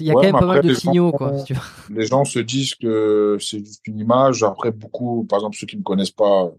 [0.00, 1.38] il y a Ouais, quand même pas mal de signaux, gens- quoi.
[1.38, 1.60] si tu veux.
[1.90, 4.42] les gens se disent que c'est juste une image.
[4.42, 6.50] Après, beaucoup, par exemple, ceux qui ne connaissent pas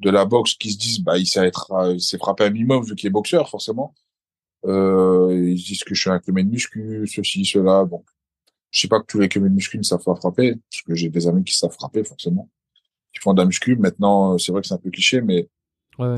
[0.00, 2.82] de la boxe, qui se disent, bah, il sait être, il s'est frappé un minimum
[2.84, 3.94] vu qu'il est boxeur, forcément.
[4.66, 7.84] Euh, ils disent que je suis un cumé de muscu, ceci, cela.
[7.84, 8.04] Donc,
[8.72, 10.94] je sais pas que tous les cumés de muscu ne savent pas frapper, parce que
[10.94, 12.48] j'ai des amis qui savent frapper, forcément,
[13.12, 13.76] qui font de la muscu.
[13.76, 15.48] Maintenant, euh, c'est vrai que c'est un peu cliché, mais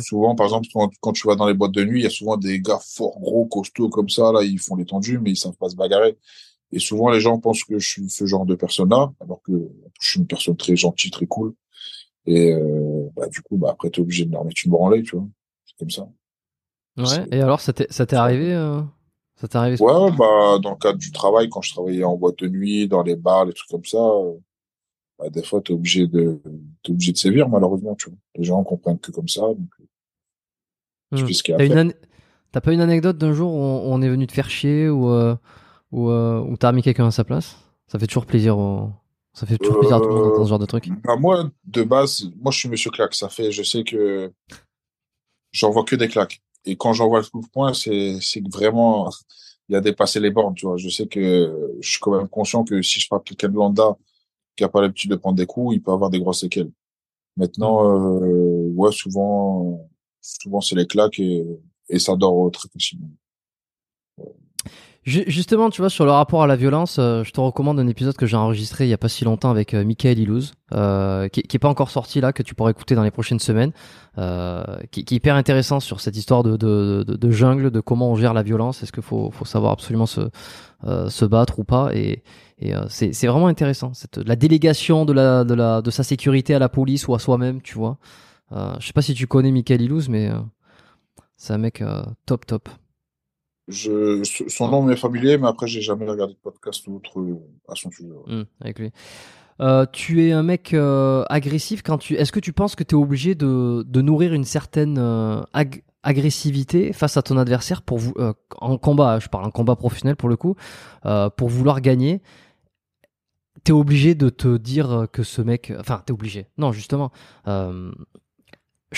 [0.01, 0.69] Souvent, par exemple,
[1.01, 3.19] quand, tu vas dans les boîtes de nuit, il y a souvent des gars forts,
[3.21, 6.17] gros, costauds comme ça, là, ils font les tendus, mais ils savent pas se bagarrer.
[6.71, 9.53] Et souvent, les gens pensent que je suis ce genre de personne-là, alors que
[10.01, 11.55] je suis une personne très gentille, très cool.
[12.27, 15.17] Et euh, bah, du coup, bah, après, t'es obligé de leur mettre une branlée, tu
[15.17, 15.27] vois.
[15.67, 16.09] C'est comme ça.
[16.97, 17.27] Ouais.
[17.33, 18.81] Et alors, ça t'est arrivé euh...
[19.37, 22.39] Ça t'est arrivé Ouais, bah, dans le cadre du travail, quand je travaillais en boîte
[22.39, 24.35] de nuit, dans les bars, les trucs comme ça, euh,
[25.23, 26.41] bah, des fois, t'es obligé de,
[26.83, 28.19] t'es obligé de sévir, malheureusement, tu vois.
[28.37, 29.69] Les gens comprennent que comme ça, donc,
[31.15, 31.85] tu fais ce qu'il y a à
[32.51, 35.35] T'as pas une anecdote d'un jour où on est venu te faire chier ou, euh,
[35.91, 37.57] ou, euh, ou t'as mis quelqu'un à sa place?
[37.87, 38.59] Ça fait toujours plaisir
[39.33, 40.91] Ça fait toujours plaisir à tout le monde d'entendre ce genre de truc.
[41.03, 43.15] Bah, moi, de base, moi, je suis monsieur claque.
[43.15, 44.31] Ça fait, je sais que
[45.53, 46.43] j'envoie que des claques.
[46.67, 49.11] Et quand j'envoie le coup de poing, c'est, c'est vraiment,
[49.71, 50.77] il y a dépassé les bornes, tu vois.
[50.77, 53.97] Je sais que je suis quand même conscient que si je frappe quelqu'un de lambda
[54.57, 56.71] qui a pas l'habitude de prendre des coups, il peut avoir des grosses séquelles.
[57.37, 58.25] Maintenant, mmh.
[58.25, 59.89] euh, ouais, souvent,
[60.21, 61.47] souvent c'est les claques et,
[61.89, 63.09] et ça dort très facilement.
[65.05, 68.17] Justement, tu vois, sur le rapport à la violence, euh, je te recommande un épisode
[68.17, 71.43] que j'ai enregistré il y a pas si longtemps avec euh, Michael Ilouz, euh, qui,
[71.43, 73.73] qui est pas encore sorti là, que tu pourras écouter dans les prochaines semaines,
[74.17, 78.33] euh, qui, qui, est hyper intéressant sur cette histoire de, jungle, de comment on gère
[78.33, 80.21] la violence, est-ce qu'il faut, savoir absolument se,
[80.85, 82.23] euh, se battre ou pas, et,
[82.89, 83.91] c'est vraiment intéressant,
[84.25, 87.99] la délégation de, sa sécurité à la police ou à soi-même, tu vois.
[88.53, 90.31] je sais pas si tu connais Michael Ilouz, mais
[91.37, 91.83] c'est un mec
[92.25, 92.69] top top.
[93.69, 97.39] Son nom m'est familier, mais après, j'ai jamais regardé de podcast ou autre euh,
[97.69, 98.09] à son sujet.
[98.27, 98.91] Mmh, avec lui.
[99.61, 102.15] Euh, tu es un mec euh, agressif quand tu.
[102.15, 104.99] Est-ce que tu penses que tu es obligé de, de, nourrir une certaine
[106.03, 108.15] agressivité face à ton adversaire pour vous
[108.57, 110.57] en combat Je parle en combat professionnel pour le coup,
[111.37, 112.21] pour vouloir gagner?
[113.63, 115.73] T'es obligé de te dire que ce mec.
[115.79, 116.49] Enfin, t'es obligé.
[116.59, 117.13] Non, justement.
[117.47, 117.93] je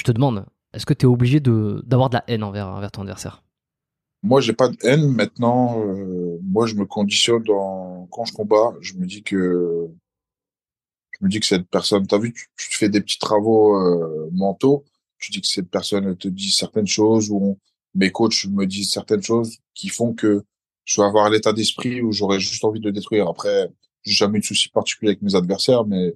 [0.03, 0.47] te demande.
[0.73, 3.45] Est-ce que t'es obligé de d'avoir de la haine envers envers ton adversaire?
[4.25, 5.07] Moi, j'ai pas de haine.
[5.09, 8.75] Maintenant, euh, moi, je me conditionne dans quand je combats.
[8.81, 9.87] Je me dis que
[11.13, 12.07] je me dis que cette personne.
[12.07, 14.85] T'as vu, tu, tu, fais des petits travaux euh, mentaux.
[15.19, 17.59] Tu dis que cette personne te dit certaines choses ou
[17.95, 20.43] mes coachs me disent certaines choses qui font que
[20.85, 23.29] je vais avoir l'état d'esprit où j'aurais juste envie de détruire.
[23.29, 23.71] Après,
[24.03, 26.15] j'ai jamais eu de souci particulier avec mes adversaires, mais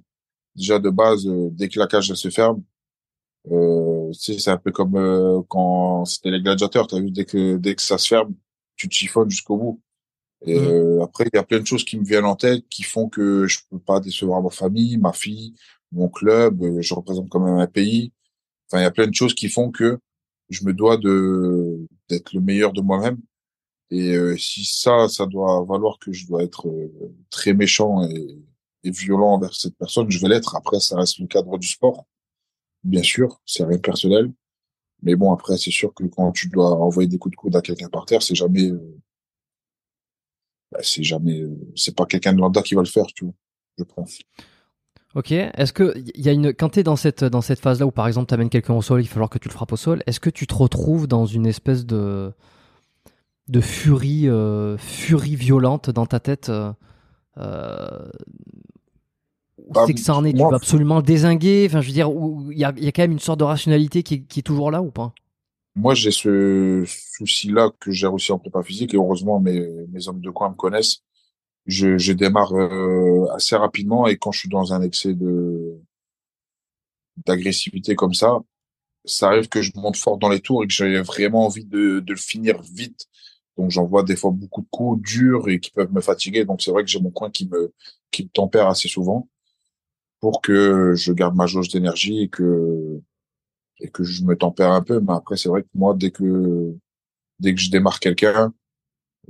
[0.55, 2.63] déjà de base, euh, dès que la cage se ferme,
[3.47, 6.87] euh, c'est un peu comme euh, quand c'était les gladiateurs.
[6.87, 8.33] T'as vu dès que dès que ça se ferme,
[8.75, 9.81] tu te chiffonnes jusqu'au bout.
[10.45, 10.63] Et mmh.
[10.63, 13.09] euh, après, il y a plein de choses qui me viennent en tête qui font
[13.09, 15.53] que je peux pas décevoir ma famille, ma fille,
[15.91, 16.63] mon club.
[16.63, 18.13] Euh, je représente quand même un pays.
[18.67, 19.99] Enfin, il y a plein de choses qui font que
[20.49, 23.17] je me dois de d'être le meilleur de moi-même.
[23.91, 26.67] Et si ça, ça doit valoir que je dois être
[27.31, 28.37] très méchant et,
[28.83, 30.55] et violent envers cette personne, je vais l'être.
[30.55, 32.05] Après, ça reste le cadre du sport
[32.83, 34.31] bien sûr, c'est rien de personnel.
[35.01, 37.61] Mais bon, après, c'est sûr que quand tu dois envoyer des coups de coude à
[37.61, 38.97] quelqu'un par terre, c'est jamais, euh,
[40.71, 43.33] bah, c'est jamais, euh, c'est pas quelqu'un de lambda qui va le faire, tu vois,
[43.77, 44.19] je pense.
[45.15, 45.31] Ok.
[45.31, 47.91] Est-ce que il y a une quand t'es dans cette dans cette phase là où
[47.91, 49.77] par exemple tu amènes quelqu'un au sol, il va falloir que tu le frappes au
[49.77, 50.03] sol.
[50.05, 52.31] Est-ce que tu te retrouves dans une espèce de
[53.47, 56.51] de furie euh, furie violente dans ta tête
[59.69, 61.65] bah, c'est que ça en est, tu vas absolument désinguer.
[61.67, 62.09] Enfin, je veux dire,
[62.51, 64.43] il y a, y a, quand même une sorte de rationalité qui est, qui est
[64.43, 65.13] toujours là ou pas?
[65.75, 70.21] Moi, j'ai ce souci-là que j'ai aussi en prépa physique et heureusement mes, mes hommes
[70.21, 71.03] de coin me connaissent.
[71.67, 75.77] Je, je démarre euh, assez rapidement et quand je suis dans un excès de
[77.25, 78.39] d'agressivité comme ça,
[79.03, 81.99] ça arrive que je monte fort dans les tours et que j'ai vraiment envie de,
[81.99, 83.07] de le finir vite.
[83.57, 86.45] Donc j'envoie des fois beaucoup de coups durs et qui peuvent me fatiguer.
[86.45, 87.73] Donc c'est vrai que j'ai mon coin qui me
[88.09, 89.27] qui me tempère assez souvent
[90.19, 93.01] pour que je garde ma jauge d'énergie et que
[93.81, 94.99] et que je me tempère un peu.
[94.99, 96.75] Mais après, c'est vrai que moi, dès que
[97.39, 98.53] dès que je démarre quelqu'un,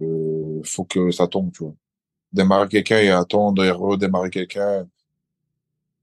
[0.01, 1.75] euh, faut que ça tombe, tu vois.
[2.33, 4.87] Démarrer quelqu'un et attendre et redémarrer quelqu'un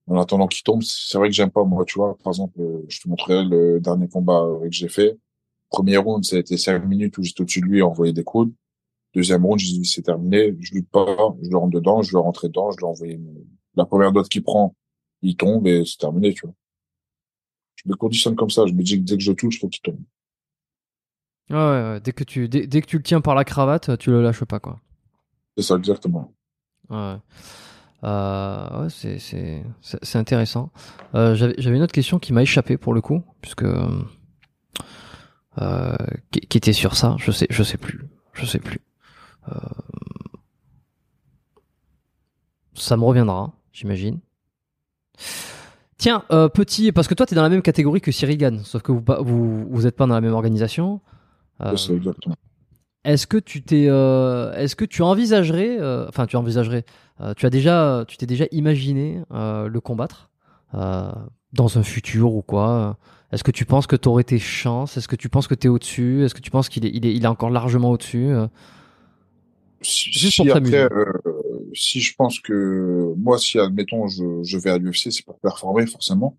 [0.08, 2.16] en attendant qu'il tombe, c'est vrai que j'aime pas moi, tu vois.
[2.18, 5.18] Par exemple, euh, je te montrerai le dernier combat que j'ai fait.
[5.68, 8.24] Premier round, ça a été cinq minutes où j'étais au-dessus de lui et envoyé des
[8.24, 8.52] coups.
[9.14, 12.20] Deuxième round, je dis c'est terminé, je lutte pas, je le rentre dedans, je le
[12.20, 13.18] rentre dedans, je lui
[13.76, 14.74] la première dose qu'il prend,
[15.22, 16.54] il tombe et c'est terminé, tu vois.
[17.76, 18.66] Je me conditionne comme ça.
[18.66, 20.00] Je me dis que dès que je touche, faut qu'il tombe.
[21.50, 24.22] Ouais, ouais, Dès que tu, dès, que tu le tiens par la cravate, tu le
[24.22, 24.80] lâches pas, quoi.
[25.56, 26.34] C'est ça, exactement.
[26.90, 27.16] Ouais.
[28.04, 30.70] Euh, ouais, c'est, c'est, c'est intéressant.
[31.14, 33.64] Euh, j'avais, j'avais une autre question qui m'a échappé pour le coup, puisque
[35.58, 35.96] euh,
[36.30, 37.16] qui, qui, était sur ça.
[37.18, 38.00] Je sais, je sais plus,
[38.32, 38.80] je sais plus.
[42.74, 44.18] Ça me reviendra, j'imagine.
[45.98, 48.60] Tiens, euh, petit, parce que toi, tu es dans la même catégorie que Cyril Gann,
[48.64, 51.00] sauf que vous vous, vous êtes pas dans la même organisation.
[51.62, 51.74] Euh.
[53.04, 56.84] Est-ce que tu t'es, euh, est-ce que tu envisagerais, euh, enfin, tu envisagerais,
[57.36, 60.30] tu as déjà, tu t'es déjà imaginé le combattre
[60.72, 62.98] dans un futur ou quoi?
[63.32, 64.96] Est-ce que tu penses que tu aurais tes chances?
[64.96, 66.24] Est-ce que tu penses que tu es au-dessus?
[66.24, 68.32] Est-ce que tu penses qu'il est, il est, il est encore largement au-dessus
[69.82, 70.88] si, Juste pour après,
[71.76, 75.86] si je pense que moi, si admettons je, je vais à l'UFC, c'est pour performer
[75.86, 76.36] forcément.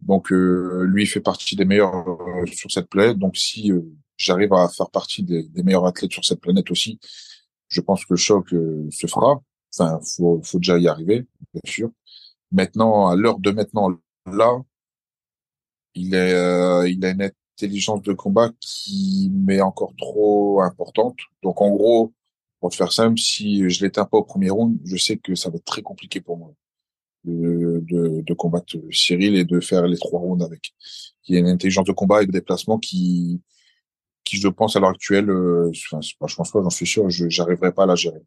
[0.00, 3.18] Donc euh, lui il fait partie des meilleurs euh, sur cette planète.
[3.18, 3.82] Donc si euh,
[4.16, 6.98] j'arrive à faire partie des, des, meilleurs athlètes sur cette planète aussi,
[7.68, 9.40] je pense que le choc se fera.
[9.74, 11.90] Enfin, faut, faut déjà y arriver, bien sûr.
[12.52, 13.90] Maintenant, à l'heure de maintenant,
[14.26, 14.60] là,
[15.94, 21.16] il est, il a une intelligence de combat qui m'est encore trop importante.
[21.42, 22.12] Donc en gros,
[22.62, 25.56] pour faire simple, si je l'éteins pas au premier round, je sais que ça va
[25.56, 26.54] être très compliqué pour moi
[27.24, 30.72] de, de, de combattre Cyril et de faire les trois rounds avec.
[31.26, 33.40] Il y a une intelligence de combat et de déplacement qui,
[34.22, 37.28] qui je pense à l'heure actuelle, euh, enfin, je pense pas, j'en suis sûr, je
[37.28, 38.22] j'arriverai pas à la gérer.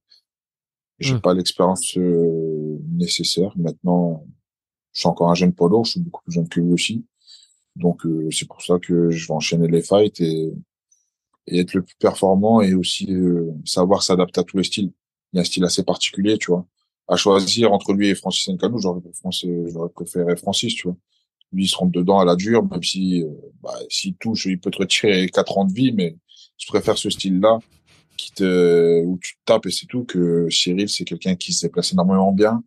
[0.99, 1.21] J'ai mmh.
[1.21, 3.53] pas l'expérience euh, nécessaire.
[3.55, 4.27] Maintenant,
[4.91, 7.05] je suis encore un jeune lourd, je suis beaucoup plus jeune que lui aussi.
[7.77, 10.53] Donc euh, c'est pour ça que je vais enchaîner les fights et
[11.47, 14.91] et être le plus performant et aussi euh, savoir s'adapter à tous les styles.
[15.33, 16.65] Il y a un style assez particulier, tu vois.
[17.07, 19.01] À choisir entre lui et Francis Ngannou, j'aurais
[19.71, 20.97] j'aurais préféré Francis, tu vois.
[21.51, 23.27] Lui, il se rentre dedans à la dure, même si, euh,
[23.61, 26.17] bah, s'il touche, il peut te retirer quatre ans de vie, mais
[26.57, 27.59] je préfère ce style-là,
[28.17, 31.69] qui te, où tu te tapes et c'est tout, que Cyril, c'est quelqu'un qui s'est
[31.69, 32.63] placé énormément bien.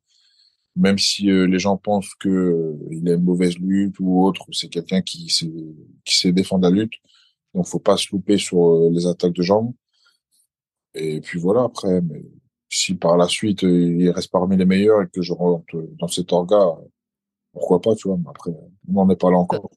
[0.76, 4.68] Même si euh, les gens pensent que il a une mauvaise lutte ou autre, c'est
[4.68, 5.50] quelqu'un qui sait,
[6.04, 6.94] qui sait défendre la lutte.
[7.58, 9.72] Donc, faut pas se louper sur euh, les attaques de jambes.
[10.94, 12.24] Et puis voilà, après, mais
[12.68, 16.06] si par la suite, euh, il reste parmi les meilleurs et que je rentre dans
[16.06, 16.76] cet orga,
[17.52, 18.16] pourquoi pas, tu vois.
[18.16, 19.72] Mais après, on n'en est pas là encore.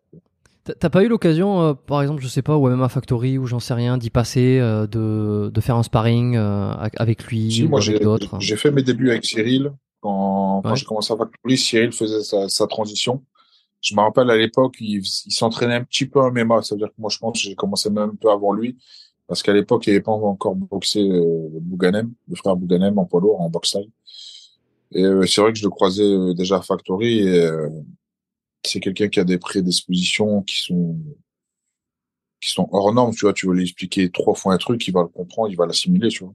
[0.64, 3.48] T'as pas eu l'occasion, euh, par exemple, je sais pas, ou même à Factory, ou
[3.48, 8.40] j'en sais rien, d'y passer, de, de faire un sparring avec lui ou avec d'autres?
[8.40, 9.74] J'ai fait mes débuts avec Cyril.
[10.02, 13.24] Quand, quand j'ai commencé à Factory, Cyril faisait sa, sa transition
[13.82, 16.62] je me rappelle à l'époque, il, il s'entraînait un petit peu en MMA.
[16.62, 18.78] Ça veut dire que moi, je pense que j'ai commencé même un peu avant lui.
[19.28, 23.06] Parce qu'à l'époque, il n'y avait pas encore boxé euh, Bouganem, le frère Bouganem en
[23.06, 23.78] poids lourd, en boxe
[24.92, 27.20] Et euh, c'est vrai que je le croisais euh, déjà à Factory.
[27.20, 27.70] Et euh,
[28.64, 30.98] c'est quelqu'un qui a des prédispositions qui sont
[32.42, 33.14] qui sont hors normes.
[33.16, 35.56] Tu vois, tu veux lui expliquer trois fois un truc, il va le comprendre, il
[35.56, 36.10] va l'assimiler.
[36.10, 36.34] Tu vois.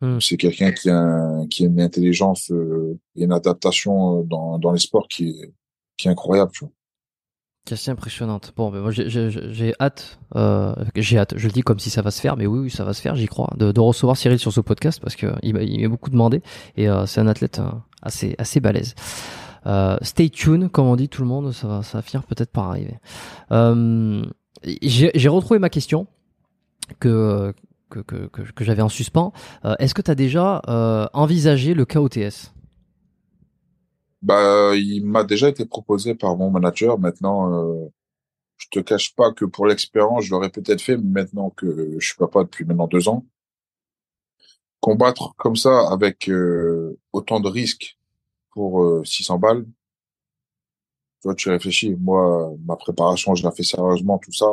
[0.00, 0.20] Hmm.
[0.20, 5.06] C'est quelqu'un qui a qui a une intelligence et une adaptation dans dans les sports
[5.08, 5.52] qui est
[5.98, 6.72] qui incroyable, tu vois.
[7.66, 8.54] C'est assez impressionnante.
[8.56, 11.34] Bon, ben moi j'ai hâte, euh, j'ai hâte.
[11.36, 13.02] Je le dis comme si ça va se faire, mais oui, oui ça va se
[13.02, 16.08] faire, j'y crois, de, recevoir Cyril sur ce podcast parce que il, il m'a beaucoup
[16.08, 16.40] demandé
[16.78, 17.70] et euh, c'est un athlète euh,
[18.00, 18.94] assez assez balèze.
[20.00, 22.96] stay tuned, comme on dit tout le monde, ça va, finir peut-être par arriver.
[24.80, 26.06] j'ai retrouvé ma question
[27.00, 27.52] que
[27.90, 29.34] que, que, que, que j'avais en suspens.
[29.78, 30.62] Est-ce que tu as déjà
[31.12, 32.54] envisagé le KOTS
[34.22, 36.98] bah, il m'a déjà été proposé par mon manager.
[36.98, 37.88] Maintenant, euh,
[38.58, 42.06] je te cache pas que pour l'expérience, je l'aurais peut-être fait, mais maintenant que je
[42.06, 43.26] suis papa depuis maintenant deux ans,
[44.80, 47.98] combattre comme ça avec euh, autant de risques
[48.50, 49.64] pour euh, 600 balles,
[51.20, 51.96] tu vois, tu réfléchis.
[51.96, 54.46] Moi, ma préparation, je la fais sérieusement, tout ça,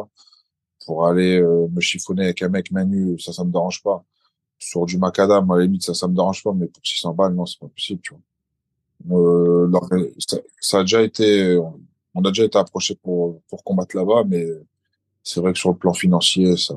[0.85, 4.03] pour aller euh, me chiffonner avec un mec manu, ça, ça me dérange pas.
[4.59, 7.33] Sur du macadam, à la limite, ça, ça me dérange pas, mais pour 600 balles,
[7.35, 8.21] non, c'est pas possible, tu vois.
[9.11, 9.69] Euh,
[10.60, 11.57] ça, a déjà été,
[12.14, 14.45] on a déjà été approché pour pour combattre là-bas, mais
[15.23, 16.76] c'est vrai que sur le plan financier, ça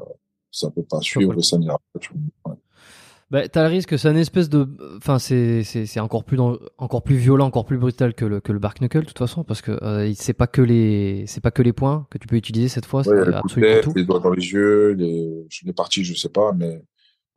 [0.50, 2.00] ça peut pas suivre et ça n'ira pas.
[2.46, 2.56] Ouais.
[3.30, 7.02] Bah, t'as le risque, c'est une espèce de, enfin c'est c'est encore plus dans, encore
[7.02, 9.60] plus violent, encore plus brutal que le que le bark knuckle de toute façon parce
[9.60, 12.68] que euh, c'est pas que les c'est pas que les points que tu peux utiliser
[12.68, 13.92] cette fois, c'est absolument tout.
[13.94, 16.82] Les doigts dans les yeux, les les parties, je sais pas, mais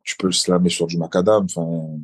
[0.04, 2.00] tu peux le slammer sur du macadam, enfin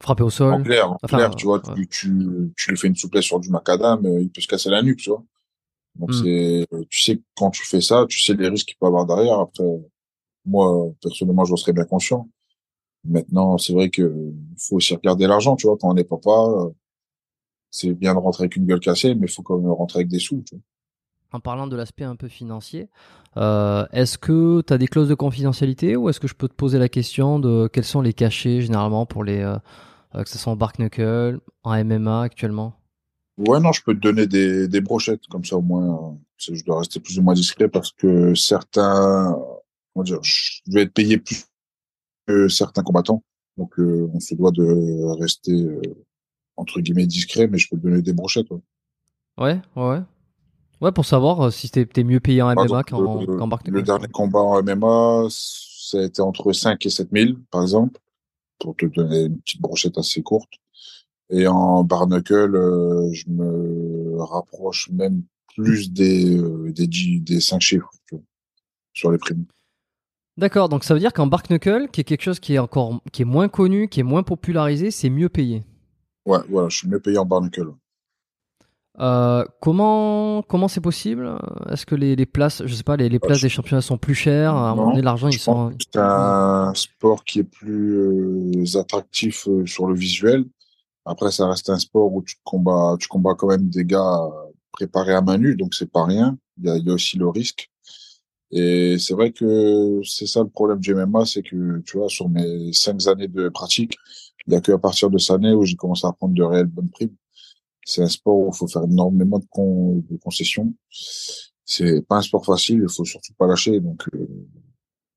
[0.00, 0.54] Frapper au sol.
[0.54, 3.50] En clair, en clair, tu vois, tu, tu, tu, lui fais une souplesse sur du
[3.50, 5.24] macadam, euh, il peut se casser la nuque, tu vois.
[5.96, 6.22] Donc hmm.
[6.22, 9.40] c'est, tu sais quand tu fais ça, tu sais les risques qu'il peut avoir derrière.
[9.40, 9.64] Après,
[10.46, 12.28] moi personnellement, j'en serais bien conscient.
[13.04, 15.76] Maintenant, c'est vrai que faut aussi regarder l'argent, tu vois.
[15.80, 16.70] Quand on est papa,
[17.70, 20.08] c'est bien de rentrer avec une gueule cassée, mais il faut quand même rentrer avec
[20.08, 20.42] des sous.
[20.46, 20.62] Tu vois.
[21.32, 22.88] En parlant de l'aspect un peu financier,
[23.36, 26.54] euh, est-ce que tu as des clauses de confidentialité ou est-ce que je peux te
[26.54, 29.58] poser la question de quels sont les cachets généralement pour les, euh,
[30.12, 32.74] que ce soit en Bark Knuckle, en MMA actuellement
[33.38, 36.16] Ouais, non, je peux te donner des, des brochettes, comme ça au moins,
[36.50, 39.38] euh, je dois rester plus ou moins discret parce que certains,
[39.94, 41.46] comment dire, je vais être payé plus
[42.26, 43.22] que certains combattants.
[43.56, 45.52] Donc, euh, on se doit de rester,
[46.56, 48.50] entre guillemets, discret, mais je peux te donner des brochettes.
[48.50, 48.60] Ouais.
[49.38, 50.00] Ouais, ouais,
[50.80, 50.92] ouais.
[50.92, 54.40] pour savoir euh, si t'es mieux payé en MMA qu'en qu barre Le dernier combat
[54.40, 58.00] en MMA, ça a été entre 5 et 7 000, par exemple,
[58.58, 60.52] pour te donner une petite brochette assez courte.
[61.30, 65.22] Et en barnacle, euh, je me rapproche même
[65.54, 67.90] plus des, euh, des, des 5 chiffres
[68.94, 69.44] sur les primes.
[70.38, 73.22] D'accord, donc ça veut dire qu'en barnacle, qui est quelque chose qui est encore qui
[73.22, 75.64] est moins connu, qui est moins popularisé, c'est mieux payé.
[76.26, 77.72] Ouais, voilà, je suis mieux payé en barnacle.
[79.00, 81.38] Euh, comment comment c'est possible?
[81.70, 84.14] Est-ce que les, les, places, je sais pas, les, les places des championnats sont plus
[84.14, 84.54] chères?
[84.54, 85.72] À un moment donné, l'argent, ils sont.
[85.78, 90.44] C'est un sport qui est plus euh, attractif euh, sur le visuel.
[91.04, 94.18] Après, ça reste un sport où tu combats, tu combats quand même des gars
[94.72, 96.36] préparés à main nue, donc c'est pas rien.
[96.58, 97.70] Il y a, y a aussi le risque.
[98.50, 102.28] Et c'est vrai que c'est ça le problème du MMA, c'est que tu vois, sur
[102.28, 103.96] mes cinq années de pratique,
[104.46, 106.66] il y a qu'à partir de cette année où j'ai commencé à prendre de réelles
[106.66, 107.14] bonnes primes
[107.88, 110.74] c'est un sport où il faut faire énormément de, de concessions.
[111.64, 113.80] C'est pas un sport facile, il faut surtout pas lâcher.
[113.80, 114.28] Donc, euh,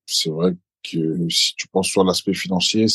[0.05, 2.85] c'est vrai que si tu penses sur l'aspect financier,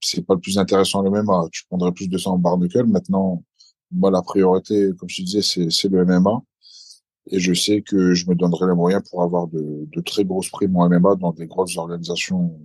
[0.00, 1.48] c'est pas le plus intéressant le MMA.
[1.50, 2.84] Tu prendrais plus de ça en barnacle.
[2.84, 3.42] Maintenant,
[3.90, 6.42] moi, la priorité, comme je disais, c'est le MMA.
[7.26, 10.50] Et je sais que je me donnerai les moyens pour avoir de, de très grosses
[10.50, 12.56] primes en MMA dans des grosses organisations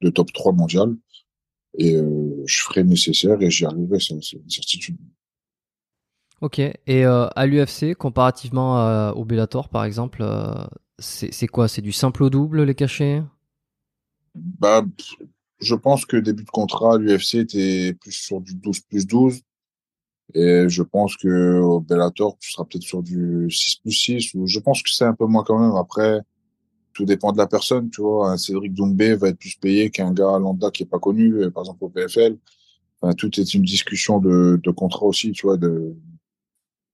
[0.00, 0.96] de top 3 mondiales
[1.78, 4.96] et euh, je ferai le nécessaire et j'y arriverai, c'est une certitude.
[6.40, 10.54] Ok, et euh, à l'UFC, comparativement au Bellator par exemple, euh,
[10.98, 11.68] c'est quoi?
[11.68, 13.22] C'est du simple au double les cachets?
[14.34, 14.84] Bah,
[15.60, 19.40] Je pense que début de contrat, l'UFC était plus sur du 12 plus 12.
[20.34, 24.34] Et je pense que au Bellator, tu seras peut-être sur du 6 plus 6.
[24.34, 25.76] Ou je pense que c'est un peu moins quand même.
[25.76, 26.20] Après,
[27.00, 28.30] tout dépend de la personne, tu vois.
[28.30, 31.50] Un Cédric Doumbé va être plus payé qu'un gars lambda qui est pas connu, euh,
[31.50, 32.36] par exemple au PFL.
[33.00, 35.94] Enfin, tout est une discussion de, de contrat aussi, tu vois, de,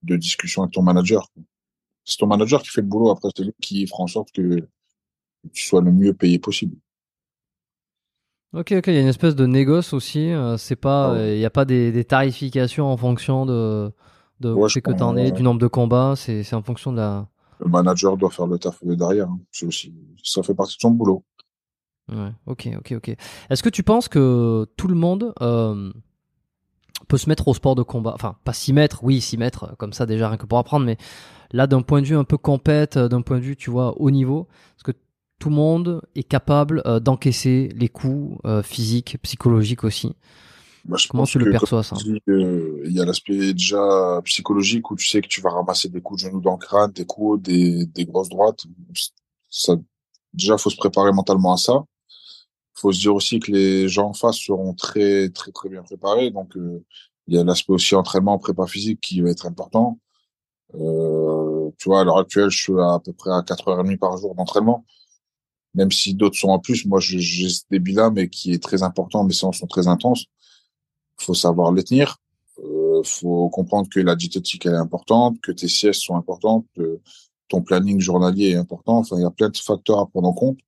[0.04, 1.28] de discussion avec ton manager.
[2.04, 3.10] C'est ton manager qui fait le boulot.
[3.10, 4.68] Après, c'est lui qui fera en sorte que
[5.52, 6.76] tu sois le mieux payé possible.
[8.52, 10.30] Ok, ok, il y a une espèce de négoce aussi.
[10.30, 13.90] Euh, c'est pas, ah il n'y a pas des, des, tarifications en fonction de,
[14.38, 16.14] de où que tu en es, du nombre de combats.
[16.16, 17.28] C'est en fonction de la,
[17.60, 19.28] le manager doit faire le taf derrière.
[19.28, 19.40] Hein.
[19.66, 21.24] Aussi, ça fait partie de son boulot.
[22.46, 23.16] Ok, ok, ok.
[23.50, 25.92] Est-ce que tu penses que tout le monde euh,
[27.08, 28.12] peut se mettre au sport de combat?
[28.14, 30.98] Enfin, pas s'y mettre, oui, s'y mettre, comme ça déjà, rien que pour apprendre, mais
[31.50, 34.10] là, d'un point de vue un peu compète, d'un point de vue, tu vois, haut
[34.10, 34.46] niveau,
[34.76, 34.96] est-ce que
[35.38, 40.14] tout le monde est capable euh, d'encaisser les coups euh, physiques, psychologiques aussi?
[40.88, 45.20] Bah, Comment tu le perçois ça Il y a l'aspect déjà psychologique où tu sais
[45.20, 48.04] que tu vas ramasser des coups de genoux dans le crâne, des coups, des, des
[48.04, 48.64] grosses droites.
[49.50, 49.76] Ça,
[50.32, 51.84] déjà, faut se préparer mentalement à ça.
[52.74, 56.30] Faut se dire aussi que les gens en face seront très très très bien préparés.
[56.30, 56.84] Donc euh,
[57.26, 59.98] il y a l'aspect aussi entraînement, prépa physique qui va être important.
[60.74, 64.34] Euh, tu vois, à l'heure actuelle, je suis à, peu près à 4h30 par jour
[64.34, 64.84] d'entraînement.
[65.74, 69.24] Même si d'autres sont en plus, moi j'ai ce débit-là, mais qui est très important.
[69.24, 70.26] Mes séances sont très intenses
[71.16, 72.18] faut savoir les tenir.
[72.58, 77.00] Euh, faut comprendre que la diététique est importante, que tes siestes sont importantes, que
[77.48, 78.98] ton planning journalier est important.
[78.98, 80.58] Enfin, il y a plein de facteurs à prendre en compte.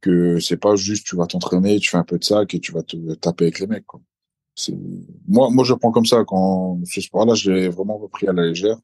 [0.00, 2.72] Que c'est pas juste tu vas t'entraîner, tu fais un peu de sac et tu
[2.72, 3.86] vas te taper avec les mecs.
[3.86, 4.00] Quoi.
[5.28, 8.46] Moi, moi je prends comme ça quand ce sport-là, je l'ai vraiment repris à la
[8.46, 8.78] légère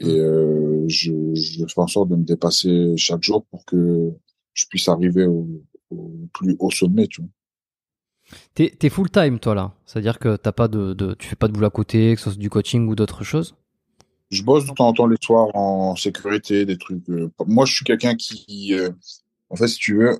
[0.00, 4.12] et euh, je, je fais en sorte de me dépasser chaque jour pour que
[4.52, 5.48] je puisse arriver au,
[5.90, 7.06] au plus haut sommet.
[7.06, 7.30] Tu vois.
[8.54, 11.48] T'es es full time toi là, c'est-à-dire que t'as pas de, de, tu fais pas
[11.48, 13.54] de boulot à côté, que ce soit du coaching ou d'autres choses?
[14.30, 17.08] Je bosse de temps en temps les soirs en sécurité, des trucs.
[17.08, 18.90] Euh, moi, je suis quelqu'un qui, euh,
[19.48, 20.18] en fait, si tu veux,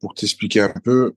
[0.00, 1.14] pour t'expliquer un peu,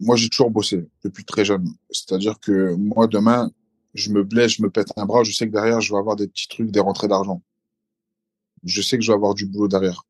[0.00, 1.66] moi j'ai toujours bossé depuis très jeune.
[1.90, 3.50] C'est-à-dire que moi demain,
[3.94, 6.16] je me blesse, je me pète un bras, je sais que derrière je vais avoir
[6.16, 7.42] des petits trucs, des rentrées d'argent.
[8.64, 10.04] Je sais que je vais avoir du boulot derrière.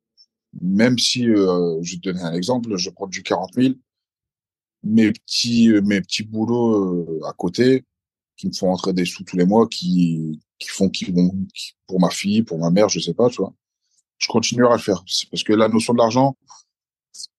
[0.61, 3.75] Même si, euh, je vais te donner un exemple, je prends du 40 000,
[4.85, 7.85] mes petits euh, mes petits boulots euh, à côté
[8.37, 11.33] qui me font entrer des sous tous les mois qui qui font qui vont
[11.87, 13.55] pour ma fille pour ma mère je sais pas tu vois.
[14.19, 15.03] Je continuerai à le faire.
[15.07, 16.37] C'est parce que la notion de l'argent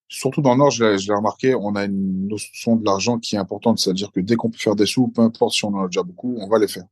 [0.07, 3.40] surtout dans le Nord je l'ai remarqué on a une notion de l'argent qui est
[3.40, 3.80] importante.
[3.80, 6.03] C'est-à-dire que dès qu'on peut faire des sous peu importe si on en a déjà
[6.03, 6.86] beaucoup on va les faire.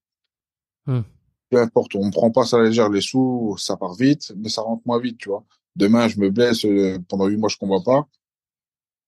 [0.87, 1.01] Hmm.
[1.49, 4.49] peu importe on prend pas ça à la légère les sous ça part vite mais
[4.49, 5.45] ça rentre moins vite tu vois.
[5.75, 8.07] Demain je me blesse euh, pendant huit mois je comprends pas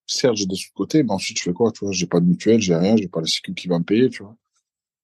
[0.08, 2.62] certes, j'ai des sous-côtés, mais ensuite, je fais quoi, tu vois, j'ai pas de mutuelle,
[2.62, 4.36] j'ai rien, j'ai pas la sécu qui va me payer, tu vois.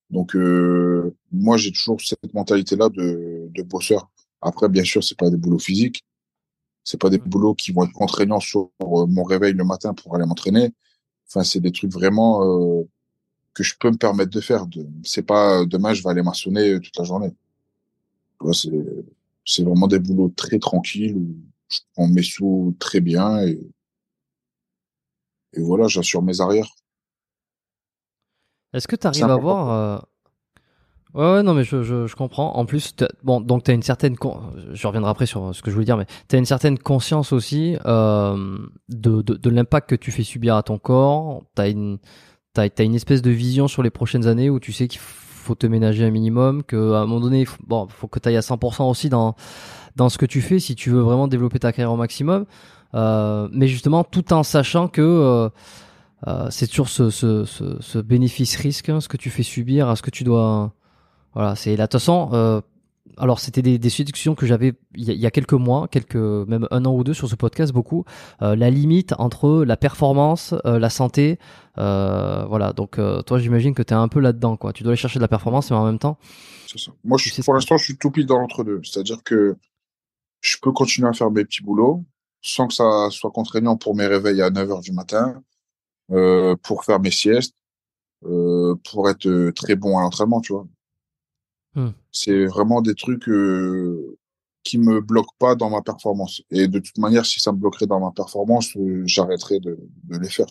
[0.09, 4.09] Donc, euh, moi, j'ai toujours cette mentalité-là de, de bosseur.
[4.41, 6.03] Après, bien sûr, c'est pas des boulots physiques.
[6.83, 10.15] C'est pas des boulots qui vont être contraignants sur euh, mon réveil le matin pour
[10.15, 10.71] aller m'entraîner.
[11.27, 12.83] Enfin, c'est des trucs vraiment, euh,
[13.53, 14.65] que je peux me permettre de faire.
[14.67, 17.31] De, c'est pas demain je vais aller maçonner toute la journée.
[18.53, 18.69] c'est,
[19.45, 21.35] c'est vraiment des boulots très tranquilles où
[21.69, 23.59] je prends mes sous très bien et,
[25.53, 26.67] et voilà, j'assure mes arrières.
[28.73, 29.97] Est-ce que tu arrives à voir euh,
[31.15, 32.55] Ouais, ouais, non, mais je, je, je comprends.
[32.55, 34.15] En plus, bon, donc tu as une certaine.
[34.73, 37.33] Je reviendrai après sur ce que je voulais dire, mais tu as une certaine conscience
[37.33, 38.57] aussi euh,
[38.89, 41.43] de, de, de l'impact que tu fais subir à ton corps.
[41.55, 41.97] Tu as une,
[42.55, 45.65] as une espèce de vision sur les prochaines années où tu sais qu'il faut te
[45.65, 48.41] ménager un minimum, qu'à un moment donné, il faut, bon, faut que tu ailles à
[48.41, 49.35] 100% aussi dans,
[49.95, 52.45] dans ce que tu fais si tu veux vraiment développer ta carrière au maximum.
[52.95, 55.01] Euh, mais justement, tout en sachant que.
[55.01, 55.49] Euh,
[56.27, 59.95] euh, c'est toujours ce, ce, ce, ce bénéfice-risque, hein, ce que tu fais subir, à
[59.95, 60.73] ce que tu dois,
[61.33, 61.85] voilà, c'est là.
[61.85, 62.59] De toute façon, euh,
[63.17, 66.85] alors c'était des, des discussions que j'avais il y, a quelques mois, quelques même un
[66.85, 68.05] an ou deux sur ce podcast, beaucoup.
[68.41, 71.39] Euh, la limite entre la performance, euh, la santé,
[71.77, 72.73] euh, voilà.
[72.73, 74.73] Donc euh, toi, j'imagine que tu es un peu là-dedans, quoi.
[74.73, 76.17] Tu dois aller chercher de la performance, mais en même temps.
[76.67, 76.91] C'est ça.
[77.03, 78.81] Moi, je, pour l'instant, je suis tout pile dans l'entre-deux.
[78.83, 79.55] C'est-à-dire que
[80.41, 82.03] je peux continuer à faire mes petits boulots
[82.41, 85.41] sans que ça soit contraignant pour mes réveils à 9 heures du matin,
[86.11, 87.55] euh, pour faire mes siestes,
[88.21, 90.67] pour être très bon à l'entraînement, tu vois.
[91.75, 91.89] Mmh.
[92.11, 94.17] C'est vraiment des trucs euh,
[94.63, 96.41] qui me bloquent pas dans ma performance.
[96.51, 100.17] Et de toute manière, si ça me bloquerait dans ma performance, euh, j'arrêterais de, de,
[100.17, 100.47] les faire.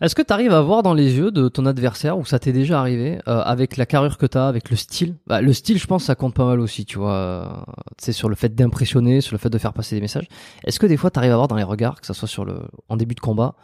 [0.00, 2.52] Est-ce que tu arrives à voir dans les yeux de ton adversaire, ou ça t'est
[2.52, 5.16] déjà arrivé, euh, avec la carrure que tu as, avec le style?
[5.26, 7.64] Bah, Le style, je pense, ça compte pas mal aussi, tu vois.
[7.98, 10.28] C'est sur le fait d'impressionner, sur le fait de faire passer des messages.
[10.64, 12.44] Est-ce que des fois, tu arrives à voir dans les regards, que ça soit sur
[12.44, 13.54] le, en début de combat,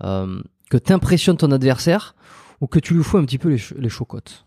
[0.00, 2.14] que tu impressionnes ton adversaire,
[2.60, 4.46] ou que tu lui fous un petit peu les, les chocottes?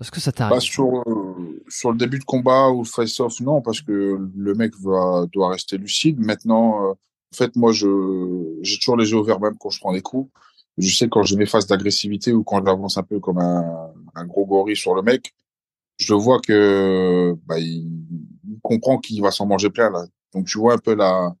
[0.00, 0.58] Est-ce que ça t'arrive?
[0.58, 5.26] Sur, euh, sur le début de combat ou face-off, non, parce que le mec va,
[5.32, 6.18] doit rester lucide.
[6.18, 7.86] Maintenant, euh, en fait, moi, j'ai
[8.78, 10.28] toujours les yeux ouverts même quand je prends des coups.
[10.78, 14.26] Je sais quand j'ai mes phases d'agressivité ou quand j'avance un peu comme un, un,
[14.26, 15.34] gros gorille sur le mec,
[15.98, 17.86] je vois que bah, il,
[18.62, 20.04] comprend qu'il va s'en manger plein là.
[20.34, 21.34] Donc tu vois un peu la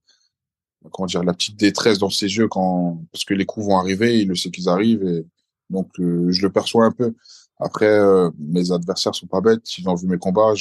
[0.90, 4.20] comment dire la petite détresse dans ses yeux quand parce que les coups vont arriver,
[4.20, 5.24] il le sait qu'ils arrivent et
[5.70, 7.14] donc euh, je le perçois un peu.
[7.62, 9.78] Après, euh, mes adversaires sont pas bêtes.
[9.78, 10.54] Ils ont vu mes combats.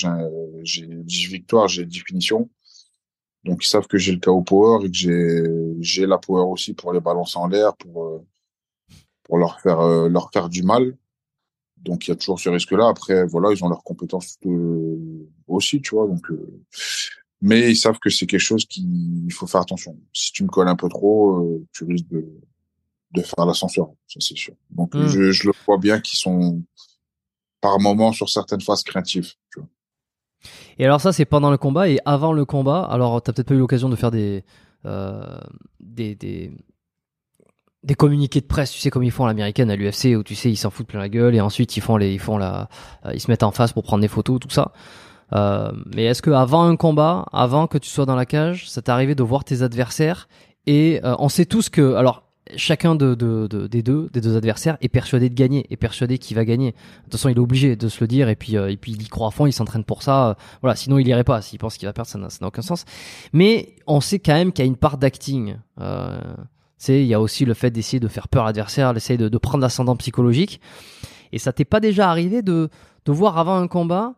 [0.63, 2.49] J'ai 10 victoires, j'ai 10 finitions.
[3.43, 6.93] Donc, ils savent que j'ai le KO power et que j'ai la power aussi pour
[6.93, 8.25] les balancer en l'air, pour, euh,
[9.31, 10.97] pour leur faire, euh, leur faire du mal.
[11.77, 12.89] Donc, il y a toujours ce risque-là.
[12.89, 14.37] Après, voilà, ils ont leurs compétences
[15.47, 16.05] aussi, tu vois.
[16.05, 16.27] Donc,
[17.39, 19.97] mais ils savent que c'est quelque chose qu'il faut faire attention.
[20.11, 22.27] Si tu me colles un peu trop, tu risques de,
[23.13, 24.53] de faire l'ascenseur, ça c'est sûr.
[24.69, 25.07] Donc, hmm.
[25.07, 26.61] je, je le vois bien qu'ils sont
[27.61, 29.31] par moment sur certaines phases craintives.
[29.53, 29.69] Tu vois.
[30.77, 32.81] Et alors ça, c'est pendant le combat et avant le combat.
[32.81, 34.43] Alors, tu as peut-être pas eu l'occasion de faire des,
[34.85, 35.39] euh,
[35.79, 36.51] des, des,
[37.83, 40.35] des, communiqués de presse, tu sais, comme ils font à l'américaine, à l'UFC, où tu
[40.35, 42.69] sais, ils s'en foutent plein la gueule et ensuite ils font les, ils font la,
[43.05, 44.71] euh, ils se mettent en face pour prendre des photos, tout ça.
[45.33, 48.81] Euh, mais est-ce que avant un combat, avant que tu sois dans la cage, ça
[48.81, 50.27] t'est arrivé de voir tes adversaires
[50.67, 52.23] et euh, on sait tous que, alors
[52.55, 56.45] chacun de, des deux des deux adversaires est persuadé de gagner, est persuadé qu'il va
[56.45, 56.71] gagner.
[56.71, 58.93] De toute façon, il est obligé de se le dire et puis euh, et puis
[58.93, 60.29] il y croit à fond, il s'entraîne pour ça.
[60.29, 61.41] Euh, voilà, sinon il irait pas.
[61.41, 62.85] S'il pense qu'il va perdre, ça n'a aucun sens.
[63.33, 65.57] Mais on sait quand même qu'il y a une part d'acting.
[65.79, 66.19] Euh,
[66.89, 69.37] il y a aussi le fait d'essayer de faire peur à l'adversaire, d'essayer de, de
[69.37, 70.61] prendre l'ascendant psychologique.
[71.31, 72.69] Et ça t'est pas déjà arrivé de
[73.05, 74.13] de voir avant un combat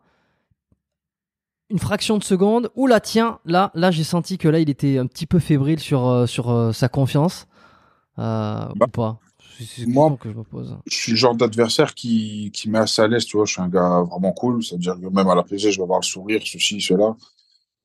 [1.70, 4.98] une fraction de seconde ou là tiens là là j'ai senti que là il était
[4.98, 7.46] un petit peu fébrile sur euh, sur sa confiance
[8.18, 9.18] euh, bah, ou pas
[9.86, 10.76] moi, que je, me pose.
[10.86, 13.46] je suis le genre d'adversaire qui, qui met assez à l'aise, tu vois.
[13.46, 14.62] Je suis un gars vraiment cool.
[14.62, 17.14] C'est-à-dire que même à la PG, je vais avoir le sourire, ceci, cela.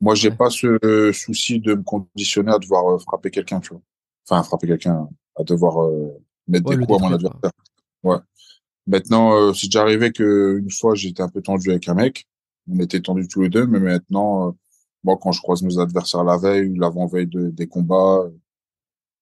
[0.01, 3.81] Moi, j'ai pas ce souci de me conditionner à devoir euh, frapper quelqu'un, tu vois.
[4.29, 6.09] Enfin, frapper quelqu'un, à devoir euh,
[6.47, 7.51] mettre des coups à mon adversaire.
[8.03, 8.17] Ouais.
[8.87, 12.27] Maintenant, euh, c'est déjà arrivé que une fois, j'étais un peu tendu avec un mec.
[12.71, 14.55] On était tendus tous les deux, mais maintenant,
[15.03, 18.23] moi, quand je croise mes adversaires la veille ou l'avant-veille de, des combats,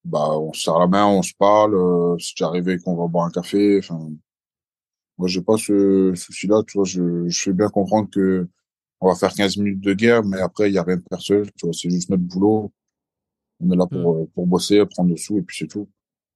[0.08, 1.76] bah on se serre la main, on se parle.
[1.76, 3.80] Euh, c'est déjà arrivé qu'on va boire un café.
[3.80, 4.10] Enfin,
[5.18, 6.64] moi j'ai pas ce souci-là.
[6.68, 8.48] Tu vois, je, je fais bien comprendre que
[9.02, 11.52] on va faire 15 minutes de guerre, mais après il y a rien de personnel.
[11.58, 12.72] Tu vois, c'est juste notre boulot.
[13.60, 14.22] On est là pour mmh.
[14.22, 15.90] euh, pour bosser, prendre le sous et puis c'est tout.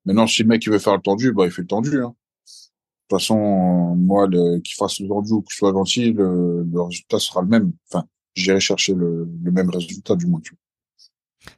[0.06, 2.02] Maintenant, si le mec il veut faire le tendu, bah il fait le tendu.
[2.02, 2.16] Hein.
[2.16, 7.20] De toute façon, moi, qu'il fasse le tendu ou qu'il soit gentil, le, le, résultat
[7.20, 7.74] sera le même.
[7.90, 10.40] Enfin, j'irai chercher le, le même résultat du moins.
[10.40, 10.56] Tu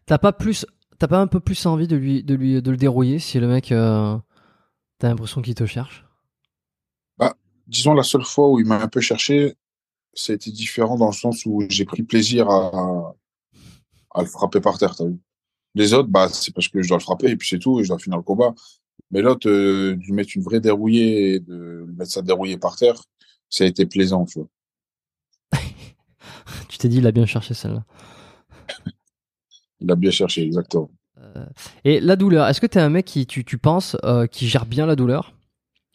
[0.05, 0.65] T'as pas plus
[0.99, 3.47] T'as pas un peu plus envie de lui, de lui, de le dérouiller si le
[3.47, 4.17] mec, euh,
[4.99, 6.05] t'as l'impression qu'il te cherche?
[7.17, 7.35] Bah,
[7.67, 9.55] disons la seule fois où il m'a un peu cherché,
[10.13, 13.15] ça a été différent dans le sens où j'ai pris plaisir à,
[14.11, 14.95] à le frapper par terre.
[14.95, 15.19] T'as vu
[15.75, 17.83] Les autres, bah, c'est parce que je dois le frapper et puis c'est tout et
[17.83, 18.53] je dois finir le combat.
[19.11, 22.75] Mais l'autre, euh, lui mettre une vraie dérouillée et de lui mettre ça dérouillée par
[22.75, 22.95] terre,
[23.49, 24.47] ça a été plaisant, tu vois.
[26.69, 27.85] tu t'es dit, il a bien cherché celle-là.
[29.79, 30.89] il a bien cherché, exactement.
[31.19, 31.45] Euh,
[31.83, 34.47] et la douleur, est-ce que tu es un mec qui, tu, tu penses, euh, qui
[34.47, 35.33] gère bien la douleur?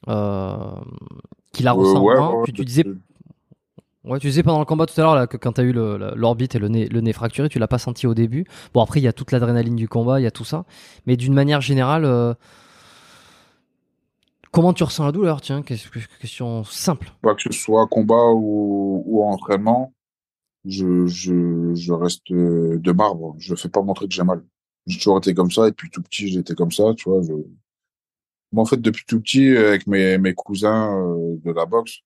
[0.08, 0.80] Euh,
[1.52, 2.16] Qui la ressent ouais,
[2.54, 2.84] tu, disais,
[4.08, 6.54] ouais, tu disais pendant le combat tout à l'heure que quand tu as eu l'orbite
[6.54, 8.44] et le nez, le nez fracturé, tu l'as pas senti au début.
[8.74, 10.64] Bon, après, il y a toute l'adrénaline du combat, il y a tout ça.
[11.06, 12.36] Mais d'une manière générale,
[14.50, 17.12] comment tu ressens la douleur Tiens, question simple.
[17.22, 19.92] Pas que ce soit combat ou, ou entraînement,
[20.64, 23.34] je, je, je reste de marbre.
[23.38, 24.42] Je ne fais pas montrer que j'ai mal.
[24.86, 27.22] J'ai toujours été comme ça, et depuis tout petit, j'étais comme ça, tu vois.
[27.22, 27.32] Je...
[28.52, 31.98] Moi, en fait, depuis tout petit, avec mes, mes cousins euh, de la boxe,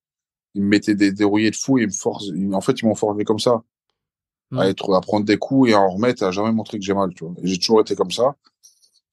[0.55, 2.95] ils me mettaient des dérouillés de fou, et ils me forcent, en fait, ils m'ont
[2.95, 3.63] formé comme ça.
[4.55, 6.93] À, être, à prendre des coups et à en remettre, à jamais montrer que j'ai
[6.93, 7.35] mal, tu vois.
[7.43, 8.37] J'ai toujours été comme ça.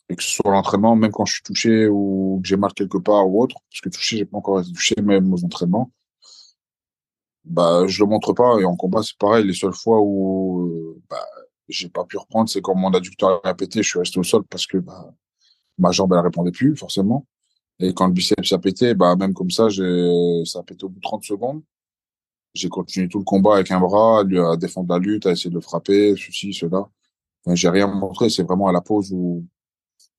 [0.09, 2.97] Et que ce soit l'entraînement, même quand je suis touché ou que j'ai mal quelque
[2.97, 5.91] part ou autre, parce que touché, j'ai pas encore été touché, même aux entraînements,
[7.45, 8.59] bah, je le montre pas.
[8.59, 9.45] Et en combat, c'est pareil.
[9.45, 11.25] Les seules fois où, euh, bah,
[11.69, 14.43] j'ai pas pu reprendre, c'est quand mon adducteur a pété, je suis resté au sol
[14.49, 15.13] parce que bah,
[15.77, 17.25] ma jambe elle répondait plus forcément.
[17.79, 20.89] Et quand le biceps a pété, bah même comme ça, j'ai ça a pété au
[20.89, 21.61] bout de 30 secondes.
[22.53, 25.55] J'ai continué tout le combat avec un bras, à défendre la lutte, à essayer de
[25.55, 26.89] le frapper, ceci, cela.
[27.45, 29.45] Enfin, j'ai rien montré, c'est vraiment à la pause où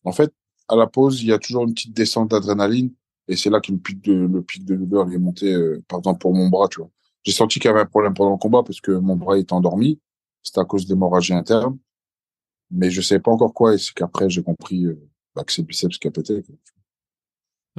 [0.05, 0.33] en fait,
[0.69, 2.93] à la pause, il y a toujours une petite descente d'adrénaline
[3.29, 5.99] et c'est là que le pic de le pic de douleur est monté euh, par
[6.01, 6.91] exemple pour mon bras, tu vois.
[7.25, 9.53] J'ai senti qu'il y avait un problème pendant le combat parce que mon bras était
[9.53, 10.01] endormi
[10.43, 11.79] c'était à cause d'hémorragie interne.
[12.71, 15.63] Mais je savais pas encore quoi, et c'est qu'après, j'ai compris euh, bah, que c'est
[15.63, 16.43] le biceps qui a pété.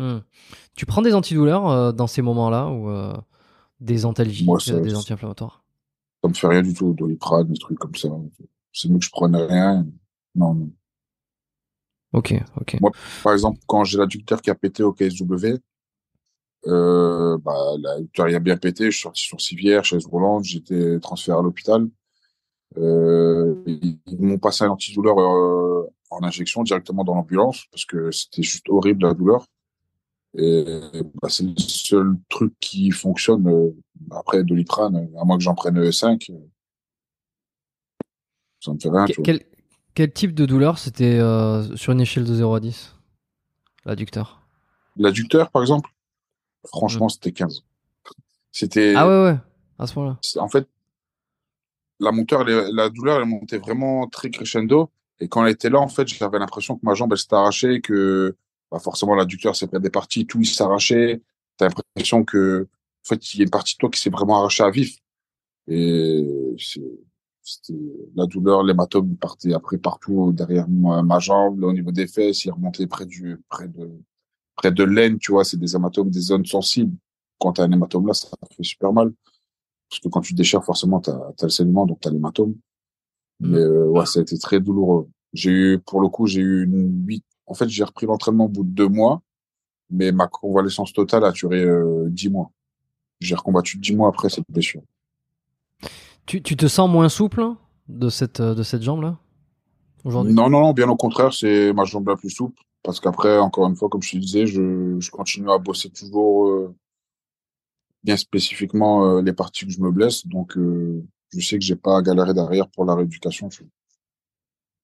[0.02, 0.22] Hmm.
[0.74, 3.14] Tu prends des antidouleurs euh, dans ces moments-là ou euh,
[3.80, 4.50] des antalgiques,
[4.82, 5.64] des anti-inflammatoires?
[6.24, 8.10] Ça me fait rien du tout, doliprane, des trucs comme ça.
[8.74, 9.86] C'est mieux que je prenne rien.
[10.34, 10.72] Non, non.
[12.14, 12.78] Ok, ok.
[12.82, 12.92] Moi,
[13.24, 15.60] par exemple, quand j'ai l'adducteur qui a pété au KSW,
[16.68, 21.38] euh, bah, l'adducteur a bien pété, je suis sorti sur civière, chaise roulante, j'étais transféré
[21.38, 21.88] à l'hôpital.
[22.78, 28.44] Euh, ils m'ont passé un antidouleur euh, en injection directement dans l'ambulance parce que c'était
[28.44, 29.46] juste horrible la douleur.
[30.38, 33.72] Et bah, c'est le seul truc qui fonctionne euh,
[34.12, 36.30] après Doliprane, à moins que j'en prenne 5.
[36.30, 36.34] Euh,
[38.62, 39.06] ça me fait rien.
[39.24, 39.42] Quel,
[39.94, 42.96] quel, type de douleur c'était euh, sur une échelle de 0 à 10
[43.86, 44.42] L'adducteur
[44.96, 45.90] L'adducteur, par exemple?
[46.66, 47.10] Franchement, mmh.
[47.10, 47.66] c'était 15.
[48.52, 48.94] C'était.
[48.96, 49.38] Ah ouais, ouais,
[49.80, 50.20] à ce moment-là.
[50.38, 50.68] En fait,
[52.00, 54.92] la monteur, la douleur, elle montait vraiment très crescendo.
[55.20, 57.82] Et quand elle était là, en fait, j'avais l'impression que ma jambe, elle s'était arrachée,
[57.82, 58.36] que
[58.72, 61.22] bah, forcément l'adducteur s'est des parties, tout il s'arrachait.
[61.58, 62.68] T'as l'impression que,
[63.06, 64.98] en fait, il y a une partie de toi qui s'est vraiment arrachée à vif.
[65.68, 67.74] Et c'était
[68.16, 72.88] la douleur, l'hématome partait après partout derrière ma, jambe, au niveau des fesses, il remontait
[72.88, 73.92] près du, près de,
[74.56, 76.96] près de l'aine, tu vois, c'est des hématomes, des zones sensibles.
[77.40, 79.12] Quand t'as un hématome là, ça fait super mal
[79.92, 82.56] parce que quand tu déchires, forcément, tu as, le saignement, donc tu as l'hématome.
[83.42, 83.52] Mm.
[83.52, 85.10] Mais euh, ouais, ça a été très douloureux.
[85.34, 87.26] J'ai eu, pour le coup, j'ai eu une huit.
[87.48, 89.22] En fait, j'ai repris l'entraînement au bout de deux mois,
[89.90, 92.52] mais ma convalescence totale a duré euh, dix mois.
[93.20, 94.82] J'ai recombattu dix mois après cette blessure.
[96.26, 97.46] Tu, tu te sens moins souple
[97.90, 99.18] de cette, euh, de cette jambe-là
[100.04, 100.34] aujourd'hui?
[100.34, 102.62] Non, non, non, bien au contraire, c'est ma jambe la plus souple.
[102.84, 106.48] Parce qu'après, encore une fois, comme je te disais, je, je continue à bosser toujours
[106.48, 106.76] euh,
[108.04, 110.26] bien spécifiquement euh, les parties que je me blesse.
[110.26, 113.50] Donc, je sais que j'ai pas à galérer derrière pour la rééducation.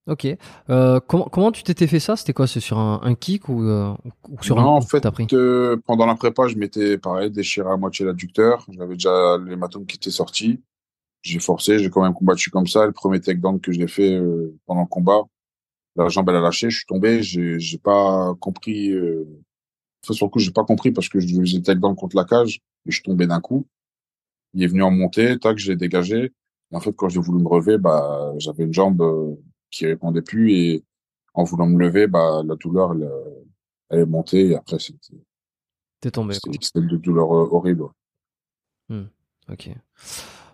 [0.07, 0.25] Ok.
[0.69, 2.15] Euh, comment, comment tu t'étais fait ça?
[2.15, 2.47] C'était quoi?
[2.47, 3.93] C'est sur un, un, kick ou, euh,
[4.29, 5.03] ou sur non, un en fait,
[5.85, 8.65] pendant la prépa, je m'étais pareil déchiré à moitié l'adducteur.
[8.69, 10.61] J'avais déjà l'hématome qui était sorti.
[11.23, 12.85] J'ai forcé, j'ai quand même combattu comme ça.
[12.85, 14.17] Le premier takedown que j'ai fait
[14.65, 15.23] pendant le combat,
[15.97, 18.91] la jambe elle a lâché, je suis tombé, j'ai j'ai pas compris.
[18.91, 19.25] Euh...
[20.03, 22.61] Enfin, sur le coup, j'ai pas compris parce que je faisais takedown contre la cage
[22.85, 23.67] et je tombais d'un coup.
[24.53, 26.31] Il est venu en monter, tac, je l'ai dégagé.
[26.71, 29.35] Et en fait, quand j'ai voulu me relever, bah, j'avais une jambe euh,
[29.71, 30.83] qui répondait plus et
[31.33, 33.45] en voulant me lever, bah, la douleur, elle, euh,
[33.89, 35.21] elle est montée et après, c'était.
[36.01, 36.35] T'es tombé.
[36.35, 37.85] C'était une douleur euh, horrible.
[38.89, 39.05] Hmm,
[39.51, 39.69] ok.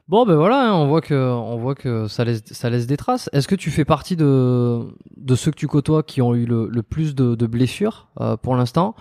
[0.08, 2.98] Bon, ben voilà, hein, on voit que, on voit que ça laisse, ça laisse des
[2.98, 3.30] traces.
[3.32, 4.82] Est-ce que tu fais partie de,
[5.16, 8.10] de ceux que tu côtoies qui ont eu le, le plus de, de blessures
[8.42, 8.96] pour l'instant?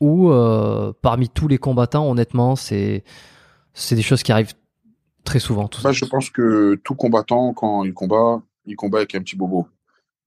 [0.00, 3.04] Ou euh, parmi tous les combattants, honnêtement, c'est
[3.72, 4.54] c'est des choses qui arrivent
[5.24, 5.68] très souvent.
[5.68, 9.36] Tout bah, je pense que tout combattant, quand il combat, il combat avec un petit
[9.36, 9.66] bobo.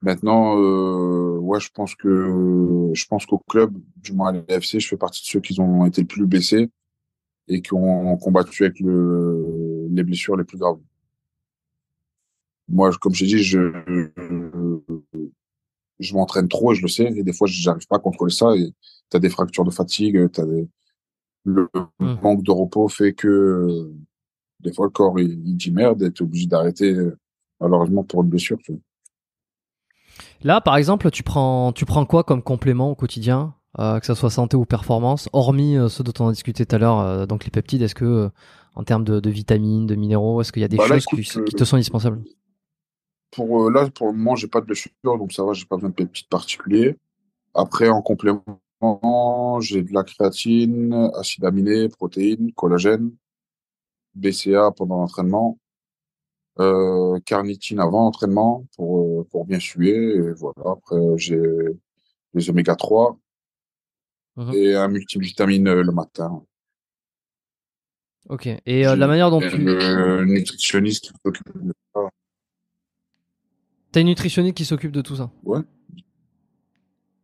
[0.01, 4.87] Maintenant, euh, ouais, je pense que je pense qu'au club, du moins à l'FC, je
[4.87, 6.69] fais partie de ceux qui ont été le plus blessés
[7.47, 10.79] et qui ont combattu avec le, les blessures les plus graves.
[12.69, 13.71] Moi, comme j'ai dit, je
[15.99, 17.11] je m'entraîne trop et je le sais.
[17.15, 18.55] Et des fois, j'arrive pas à contrôler ça.
[18.55, 18.71] Et
[19.09, 20.67] tu as des fractures de fatigue, t'as des...
[21.43, 21.67] le
[21.99, 22.15] Hmm.
[22.21, 23.91] manque de repos fait que
[24.61, 26.95] des fois le corps il, il dit merde et t'es obligé d'arrêter
[27.59, 28.57] malheureusement pour une blessure.
[28.63, 28.81] Tu vois.
[30.41, 34.15] Là, par exemple, tu prends, tu prends quoi comme complément au quotidien, euh, que ça
[34.15, 37.25] soit santé ou performance, hormis euh, ceux dont on a discuté tout à l'heure, euh,
[37.25, 38.29] donc les peptides, est-ce que,
[38.75, 41.05] en termes de, de vitamines, de minéraux, est-ce qu'il y a des Bah là, choses
[41.11, 42.23] écoute, qui, qui te sont indispensables?
[43.31, 45.89] Pour là, pour le moment, j'ai pas de blessure, donc ça va, j'ai pas besoin
[45.89, 46.95] de peptides particuliers.
[47.53, 53.11] Après, en complément, j'ai de la créatine, acide aminé, protéines, collagène,
[54.15, 55.57] BCA pendant l'entraînement,
[56.59, 60.15] euh, carnitine avant l'entraînement pour euh, pour bien suer.
[60.15, 60.71] Et voilà.
[60.71, 61.39] Après, j'ai
[62.33, 63.17] les oméga 3
[64.35, 64.53] Mhm.
[64.53, 66.43] et un multivitamine euh, le matin.
[68.29, 68.47] Ok.
[68.65, 72.01] Et euh, la manière dont tu, Le nutritionniste qui s'occupe de ça.
[73.91, 75.31] t'as une nutritionniste qui s'occupe de tout ça?
[75.43, 75.59] Ouais.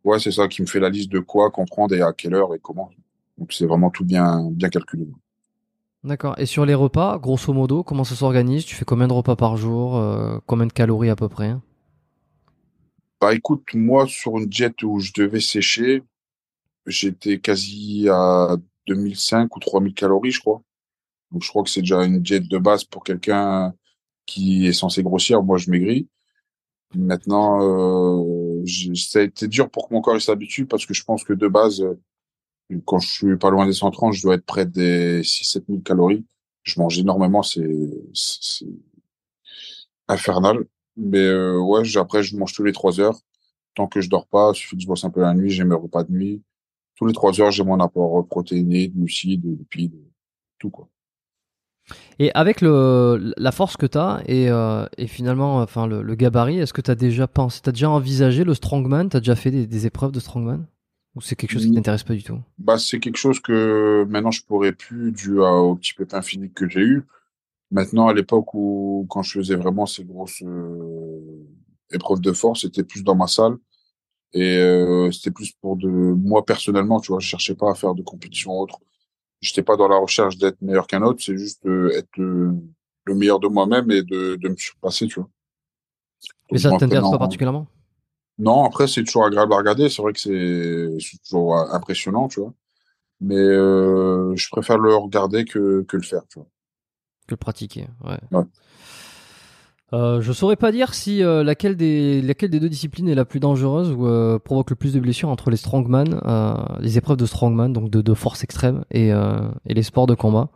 [0.03, 2.53] Ouais, c'est ça qui me fait la liste de quoi comprendre et à quelle heure
[2.53, 2.89] et comment.
[3.37, 5.07] Donc c'est vraiment tout bien bien calculé.
[6.05, 6.35] D'accord.
[6.37, 8.63] Et sur les repas, grosso modo, comment ça s'organise?
[8.63, 11.55] Tu fais combien de repas par jour euh, Combien de calories à peu près?
[13.19, 16.03] Bah écoute, moi sur une jet où je devais sécher,
[16.85, 18.55] j'étais quasi à
[18.85, 20.61] 2005 ou 3000 calories, je crois.
[21.31, 23.73] Donc je crois que c'est déjà une jet de base pour quelqu'un
[24.27, 25.41] qui est censé grossir.
[25.41, 26.07] Moi, je maigris.
[26.93, 28.63] Maintenant, euh,
[28.93, 31.47] ça a été dur pour que mon corps s'habitue parce que je pense que de
[31.47, 31.83] base,
[32.85, 36.25] quand je suis pas loin des 130, je dois être près des 6-7 000 calories.
[36.63, 37.69] Je mange énormément, c'est
[40.07, 40.65] infernal.
[40.97, 43.19] Mais euh, ouais, après, je mange tous les 3 heures.
[43.75, 45.65] Tant que je dors pas, il suffit que je bosse un peu la nuit, j'ai
[45.65, 46.41] mes repas de nuit.
[46.95, 49.99] Tous les 3 heures, j'ai mon apport protéiné, de glucides, de lipides,
[50.59, 50.87] tout quoi.
[52.17, 56.15] Et avec le, la force que tu as et, euh, et finalement enfin, le, le
[56.15, 59.09] gabarit, est-ce que tu as déjà pensé, tu as déjà envisagé le strongman?
[59.09, 60.65] Tu as déjà fait des, des épreuves de strongman?
[61.15, 61.75] Ou c'est quelque chose qui Mm.
[61.75, 62.39] t'intéresse pas du tout?
[62.57, 66.53] Bah, c'est quelque chose que maintenant je pourrais plus dû à, au petit pépin physique
[66.53, 67.03] que j'ai eu.
[67.71, 71.45] Maintenant, à l'époque où, quand je faisais vraiment ces grosses euh,
[71.91, 73.55] épreuves de force, c'était plus dans ma salle
[74.33, 77.19] et euh, c'était plus pour de moi personnellement, tu vois.
[77.19, 78.79] Je cherchais pas à faire de compétition autre.
[79.41, 82.53] J'étais pas dans la recherche d'être meilleur qu'un autre, c'est juste euh, être le,
[83.05, 85.29] le meilleur de moi-même et de, de me surpasser, tu vois.
[86.51, 87.67] Mais Donc, ça moi, t'intéresse pas particulièrement?
[88.37, 89.89] Non, après c'est toujours agréable à regarder.
[89.89, 92.53] C'est vrai que c'est toujours euh, impressionnant, tu vois.
[93.21, 96.47] Mais euh, je préfère le regarder que que le faire, tu vois.
[97.27, 97.87] que le pratiquer.
[98.03, 98.19] Ouais.
[98.31, 98.43] Ouais.
[99.93, 103.23] Euh, je saurais pas dire si euh, laquelle des laquelle des deux disciplines est la
[103.23, 107.17] plus dangereuse ou euh, provoque le plus de blessures entre les strongman, euh, les épreuves
[107.17, 110.49] de strongman, donc de, de force extrême, et, euh, et les sports de combat,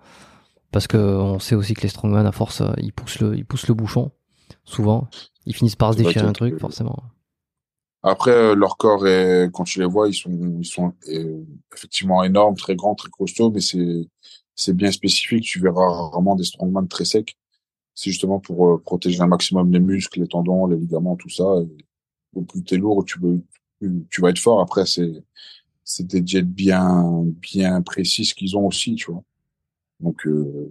[0.72, 3.68] parce que on sait aussi que les strongman à force ils poussent le ils poussent
[3.68, 4.12] le bouchon
[4.66, 5.08] souvent,
[5.46, 6.98] ils finissent par se déchirer un truc forcément.
[8.04, 11.44] Après, euh, leur corps est, quand tu les vois, ils sont ils sont euh,
[11.76, 14.08] effectivement énormes, très grands, très costauds, mais c'est
[14.56, 15.44] c'est bien spécifique.
[15.44, 17.36] Tu verras rarement des strongman très secs.
[17.96, 21.44] C'est justement pour euh, protéger un maximum les muscles, les tendons, les ligaments, tout ça.
[22.36, 23.42] Au plus t'es lourd, tu veux
[24.10, 24.62] tu, vas être fort.
[24.62, 25.24] Après, c'est
[25.84, 29.24] c'est des jets bien bien précises qu'ils ont aussi, tu vois.
[30.00, 30.70] Donc, euh,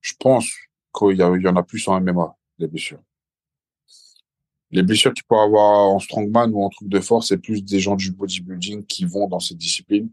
[0.00, 0.46] je pense
[0.94, 3.02] qu'il y, y en a plus en MMA, les blessures.
[4.72, 7.78] Les blessures qu'il peut avoir en strongman ou en truc de force, c'est plus des
[7.78, 10.10] gens du bodybuilding qui vont dans cette discipline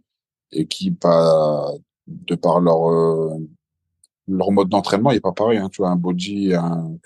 [0.51, 1.71] et qui, pas,
[2.07, 3.37] de par leur, euh,
[4.27, 5.57] leur mode d'entraînement, il est pas pareil.
[5.57, 6.97] Hein, tu vois, un body et un,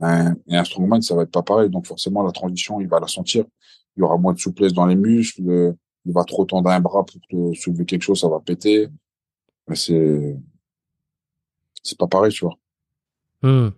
[0.00, 1.70] un, et un strongman, ça va être pas pareil.
[1.70, 3.44] Donc forcément, la transition, il va la sentir.
[3.96, 5.74] Il y aura moins de souplesse dans les muscles.
[6.04, 8.88] Il va trop tendre un bras pour te soulever quelque chose, ça va péter.
[9.68, 10.36] Mais c'est,
[11.82, 12.58] c'est pas pareil, tu vois.
[13.42, 13.70] Hmm.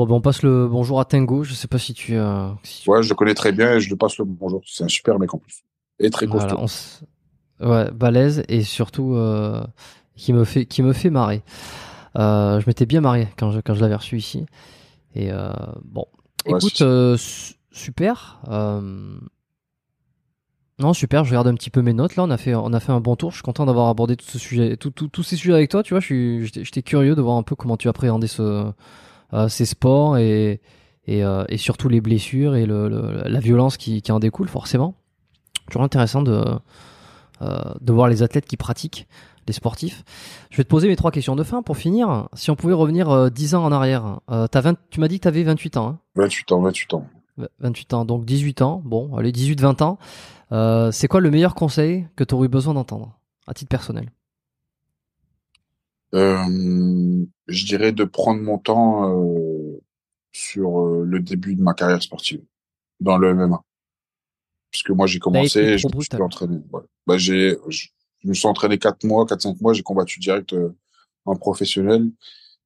[0.00, 1.44] Bon ben on passe le bonjour à Tango.
[1.44, 3.80] Je sais pas si tu euh, si tu- Ouais, je le connais très bien et
[3.80, 4.62] je le passe le bonjour.
[4.64, 5.62] C'est un super mec en plus.
[5.98, 6.48] Et très costaud.
[6.56, 7.02] Voilà, s-
[7.60, 9.62] ouais, balèze et surtout euh,
[10.16, 11.42] qui me fait qui me fait marrer.
[12.16, 14.46] Euh, je m'étais bien marré quand je quand je l'avais reçu ici.
[15.14, 15.28] Et
[15.84, 16.06] bon,
[16.46, 16.82] Ouais, écoute,
[17.70, 18.40] super.
[20.78, 21.24] Non, super.
[21.26, 22.16] Je regarde un petit peu mes notes.
[22.16, 23.32] Là, on a fait on a fait un bon tour.
[23.32, 25.82] Je suis content d'avoir abordé tout ce sujet, tout, tout- tous ces sujets avec toi.
[25.82, 28.72] Tu vois, j'étais curieux de voir un peu comment tu appréhendais ce
[29.48, 30.60] ces sports et
[31.06, 34.48] et, euh, et surtout les blessures et le, le- la violence qui, qui en découle
[34.48, 34.94] forcément.
[35.68, 36.44] Toujours intéressant de
[37.42, 39.08] euh, de voir les athlètes qui pratiquent,
[39.46, 40.04] les sportifs.
[40.50, 42.28] Je vais te poser mes trois questions de fin pour finir.
[42.34, 45.18] Si on pouvait revenir euh, 10 ans en arrière, euh, t'as 20, tu m'as dit
[45.18, 45.88] que tu avais 28 ans.
[45.88, 47.06] Hein 28 ans, 28 ans.
[47.60, 48.82] 28 ans, donc 18 ans.
[48.84, 49.98] Bon, allez, 18-20 ans.
[50.52, 54.10] Euh, c'est quoi le meilleur conseil que tu aurais besoin d'entendre à titre personnel?
[56.14, 59.80] Euh, je dirais de prendre mon temps euh,
[60.32, 62.42] sur euh, le début de ma carrière sportive
[63.00, 63.62] dans le MMA.
[64.70, 66.60] puisque moi j'ai commencé, je me suis entraîné.
[67.06, 67.88] Bah, j'ai, je,
[68.24, 70.74] me suis entraîné quatre mois, quatre cinq mois, j'ai combattu direct euh,
[71.24, 72.10] en professionnel,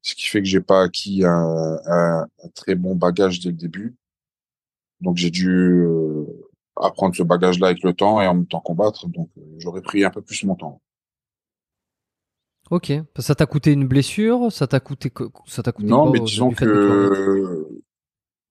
[0.03, 3.97] ce qui fait que j'ai pas acquis un, un, très bon bagage dès le début.
[5.01, 6.27] Donc j'ai dû euh,
[6.77, 9.09] apprendre ce bagage-là avec le temps et en même temps combattre.
[9.09, 10.81] Donc euh, j'aurais pris un peu plus mon temps.
[12.71, 15.13] Ok, ça t'a coûté une blessure, ça t'a coûté
[15.47, 17.69] ça t'a coûté Non, mais disons que,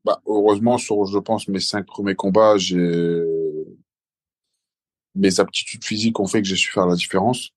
[0.05, 3.23] bah, heureusement sur je pense mes cinq premiers combats, j'ai
[5.15, 7.51] mes aptitudes physiques ont fait que j'ai su faire la différence,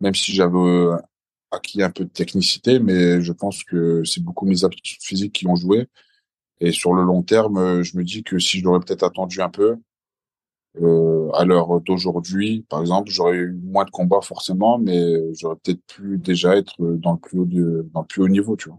[0.00, 0.96] même si j'avais euh,
[1.50, 5.46] acquis un peu de technicité, mais je pense que c'est beaucoup mes aptitudes physiques qui
[5.46, 5.88] ont joué.
[6.60, 9.50] Et sur le long terme, je me dis que si je l'aurais peut-être attendu un
[9.50, 9.76] peu,
[10.82, 15.80] euh, à l'heure d'aujourd'hui, par exemple, j'aurais eu moins de combats forcément, mais j'aurais peut-être
[15.86, 18.78] pu déjà être dans le plus haut dans le plus haut niveau, tu vois.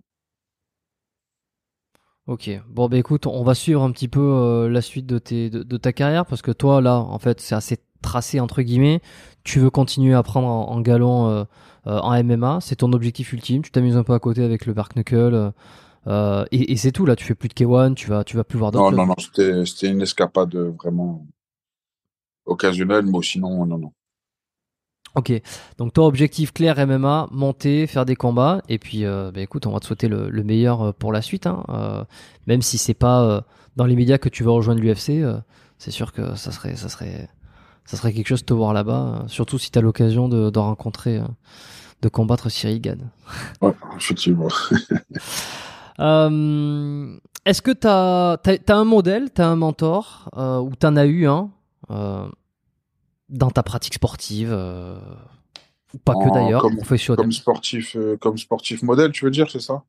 [2.27, 2.49] Ok.
[2.69, 5.77] Bon, bah écoute, on va suivre un petit peu euh, la suite de, tes, de,
[5.77, 9.01] ta carrière parce que toi, là, en fait, c'est assez tracé entre guillemets.
[9.43, 11.45] Tu veux continuer à prendre en, galon euh,
[11.85, 13.61] en MMA, c'est ton objectif ultime.
[13.61, 15.53] Tu t'amuses un peu à côté avec le Bark Knuckle.
[16.51, 18.59] et, et c'est tout là, tu fais plus de K1, tu vas, tu vas plus
[18.59, 18.91] voir d'autres.
[18.91, 21.25] Non, non, non, c'était une escapade vraiment
[22.47, 23.91] occasionnelle, mais sinon, non, non.
[25.17, 25.31] Ok,
[25.79, 29.71] donc toi, objectif clair MMA, monter, faire des combats, et puis euh, bah, écoute, on
[29.71, 31.63] va te souhaiter le, meilleur euh, pour la suite, hein.
[31.69, 32.03] euh,
[32.45, 33.43] même si c'est pas
[33.75, 35.23] dans les médias que tu vas rejoindre l'UFC,
[35.79, 37.29] c'est sûr que ça serait, ça serait,
[37.85, 41.19] ça serait quelque chose de te voir là-bas, surtout si tu as l'occasion de, rencontrer,
[42.03, 43.09] de combattre Cyril Gann.
[43.61, 44.49] Ouais, effectivement.
[45.99, 51.05] Est-ce que tu as, as, un modèle, tu as un mentor, ou tu en as
[51.07, 51.49] eu un
[53.29, 54.99] dans ta pratique sportive euh,
[55.93, 56.79] ou pas que d'ailleurs comme,
[57.15, 59.83] comme sportif euh, comme sportif modèle tu veux dire c'est ça?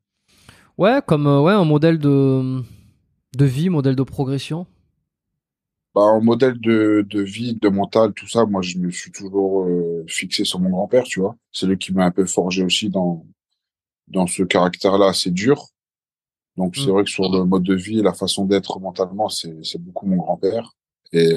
[0.77, 2.61] Ouais comme euh, ouais un modèle de
[3.35, 4.65] de vie modèle de progression.
[5.95, 9.67] Bah un modèle de, de vie de mental tout ça moi je me suis toujours
[10.07, 11.35] fixé sur mon grand père tu vois.
[11.51, 13.25] C'est lui qui m'a un peu forgé aussi dans
[14.07, 15.67] dans ce caractère là assez dur.
[16.57, 16.91] Donc c'est mm.
[16.91, 20.17] vrai que sur le mode de vie la façon d'être mentalement c'est c'est beaucoup mon
[20.17, 20.75] grand père
[21.11, 21.33] et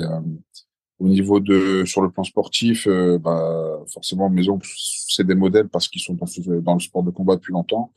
[0.99, 4.69] au niveau de sur le plan sportif, euh, bah forcément mes oncles
[5.09, 6.27] c'est des modèles parce qu'ils sont dans,
[6.61, 7.93] dans le sport de combat depuis longtemps.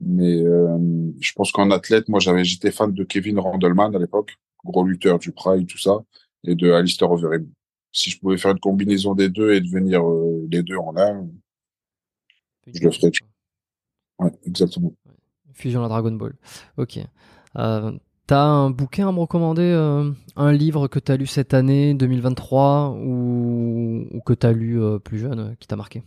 [0.00, 0.78] Mais euh,
[1.20, 5.18] je pense qu'en athlète, moi j'avais j'étais fan de Kevin Randleman à l'époque, gros lutteur
[5.18, 6.04] du Pride tout ça,
[6.44, 7.48] et de Alistair Overeem.
[7.92, 11.28] Si je pouvais faire une combinaison des deux et devenir euh, les deux en un,
[12.66, 13.10] je le ferais.
[14.18, 14.92] Ouais, exactement.
[15.54, 16.34] Fusion à Dragon Ball.
[16.76, 16.98] Ok.
[17.56, 17.98] Euh,
[18.28, 21.94] T'as un bouquin à me recommander, euh, un livre que tu as lu cette année
[21.94, 26.02] 2023 ou, ou que tu as lu euh, plus jeune euh, qui t'a marqué?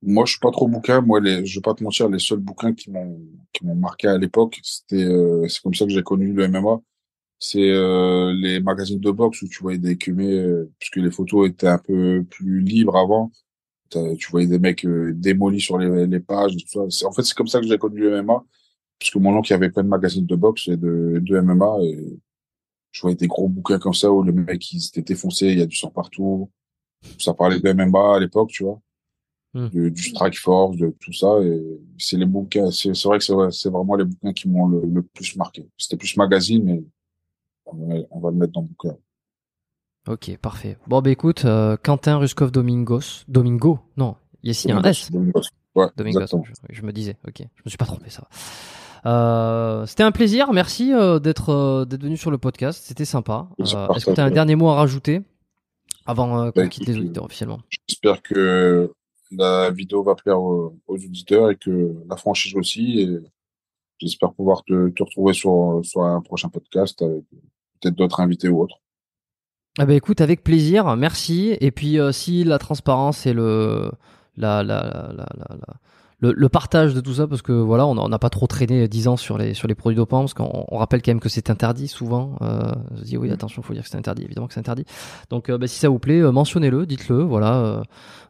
[0.00, 1.00] Moi, je suis pas trop bouquin.
[1.00, 4.60] Moi, les, je vais pas te mentir, les seuls bouquins qui m'ont marqué à l'époque,
[4.62, 5.04] c'était
[5.48, 6.80] c'est comme ça que j'ai connu le MMA.
[7.40, 10.42] C'est les magazines de boxe où tu voyais des cumés,
[10.78, 13.32] puisque les photos étaient un peu plus libres avant.
[13.90, 16.54] Tu voyais des mecs démolis sur les, pages.
[16.76, 18.44] En fait, c'est comme ça que j'ai connu le MMA
[19.00, 22.20] puisque mon oncle avait plein de magazines de boxe et de, de MMA et
[22.92, 25.62] je voyais des gros bouquins comme ça où le mec il s'était défoncé, il y
[25.62, 26.50] a du sang partout.
[27.18, 28.78] Ça parlait de MMA à l'époque, tu vois,
[29.54, 29.68] hmm.
[29.88, 33.96] du Strike Force, de tout ça et c'est les bouquins, c'est vrai que c'est vraiment
[33.96, 35.66] les bouquins qui m'ont le, plus marqué.
[35.78, 36.84] C'était plus magazine, mais
[37.64, 38.96] on va, le mettre dans le bouquin.
[40.08, 40.76] Ok, parfait.
[40.88, 45.10] Bon, bah écoute, euh, Quentin Ruskov Domingos, Domingo, non, il y a un S.
[45.10, 45.48] Domingos.
[45.74, 50.02] Ouais, Domingos, je, je, me disais, ok, je me suis pas trompé, ça euh, c'était
[50.02, 53.48] un plaisir, merci euh, d'être euh, d'être venu sur le podcast, c'était sympa.
[53.58, 55.22] Est-ce que tu as un dernier mot à rajouter
[56.06, 58.92] avant qu'on bah, quitte les auditeurs officiellement J'espère que
[59.30, 63.00] la vidéo va plaire aux, auditeurs et que la franchise aussi.
[63.00, 63.18] Et
[63.98, 67.22] j'espère pouvoir te, te retrouver sur, sur un prochain podcast avec
[67.80, 68.76] peut-être d'autres invités ou autres.
[69.78, 71.56] Ah bah écoute, avec plaisir, merci.
[71.60, 73.90] Et puis si la transparence et le
[74.36, 75.26] la, la, la,
[76.22, 79.08] la le, partage de tout ça parce que voilà, on n'a pas trop traîné 10
[79.08, 81.50] ans sur les sur les produits dopants parce qu'on on rappelle quand même que c'est
[81.50, 82.36] interdit souvent.
[82.42, 84.84] Euh, je dis oui, attention, faut dire que c'est interdit, évidemment que c'est interdit.
[85.30, 87.84] Donc euh, bah, si ça vous plaît, euh, mentionnez-le, dites-le, voilà,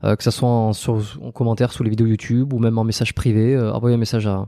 [0.05, 2.85] euh, que ça soit en, sur, en commentaire sous les vidéos YouTube ou même en
[2.85, 4.47] message privé, envoyez un message à,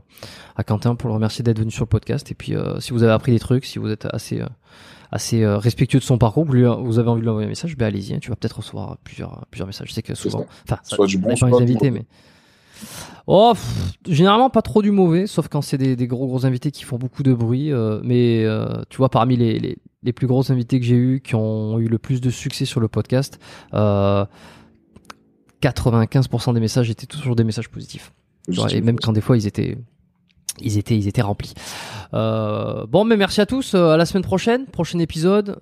[0.55, 2.31] à Quentin pour le remercier d'être venu sur le podcast.
[2.31, 4.41] Et puis si vous avez appris des trucs, si vous êtes assez
[5.11, 6.53] assez respectueux de son parcours, vous,
[6.83, 8.97] vous avez envie de lui envoyer un message, ben allez-y, hein, tu vas peut-être recevoir
[9.03, 9.89] plusieurs plusieurs messages.
[9.89, 10.95] Je sais que souvent, enfin, ça,
[11.55, 12.05] invités, mais
[13.27, 13.53] Oh,
[14.07, 17.23] généralement pas trop du mauvais, sauf quand c'est des, gros gros invités qui font beaucoup
[17.23, 17.71] de bruit.
[17.71, 21.35] Euh, mais euh, tu vois, parmi les, les, plus gros invités que j'ai eu, qui
[21.35, 23.39] ont eu le plus de succès sur le podcast,
[23.73, 24.25] 95% euh,
[26.53, 28.11] des messages étaient toujours des messages positifs.
[28.71, 29.77] et même quand des fois ils étaient
[30.59, 31.53] ils étaient, ils étaient remplis.
[32.11, 33.73] Bon, mais merci à tous.
[33.73, 35.57] À la semaine prochaine, prochain épisode.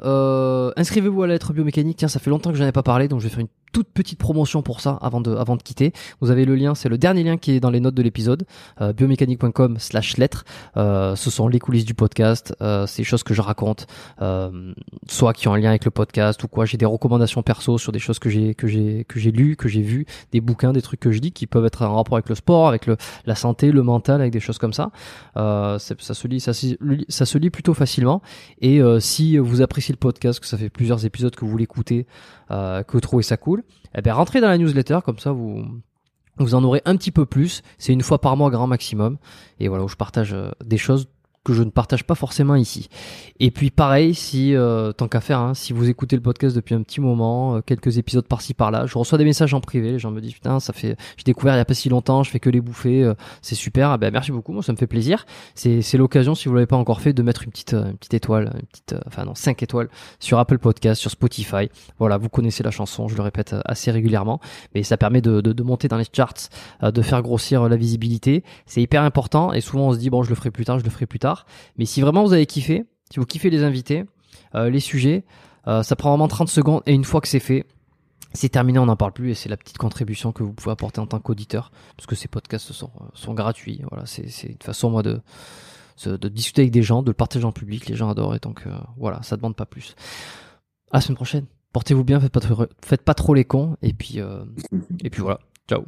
[0.76, 1.98] Inscrivez-vous à la lettre biomécanique.
[1.98, 3.90] Tiens, ça fait longtemps que j'en ai pas parlé, donc je vais faire une toute
[3.90, 5.94] petite promotion pour ça avant de, avant de quitter.
[6.20, 8.46] Vous avez le lien, c'est le dernier lien qui est dans les notes de l'épisode,
[8.82, 10.46] euh, biomécanique.com slash lettres.
[10.78, 13.88] Euh, ce sont les coulisses du podcast, euh, c'est choses que je raconte,
[14.22, 14.74] euh,
[15.08, 16.66] soit qui ont un lien avec le podcast ou quoi.
[16.66, 19.68] J'ai des recommandations perso sur des choses que j'ai que j'ai que j'ai lues, que
[19.68, 22.30] j'ai vues, des bouquins, des trucs que je dis qui peuvent être en rapport avec
[22.30, 24.92] le sport, avec le, la santé, le mental, avec des choses comme ça.
[25.38, 28.22] Euh, ça se lit, ça, ça se lit plutôt facilement.
[28.62, 32.06] Et si vous appréciez le podcast, que ça fait plusieurs épisodes que vous l'écoutez,
[32.50, 33.61] que trouvez ça cool,
[33.96, 35.66] eh bien rentrez dans la newsletter, comme ça vous
[36.38, 37.62] vous en aurez un petit peu plus.
[37.78, 39.18] C'est une fois par mois grand maximum.
[39.60, 41.08] Et voilà où je partage euh, des choses
[41.44, 42.90] que je ne partage pas forcément ici.
[43.40, 46.76] Et puis pareil, si euh, tant qu'à faire, hein, si vous écoutez le podcast depuis
[46.76, 50.00] un petit moment, euh, quelques épisodes par-ci par-là, je reçois des messages en privé, les
[50.00, 52.30] gens me disent putain ça fait, j'ai découvert il y a pas si longtemps, je
[52.30, 53.90] fais que les bouffer, euh, c'est super.
[53.90, 55.26] Ah ben merci beaucoup, moi ça me fait plaisir.
[55.56, 57.98] C'est c'est l'occasion si vous l'avez pas encore fait de mettre une petite euh, une
[57.98, 59.90] petite étoile, une petite, euh, enfin non 5 étoiles
[60.20, 61.70] sur Apple Podcast, sur Spotify.
[62.00, 64.40] Voilà, vous connaissez la chanson, je le répète euh, assez régulièrement,
[64.76, 66.50] mais ça permet de, de, de monter dans les charts,
[66.84, 68.44] de faire grossir la visibilité.
[68.66, 70.84] C'est hyper important et souvent on se dit bon je le ferai plus tard, je
[70.84, 71.31] le ferai plus tard.
[71.78, 74.06] Mais si vraiment vous avez kiffé, si vous kiffez les invités,
[74.56, 75.24] euh, les sujets,
[75.68, 77.66] euh, ça prend vraiment 30 secondes et une fois que c'est fait,
[78.34, 81.02] c'est terminé, on n'en parle plus et c'est la petite contribution que vous pouvez apporter
[81.02, 83.82] en tant qu'auditeur parce que ces podcasts sont, gratuits.
[83.90, 85.22] Voilà, c'est une façon moi de,
[86.30, 87.88] discuter avec des gens, de le partager en public.
[87.88, 89.96] Les gens adorent et donc euh, voilà, ça demande pas plus.
[90.92, 91.46] À la semaine prochaine.
[91.74, 94.20] Portez-vous bien, faites pas trop, faites pas trop les cons et puis
[95.04, 95.40] et puis voilà.
[95.70, 95.86] Ciao.